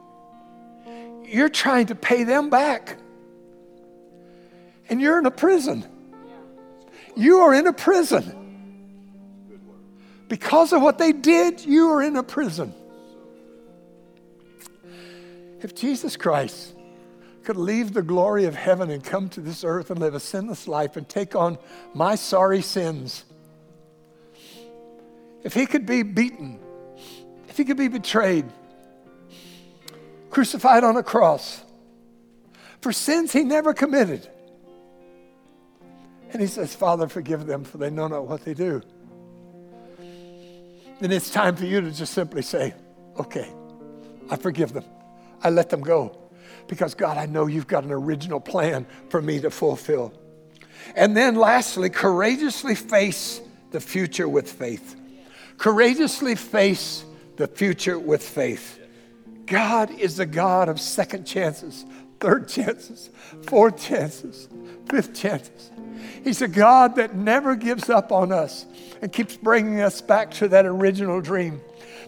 You're 1.25 1.49
trying 1.49 1.87
to 1.87 1.95
pay 1.95 2.25
them 2.25 2.51
back. 2.51 2.99
And 4.89 5.01
you're 5.01 5.19
in 5.19 5.27
a 5.27 5.31
prison. 5.31 5.87
You 7.17 7.39
are 7.41 7.55
in 7.55 7.67
a 7.67 7.73
prison. 7.73 8.39
Because 10.29 10.73
of 10.73 10.83
what 10.83 10.99
they 10.99 11.13
did, 11.13 11.65
you 11.65 11.91
are 11.91 12.03
in 12.03 12.17
a 12.17 12.23
prison. 12.23 12.75
If 15.61 15.75
Jesus 15.75 16.17
Christ 16.17 16.75
could 17.43 17.57
leave 17.57 17.93
the 17.93 18.03
glory 18.03 18.45
of 18.45 18.55
heaven 18.55 18.91
and 18.91 19.05
come 19.05 19.29
to 19.31 19.41
this 19.41 19.65
earth 19.65 19.91
and 19.91 20.01
live 20.01 20.15
a 20.15 20.21
sinless 20.21 20.67
life 20.67 20.97
and 20.97 21.09
take 21.09 21.37
on 21.37 21.59
my 21.93 22.15
sorry 22.15 22.63
sins. 22.63 23.25
If 25.43 25.55
he 25.55 25.67
could 25.67 25.85
be 25.85 26.03
beaten, 26.03 26.59
if 27.49 27.57
he 27.57 27.65
could 27.65 27.77
be 27.77 27.89
betrayed, 27.89 28.47
crucified 30.31 30.85
on 30.85 30.97
a 30.97 31.03
cross 31.03 31.63
for 32.81 32.93
sins 32.93 33.33
he 33.33 33.45
never 33.45 33.75
committed. 33.75 34.29
And 36.33 36.41
he 36.41 36.49
says, 36.49 36.75
Father, 36.75 37.09
forgive 37.09 37.47
them, 37.47 37.63
for 37.65 37.77
they 37.79 37.91
know 37.91 38.09
not 38.09 38.27
what 38.27 38.45
they 38.45 38.55
do. 38.55 38.81
Then 39.99 41.13
it's 41.13 41.31
time 41.31 41.57
for 41.57 41.67
you 41.67 41.81
to 41.81 41.91
just 41.91 42.15
simply 42.15 42.43
say, 42.43 42.75
Okay, 43.19 43.53
I 44.31 44.37
forgive 44.37 44.73
them. 44.73 44.85
I 45.43 45.51
let 45.51 45.69
them 45.69 45.81
go. 45.83 46.22
Because, 46.73 46.95
God, 46.95 47.19
I 47.19 47.27
know 47.27 47.49
you've 47.49 47.67
got 47.67 47.85
an 47.85 47.93
original 47.93 48.41
plan 48.41 48.87
for 49.11 49.21
me 49.21 49.39
to 49.41 49.51
fulfill. 49.51 50.15
And 50.97 51.15
then, 51.15 51.35
lastly, 51.35 51.91
courageously 51.91 52.77
face 52.77 53.43
the 53.73 53.79
future 53.79 54.27
with 54.27 54.51
faith. 54.51 54.97
Courageously 55.59 56.35
face 56.35 57.05
the 57.37 57.47
future 57.47 57.99
with 57.99 58.27
faith. 58.27 58.81
God 59.45 59.91
is 59.91 60.17
the 60.17 60.25
God 60.25 60.71
of 60.71 60.81
second 60.81 61.27
chances, 61.27 61.85
third 62.21 62.49
chances, 62.49 63.11
fourth 63.43 63.79
chances, 63.79 64.49
fifth 64.89 65.13
chances. 65.13 65.71
He's 66.25 66.41
a 66.41 66.49
God 66.49 66.97
that 66.97 67.15
never 67.15 67.55
gives 67.55 67.91
up 67.91 68.13
on 68.13 68.33
us 68.33 68.65
and 69.03 69.13
keeps 69.13 69.37
bringing 69.37 69.83
us 69.83 70.01
back 70.01 70.31
to 70.31 70.49
that 70.49 70.65
original 70.65 71.21
dream. 71.21 71.61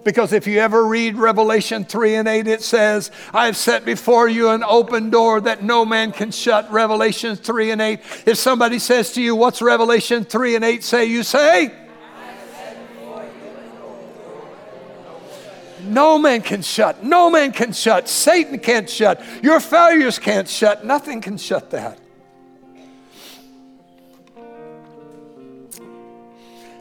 Because 0.05 0.35
if 0.35 0.47
you 0.47 0.59
ever 0.61 0.87
read 0.87 1.17
Revelation 1.17 1.85
3 1.85 2.17
and 2.17 2.29
8, 2.29 2.47
it 2.47 2.63
says, 2.63 3.11
I 3.33 3.47
have 3.47 3.57
set 3.57 3.85
before 3.87 4.29
you 4.29 4.51
an 4.51 4.63
open 4.63 5.09
door 5.09 5.41
that 5.41 5.63
no 5.63 5.87
man 5.87 6.13
can 6.13 6.31
shut. 6.31 6.71
Revelation 6.71 7.37
3 7.37 7.71
and 7.71 7.81
8. 7.81 8.01
If 8.27 8.37
somebody 8.37 8.79
says 8.79 9.13
to 9.15 9.23
you, 9.23 9.35
What's 9.35 9.63
Revelation 9.63 10.25
3 10.25 10.57
and 10.57 10.65
8 10.65 10.85
say? 10.85 11.07
You 11.07 11.23
say, 11.23 11.73
No 15.85 16.19
man 16.19 16.41
can 16.41 16.63
shut. 16.63 17.05
No 17.05 17.29
man 17.31 17.53
can 17.53 17.73
shut. 17.73 18.09
Satan 18.09 18.59
can't 18.59 18.89
shut. 18.89 19.23
Your 19.43 19.61
failures 19.61 20.19
can't 20.19 20.49
shut. 20.49 20.85
Nothing 20.85 21.21
can 21.21 21.37
shut 21.37 21.71
that. 21.71 21.99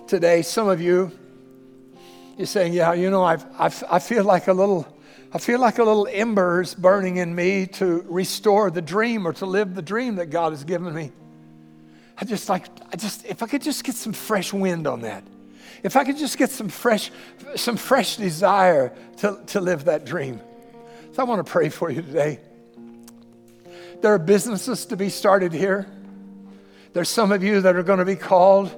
Today, 0.07 0.41
some 0.41 0.69
of 0.69 0.79
you, 0.79 1.11
you're 2.37 2.47
saying, 2.47 2.73
yeah, 2.73 2.93
you 2.93 3.09
know, 3.09 3.23
I've, 3.23 3.45
I've, 3.59 3.83
I 3.89 3.99
feel 3.99 4.23
like 4.23 4.47
a 4.47 4.53
little, 4.53 4.87
I 5.31 5.37
feel 5.37 5.59
like 5.59 5.77
a 5.77 5.83
little 5.83 6.07
embers 6.11 6.73
burning 6.73 7.17
in 7.17 7.33
me 7.33 7.67
to 7.67 8.05
restore 8.07 8.71
the 8.71 8.81
dream 8.81 9.27
or 9.27 9.33
to 9.33 9.45
live 9.45 9.75
the 9.75 9.81
dream 9.81 10.15
that 10.15 10.27
God 10.27 10.51
has 10.51 10.63
given 10.63 10.93
me. 10.93 11.11
I 12.17 12.25
just 12.25 12.49
like, 12.49 12.65
I 12.91 12.95
just, 12.95 13.25
if 13.25 13.43
I 13.43 13.47
could 13.47 13.61
just 13.61 13.83
get 13.83 13.95
some 13.95 14.13
fresh 14.13 14.53
wind 14.53 14.87
on 14.87 15.01
that. 15.01 15.23
If 15.83 15.95
I 15.95 16.05
could 16.05 16.17
just 16.17 16.37
get 16.37 16.49
some 16.49 16.69
fresh, 16.69 17.11
some 17.55 17.77
fresh 17.77 18.17
desire 18.17 18.93
to, 19.17 19.39
to 19.47 19.59
live 19.59 19.85
that 19.85 20.05
dream. 20.05 20.39
So 21.13 21.21
I 21.21 21.25
want 21.25 21.45
to 21.45 21.51
pray 21.51 21.69
for 21.69 21.91
you 21.91 22.01
today. 22.01 22.39
There 24.01 24.13
are 24.13 24.19
businesses 24.19 24.85
to 24.87 24.97
be 24.97 25.09
started 25.09 25.53
here. 25.53 25.87
There's 26.93 27.09
some 27.09 27.31
of 27.31 27.43
you 27.43 27.61
that 27.61 27.75
are 27.75 27.83
going 27.83 27.99
to 27.99 28.05
be 28.05 28.15
called 28.15 28.71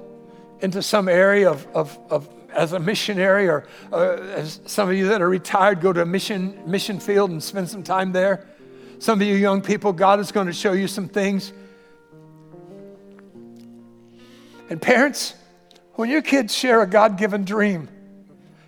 into 0.60 0.82
some 0.82 1.08
area 1.08 1.50
of, 1.50 1.66
of, 1.74 1.98
of 2.10 2.28
as 2.52 2.72
a 2.72 2.78
missionary, 2.78 3.48
or 3.48 3.66
uh, 3.92 4.16
as 4.16 4.60
some 4.66 4.88
of 4.88 4.96
you 4.96 5.08
that 5.08 5.20
are 5.20 5.28
retired, 5.28 5.80
go 5.80 5.92
to 5.92 6.02
a 6.02 6.06
mission, 6.06 6.62
mission 6.70 6.98
field 6.98 7.30
and 7.30 7.42
spend 7.42 7.68
some 7.68 7.82
time 7.82 8.12
there. 8.12 8.46
Some 8.98 9.20
of 9.20 9.26
you 9.26 9.34
young 9.34 9.60
people, 9.60 9.92
God 9.92 10.20
is 10.20 10.32
going 10.32 10.46
to 10.46 10.52
show 10.52 10.72
you 10.72 10.88
some 10.88 11.08
things. 11.08 11.52
And 14.70 14.80
parents, 14.80 15.34
when 15.94 16.10
your 16.10 16.22
kids 16.22 16.54
share 16.54 16.82
a 16.82 16.86
God 16.86 17.18
given 17.18 17.44
dream, 17.44 17.88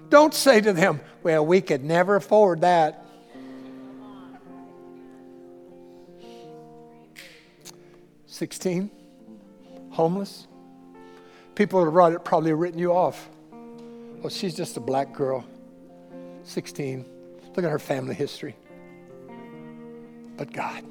don't 0.08 0.34
say 0.34 0.60
to 0.60 0.72
them, 0.72 1.00
Well, 1.22 1.44
we 1.44 1.60
could 1.60 1.84
never 1.84 2.16
afford 2.16 2.60
that. 2.60 3.04
Sixteen, 8.26 8.90
homeless. 9.90 10.46
People 11.54 11.84
have 11.84 12.24
probably 12.24 12.52
written 12.52 12.78
you 12.78 12.92
off. 12.92 13.28
Oh, 14.24 14.28
she's 14.28 14.54
just 14.54 14.76
a 14.76 14.80
black 14.80 15.12
girl, 15.12 15.44
16. 16.42 17.04
Look 17.54 17.64
at 17.64 17.70
her 17.70 17.78
family 17.78 18.14
history. 18.14 18.56
But 20.36 20.52
God. 20.52 20.84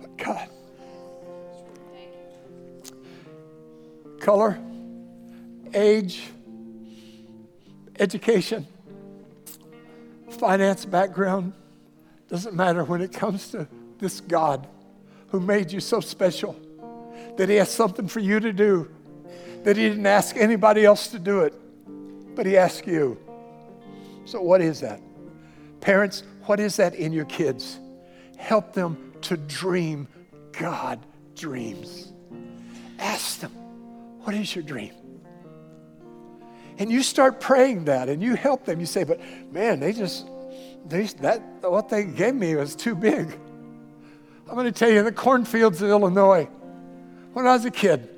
But 0.00 0.16
God. 0.16 0.48
Color, 4.20 4.58
age, 5.74 6.22
education, 7.98 8.66
finance 10.30 10.86
background, 10.86 11.52
doesn't 12.28 12.54
matter 12.54 12.82
when 12.84 13.02
it 13.02 13.12
comes 13.12 13.50
to 13.50 13.68
this 13.98 14.20
God 14.20 14.66
who 15.28 15.40
made 15.40 15.70
you 15.70 15.80
so 15.80 16.00
special 16.00 16.56
that 17.36 17.48
He 17.50 17.56
has 17.56 17.70
something 17.70 18.08
for 18.08 18.20
you 18.20 18.40
to 18.40 18.52
do 18.52 18.90
that 19.64 19.76
He 19.76 19.88
didn't 19.88 20.06
ask 20.06 20.36
anybody 20.36 20.84
else 20.84 21.08
to 21.08 21.18
do 21.18 21.40
it, 21.40 21.54
but 22.34 22.46
He 22.46 22.56
asked 22.56 22.86
you. 22.86 23.18
So, 24.24 24.40
what 24.40 24.60
is 24.60 24.80
that? 24.80 25.00
Parents, 25.80 26.22
what 26.44 26.60
is 26.60 26.76
that 26.76 26.94
in 26.94 27.12
your 27.12 27.24
kids? 27.24 27.78
Help 28.36 28.72
them 28.72 29.12
to 29.22 29.36
dream 29.36 30.08
God 30.52 31.04
dreams. 31.34 32.12
Ask 32.98 33.40
them, 33.40 33.50
what 34.22 34.34
is 34.34 34.54
your 34.54 34.62
dream? 34.62 34.92
And 36.78 36.90
you 36.90 37.02
start 37.02 37.40
praying 37.40 37.84
that 37.86 38.08
and 38.08 38.22
you 38.22 38.34
help 38.34 38.64
them. 38.64 38.80
You 38.80 38.86
say, 38.86 39.04
but 39.04 39.20
man, 39.52 39.80
they 39.80 39.92
just, 39.92 40.26
they, 40.86 41.04
that, 41.20 41.40
what 41.62 41.88
they 41.88 42.04
gave 42.04 42.34
me 42.34 42.54
was 42.54 42.74
too 42.74 42.94
big. 42.94 43.38
I'm 44.48 44.54
going 44.54 44.66
to 44.66 44.72
tell 44.72 44.90
you, 44.90 45.02
the 45.02 45.12
cornfields 45.12 45.80
of 45.82 45.88
Illinois, 45.88 46.44
when 47.32 47.46
I 47.46 47.52
was 47.52 47.64
a 47.64 47.70
kid, 47.70 48.08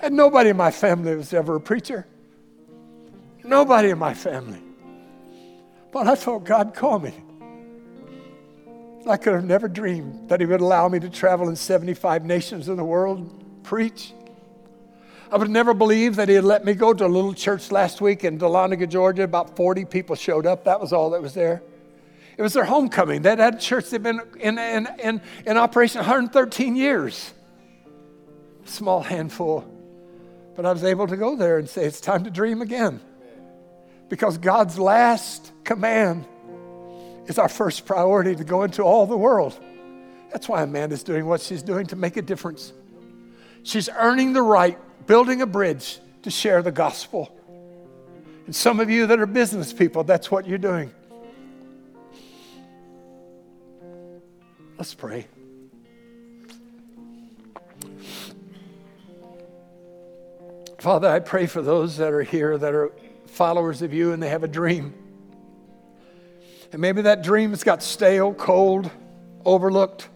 and 0.00 0.16
nobody 0.16 0.50
in 0.50 0.56
my 0.56 0.70
family 0.70 1.14
was 1.14 1.32
ever 1.32 1.56
a 1.56 1.60
preacher. 1.60 2.06
Nobody 3.44 3.90
in 3.90 3.98
my 3.98 4.14
family. 4.14 4.60
But 5.92 6.08
I 6.08 6.14
thought 6.14 6.44
God 6.44 6.74
called 6.74 7.04
me. 7.04 7.14
I 9.08 9.16
could 9.16 9.34
have 9.34 9.44
never 9.44 9.68
dreamed 9.68 10.28
that 10.28 10.40
He 10.40 10.46
would 10.46 10.60
allow 10.60 10.88
me 10.88 10.98
to 10.98 11.08
travel 11.08 11.48
in 11.48 11.56
75 11.56 12.24
nations 12.24 12.68
in 12.68 12.76
the 12.76 12.84
world, 12.84 13.62
preach. 13.62 14.12
I 15.30 15.36
would 15.36 15.48
never 15.50 15.74
believe 15.74 16.16
that 16.16 16.28
He 16.28 16.34
had 16.34 16.44
let 16.44 16.64
me 16.64 16.74
go 16.74 16.92
to 16.92 17.06
a 17.06 17.08
little 17.08 17.32
church 17.32 17.70
last 17.70 18.00
week 18.00 18.24
in 18.24 18.38
Dahlonega, 18.38 18.88
Georgia. 18.88 19.22
About 19.22 19.56
40 19.56 19.84
people 19.84 20.16
showed 20.16 20.44
up. 20.44 20.64
That 20.64 20.80
was 20.80 20.92
all 20.92 21.10
that 21.10 21.22
was 21.22 21.34
there. 21.34 21.62
It 22.36 22.42
was 22.42 22.52
their 22.52 22.64
homecoming. 22.64 23.22
That 23.22 23.38
had 23.38 23.54
a 23.54 23.58
church 23.58 23.90
that 23.90 23.92
had 23.92 24.02
been 24.02 24.20
in, 24.40 24.58
in, 24.58 24.88
in, 24.98 25.20
in 25.46 25.56
operation 25.56 26.00
113 26.00 26.74
years. 26.74 27.32
Small 28.64 29.00
handful 29.02 29.64
but 30.56 30.64
I 30.64 30.72
was 30.72 30.82
able 30.82 31.06
to 31.06 31.16
go 31.16 31.36
there 31.36 31.58
and 31.58 31.68
say, 31.68 31.84
it's 31.84 32.00
time 32.00 32.24
to 32.24 32.30
dream 32.30 32.62
again. 32.62 33.00
Because 34.08 34.38
God's 34.38 34.78
last 34.78 35.52
command 35.64 36.26
is 37.26 37.38
our 37.38 37.48
first 37.48 37.84
priority 37.84 38.34
to 38.34 38.44
go 38.44 38.62
into 38.62 38.82
all 38.82 39.06
the 39.06 39.16
world. 39.16 39.58
That's 40.32 40.48
why 40.48 40.62
Amanda's 40.62 41.02
doing 41.02 41.26
what 41.26 41.40
she's 41.40 41.62
doing 41.62 41.86
to 41.86 41.96
make 41.96 42.16
a 42.16 42.22
difference. 42.22 42.72
She's 43.62 43.88
earning 43.88 44.32
the 44.32 44.42
right, 44.42 44.78
building 45.06 45.42
a 45.42 45.46
bridge 45.46 45.98
to 46.22 46.30
share 46.30 46.62
the 46.62 46.72
gospel. 46.72 47.36
And 48.46 48.54
some 48.54 48.80
of 48.80 48.88
you 48.88 49.08
that 49.08 49.18
are 49.18 49.26
business 49.26 49.72
people, 49.72 50.04
that's 50.04 50.30
what 50.30 50.46
you're 50.46 50.58
doing. 50.58 50.92
Let's 54.78 54.94
pray. 54.94 55.26
Father, 60.86 61.08
I 61.08 61.18
pray 61.18 61.46
for 61.46 61.62
those 61.62 61.96
that 61.96 62.12
are 62.12 62.22
here 62.22 62.56
that 62.56 62.72
are 62.72 62.92
followers 63.26 63.82
of 63.82 63.92
you 63.92 64.12
and 64.12 64.22
they 64.22 64.28
have 64.28 64.44
a 64.44 64.48
dream. 64.48 64.94
And 66.70 66.80
maybe 66.80 67.02
that 67.02 67.24
dream 67.24 67.50
has 67.50 67.64
got 67.64 67.82
stale, 67.82 68.32
cold, 68.32 68.88
overlooked. 69.44 70.08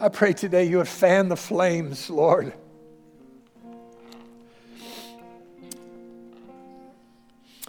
I 0.00 0.08
pray 0.08 0.32
today 0.32 0.64
you 0.64 0.78
would 0.78 0.88
fan 0.88 1.28
the 1.28 1.36
flames, 1.36 2.10
Lord. 2.10 2.54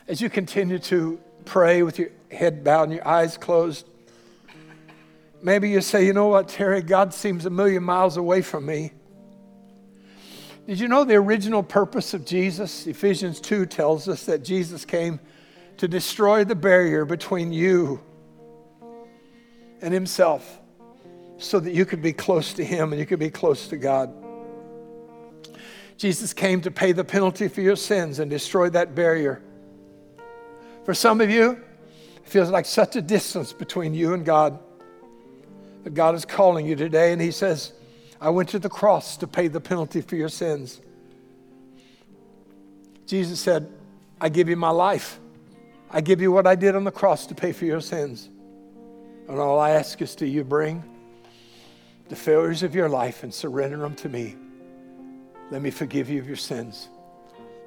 As 0.07 0.20
you 0.20 0.32
continue 0.32 0.80
to 0.80 1.22
pray 1.45 1.84
with 1.84 1.99
your 1.99 2.09
head 2.32 2.64
bowed 2.64 2.86
and 2.86 2.93
your 2.93 3.07
eyes 3.07 3.38
closed, 3.38 3.88
maybe 5.43 5.70
you 5.70 5.82
say, 5.82 6.07
you 6.07 6.14
know 6.14 6.30
what, 6.30 6.47
Terry, 6.47 6.82
God 6.82 7.14
seems 7.14 7.45
a 7.45 7.51
million 7.51 7.84
miles 7.84 8.18
away 8.18 8.41
from 8.41 8.66
me. 8.66 8.93
Did 10.66 10.80
you 10.80 10.88
know 10.88 11.03
the 11.03 11.16
original 11.16 11.61
purpose 11.61 12.14
of 12.14 12.26
Jesus? 12.26 12.88
Ephesians 12.88 13.41
2 13.41 13.66
tells 13.66 14.07
us 14.07 14.26
that 14.28 14.45
Jesus 14.45 14.86
came 14.86 15.20
to 15.76 15.89
destroy 15.89 16.45
the 16.45 16.55
barrier 16.55 17.03
between 17.03 17.51
you 17.51 17.99
and 19.82 19.93
Himself 19.93 20.61
so 21.38 21.59
that 21.59 21.74
you 21.74 21.86
could 21.86 22.01
be 22.01 22.14
close 22.14 22.53
to 22.53 22.64
Him 22.64 22.93
and 22.93 22.99
you 22.99 23.05
could 23.05 23.20
be 23.20 23.30
close 23.30 23.68
to 23.68 23.78
God. 23.78 24.14
Jesus 25.97 26.34
came 26.34 26.61
to 26.61 26.72
pay 26.72 26.93
the 26.93 27.03
penalty 27.03 27.49
for 27.49 27.59
your 27.59 27.76
sins 27.76 28.20
and 28.20 28.32
destroy 28.32 28.70
that 28.70 28.95
barrier. 28.95 29.41
For 30.86 30.93
some 30.93 31.20
of 31.20 31.30
you, 31.30 31.61
It 32.18 32.30
feels 32.30 32.49
like 32.49 32.66
such 32.66 32.95
a 32.95 33.01
distance 33.01 33.51
between 33.51 33.93
you 33.93 34.14
and 34.14 34.24
God. 34.24 34.59
But 35.84 35.93
God 35.93 36.16
is 36.16 36.24
calling 36.24 36.66
you 36.66 36.78
today, 36.78 37.11
and 37.11 37.22
He 37.22 37.32
says, 37.32 37.74
I 38.24 38.30
went 38.30 38.48
to 38.50 38.60
the 38.60 38.70
cross 38.70 39.18
to 39.18 39.28
pay 39.28 39.50
the 39.50 39.60
penalty 39.60 40.00
for 40.00 40.16
your 40.16 40.30
sins. 40.30 40.80
Jesus 43.06 43.42
said, 43.42 43.70
I 44.22 44.30
give 44.30 44.48
you 44.48 44.56
my 44.56 44.70
life. 44.70 45.20
I 45.92 46.00
give 46.00 46.22
you 46.22 46.32
what 46.32 46.48
I 46.48 46.56
did 46.56 46.74
on 46.74 46.86
the 46.86 46.92
cross 46.92 47.26
to 47.28 47.36
pay 47.36 47.52
for 47.52 47.66
your 47.66 47.82
sins. 47.82 48.30
And 49.28 49.40
all 49.40 49.60
I 49.60 49.72
ask 49.72 50.02
is 50.02 50.16
do 50.16 50.26
you 50.26 50.46
bring 50.46 50.86
the 52.08 52.16
failures 52.16 52.64
of 52.64 52.74
your 52.74 52.88
life 52.88 53.24
and 53.24 53.34
surrender 53.34 53.76
them 53.76 53.96
to 53.96 54.08
me. 54.08 54.38
Let 55.52 55.62
me 55.62 55.70
forgive 55.70 56.10
you 56.10 56.22
of 56.22 56.28
your 56.28 56.38
sins. 56.38 56.88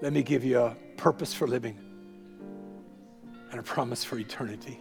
Let 0.01 0.15
me 0.15 0.23
give 0.23 0.43
you 0.43 0.59
a 0.59 0.75
purpose 0.97 1.35
for 1.35 1.47
living 1.47 1.79
and 3.51 3.61
a 3.61 3.63
promise 3.63 4.05
for 4.05 4.19
eternity. 4.19 4.81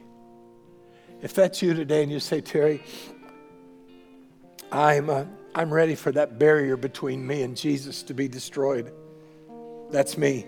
If 1.21 1.33
that's 1.33 1.61
you 1.61 1.73
today 1.73 2.01
and 2.01 2.11
you 2.13 2.21
say, 2.21 2.39
Terry, 2.39 2.81
I'm, 4.71 5.09
uh, 5.09 5.25
I'm 5.57 5.73
ready 5.73 5.95
for 5.95 6.11
that 6.11 6.37
barrier 6.37 6.75
between 6.75 7.25
me 7.25 7.41
and 7.41 7.55
Jesus 7.55 8.03
to 8.03 8.13
be 8.13 8.27
destroyed. 8.27 8.91
That's 9.89 10.17
me. 10.17 10.45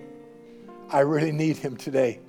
I 0.89 0.99
really 0.99 1.31
need 1.31 1.55
him 1.55 1.77
today. 1.77 2.19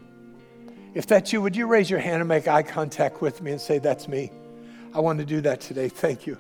If 0.95 1.09
that's 1.09 1.33
you, 1.33 1.43
would 1.43 1.57
you 1.57 1.67
raise 1.67 1.91
your 1.91 1.99
hand 1.99 2.21
and 2.21 2.29
make 2.29 2.47
eye 2.47 2.63
contact 2.63 3.21
with 3.21 3.43
me 3.43 3.51
and 3.51 3.61
say, 3.61 3.79
That's 3.79 4.07
me? 4.07 4.31
I 4.95 5.01
want 5.01 5.19
to 5.19 5.25
do 5.25 5.41
that 5.41 5.61
today. 5.61 5.89
Thank 5.89 6.25
you. 6.25 6.39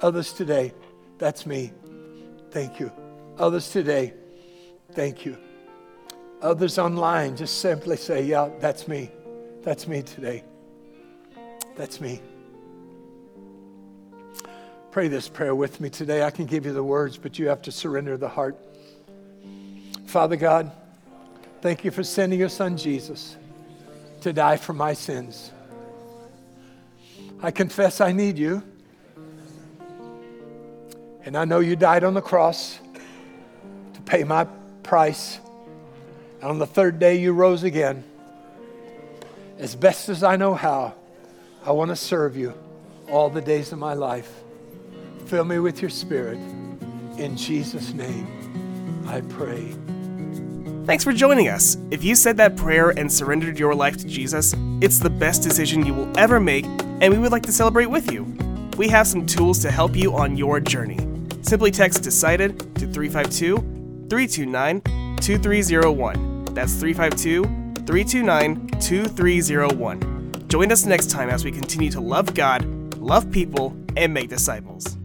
Others 0.00 0.34
today, 0.34 0.74
that's 1.16 1.46
me. 1.46 1.72
Thank 2.50 2.78
you. 2.78 2.92
Others 3.38 3.70
today, 3.70 4.12
thank 4.92 5.24
you. 5.24 5.38
Others 6.42 6.78
online, 6.78 7.34
just 7.34 7.60
simply 7.60 7.96
say, 7.96 8.24
Yeah, 8.24 8.50
that's 8.60 8.88
me. 8.88 9.10
That's 9.62 9.88
me 9.88 10.02
today. 10.02 10.44
That's 11.76 11.98
me. 11.98 12.20
Pray 14.90 15.08
this 15.08 15.28
prayer 15.28 15.54
with 15.54 15.82
me 15.82 15.90
today. 15.90 16.22
I 16.22 16.30
can 16.30 16.46
give 16.46 16.64
you 16.64 16.72
the 16.72 16.82
words, 16.82 17.18
but 17.18 17.38
you 17.38 17.48
have 17.48 17.60
to 17.62 17.72
surrender 17.72 18.16
the 18.16 18.28
heart. 18.28 18.56
Father 20.06 20.36
God, 20.36 20.72
thank 21.60 21.84
you 21.84 21.90
for 21.90 22.02
sending 22.02 22.38
your 22.38 22.48
son 22.48 22.78
Jesus 22.78 23.36
to 24.22 24.32
die 24.32 24.56
for 24.56 24.72
my 24.72 24.94
sins. 24.94 25.52
I 27.42 27.50
confess 27.50 28.00
I 28.00 28.12
need 28.12 28.38
you. 28.38 28.62
And 31.22 31.36
I 31.36 31.44
know 31.44 31.60
you 31.60 31.76
died 31.76 32.02
on 32.02 32.14
the 32.14 32.22
cross 32.22 32.78
to 33.92 34.00
pay 34.00 34.24
my 34.24 34.44
price. 34.82 35.38
And 36.40 36.50
on 36.50 36.58
the 36.58 36.66
third 36.66 36.98
day, 36.98 37.20
you 37.20 37.34
rose 37.34 37.62
again. 37.62 38.04
As 39.58 39.76
best 39.76 40.08
as 40.08 40.22
I 40.24 40.36
know 40.36 40.54
how, 40.54 40.94
I 41.62 41.72
want 41.72 41.90
to 41.90 41.96
serve 41.96 42.38
you 42.38 42.54
all 43.10 43.28
the 43.28 43.42
days 43.42 43.70
of 43.72 43.78
my 43.78 43.92
life. 43.92 44.32
Fill 45.28 45.44
me 45.44 45.58
with 45.58 45.82
your 45.82 45.90
spirit. 45.90 46.38
In 47.18 47.36
Jesus' 47.36 47.92
name, 47.92 48.26
I 49.06 49.20
pray. 49.20 49.74
Thanks 50.86 51.04
for 51.04 51.12
joining 51.12 51.48
us. 51.48 51.76
If 51.90 52.02
you 52.02 52.14
said 52.14 52.38
that 52.38 52.56
prayer 52.56 52.90
and 52.98 53.12
surrendered 53.12 53.58
your 53.58 53.74
life 53.74 53.98
to 53.98 54.06
Jesus, 54.06 54.54
it's 54.80 54.98
the 54.98 55.10
best 55.10 55.42
decision 55.42 55.84
you 55.84 55.92
will 55.92 56.10
ever 56.18 56.40
make, 56.40 56.64
and 56.64 57.12
we 57.12 57.18
would 57.18 57.30
like 57.30 57.42
to 57.42 57.52
celebrate 57.52 57.90
with 57.90 58.10
you. 58.10 58.24
We 58.78 58.88
have 58.88 59.06
some 59.06 59.26
tools 59.26 59.58
to 59.58 59.70
help 59.70 59.94
you 59.94 60.16
on 60.16 60.34
your 60.34 60.60
journey. 60.60 60.98
Simply 61.42 61.72
text 61.72 62.02
Decided 62.02 62.58
to 62.76 62.86
352 62.86 63.58
329 64.08 64.80
2301. 65.20 66.44
That's 66.54 66.72
352 66.76 67.44
329 67.84 68.68
2301. 68.80 70.48
Join 70.48 70.72
us 70.72 70.86
next 70.86 71.10
time 71.10 71.28
as 71.28 71.44
we 71.44 71.52
continue 71.52 71.90
to 71.90 72.00
love 72.00 72.32
God, 72.32 72.64
love 72.94 73.30
people, 73.30 73.76
and 73.94 74.14
make 74.14 74.30
disciples. 74.30 74.96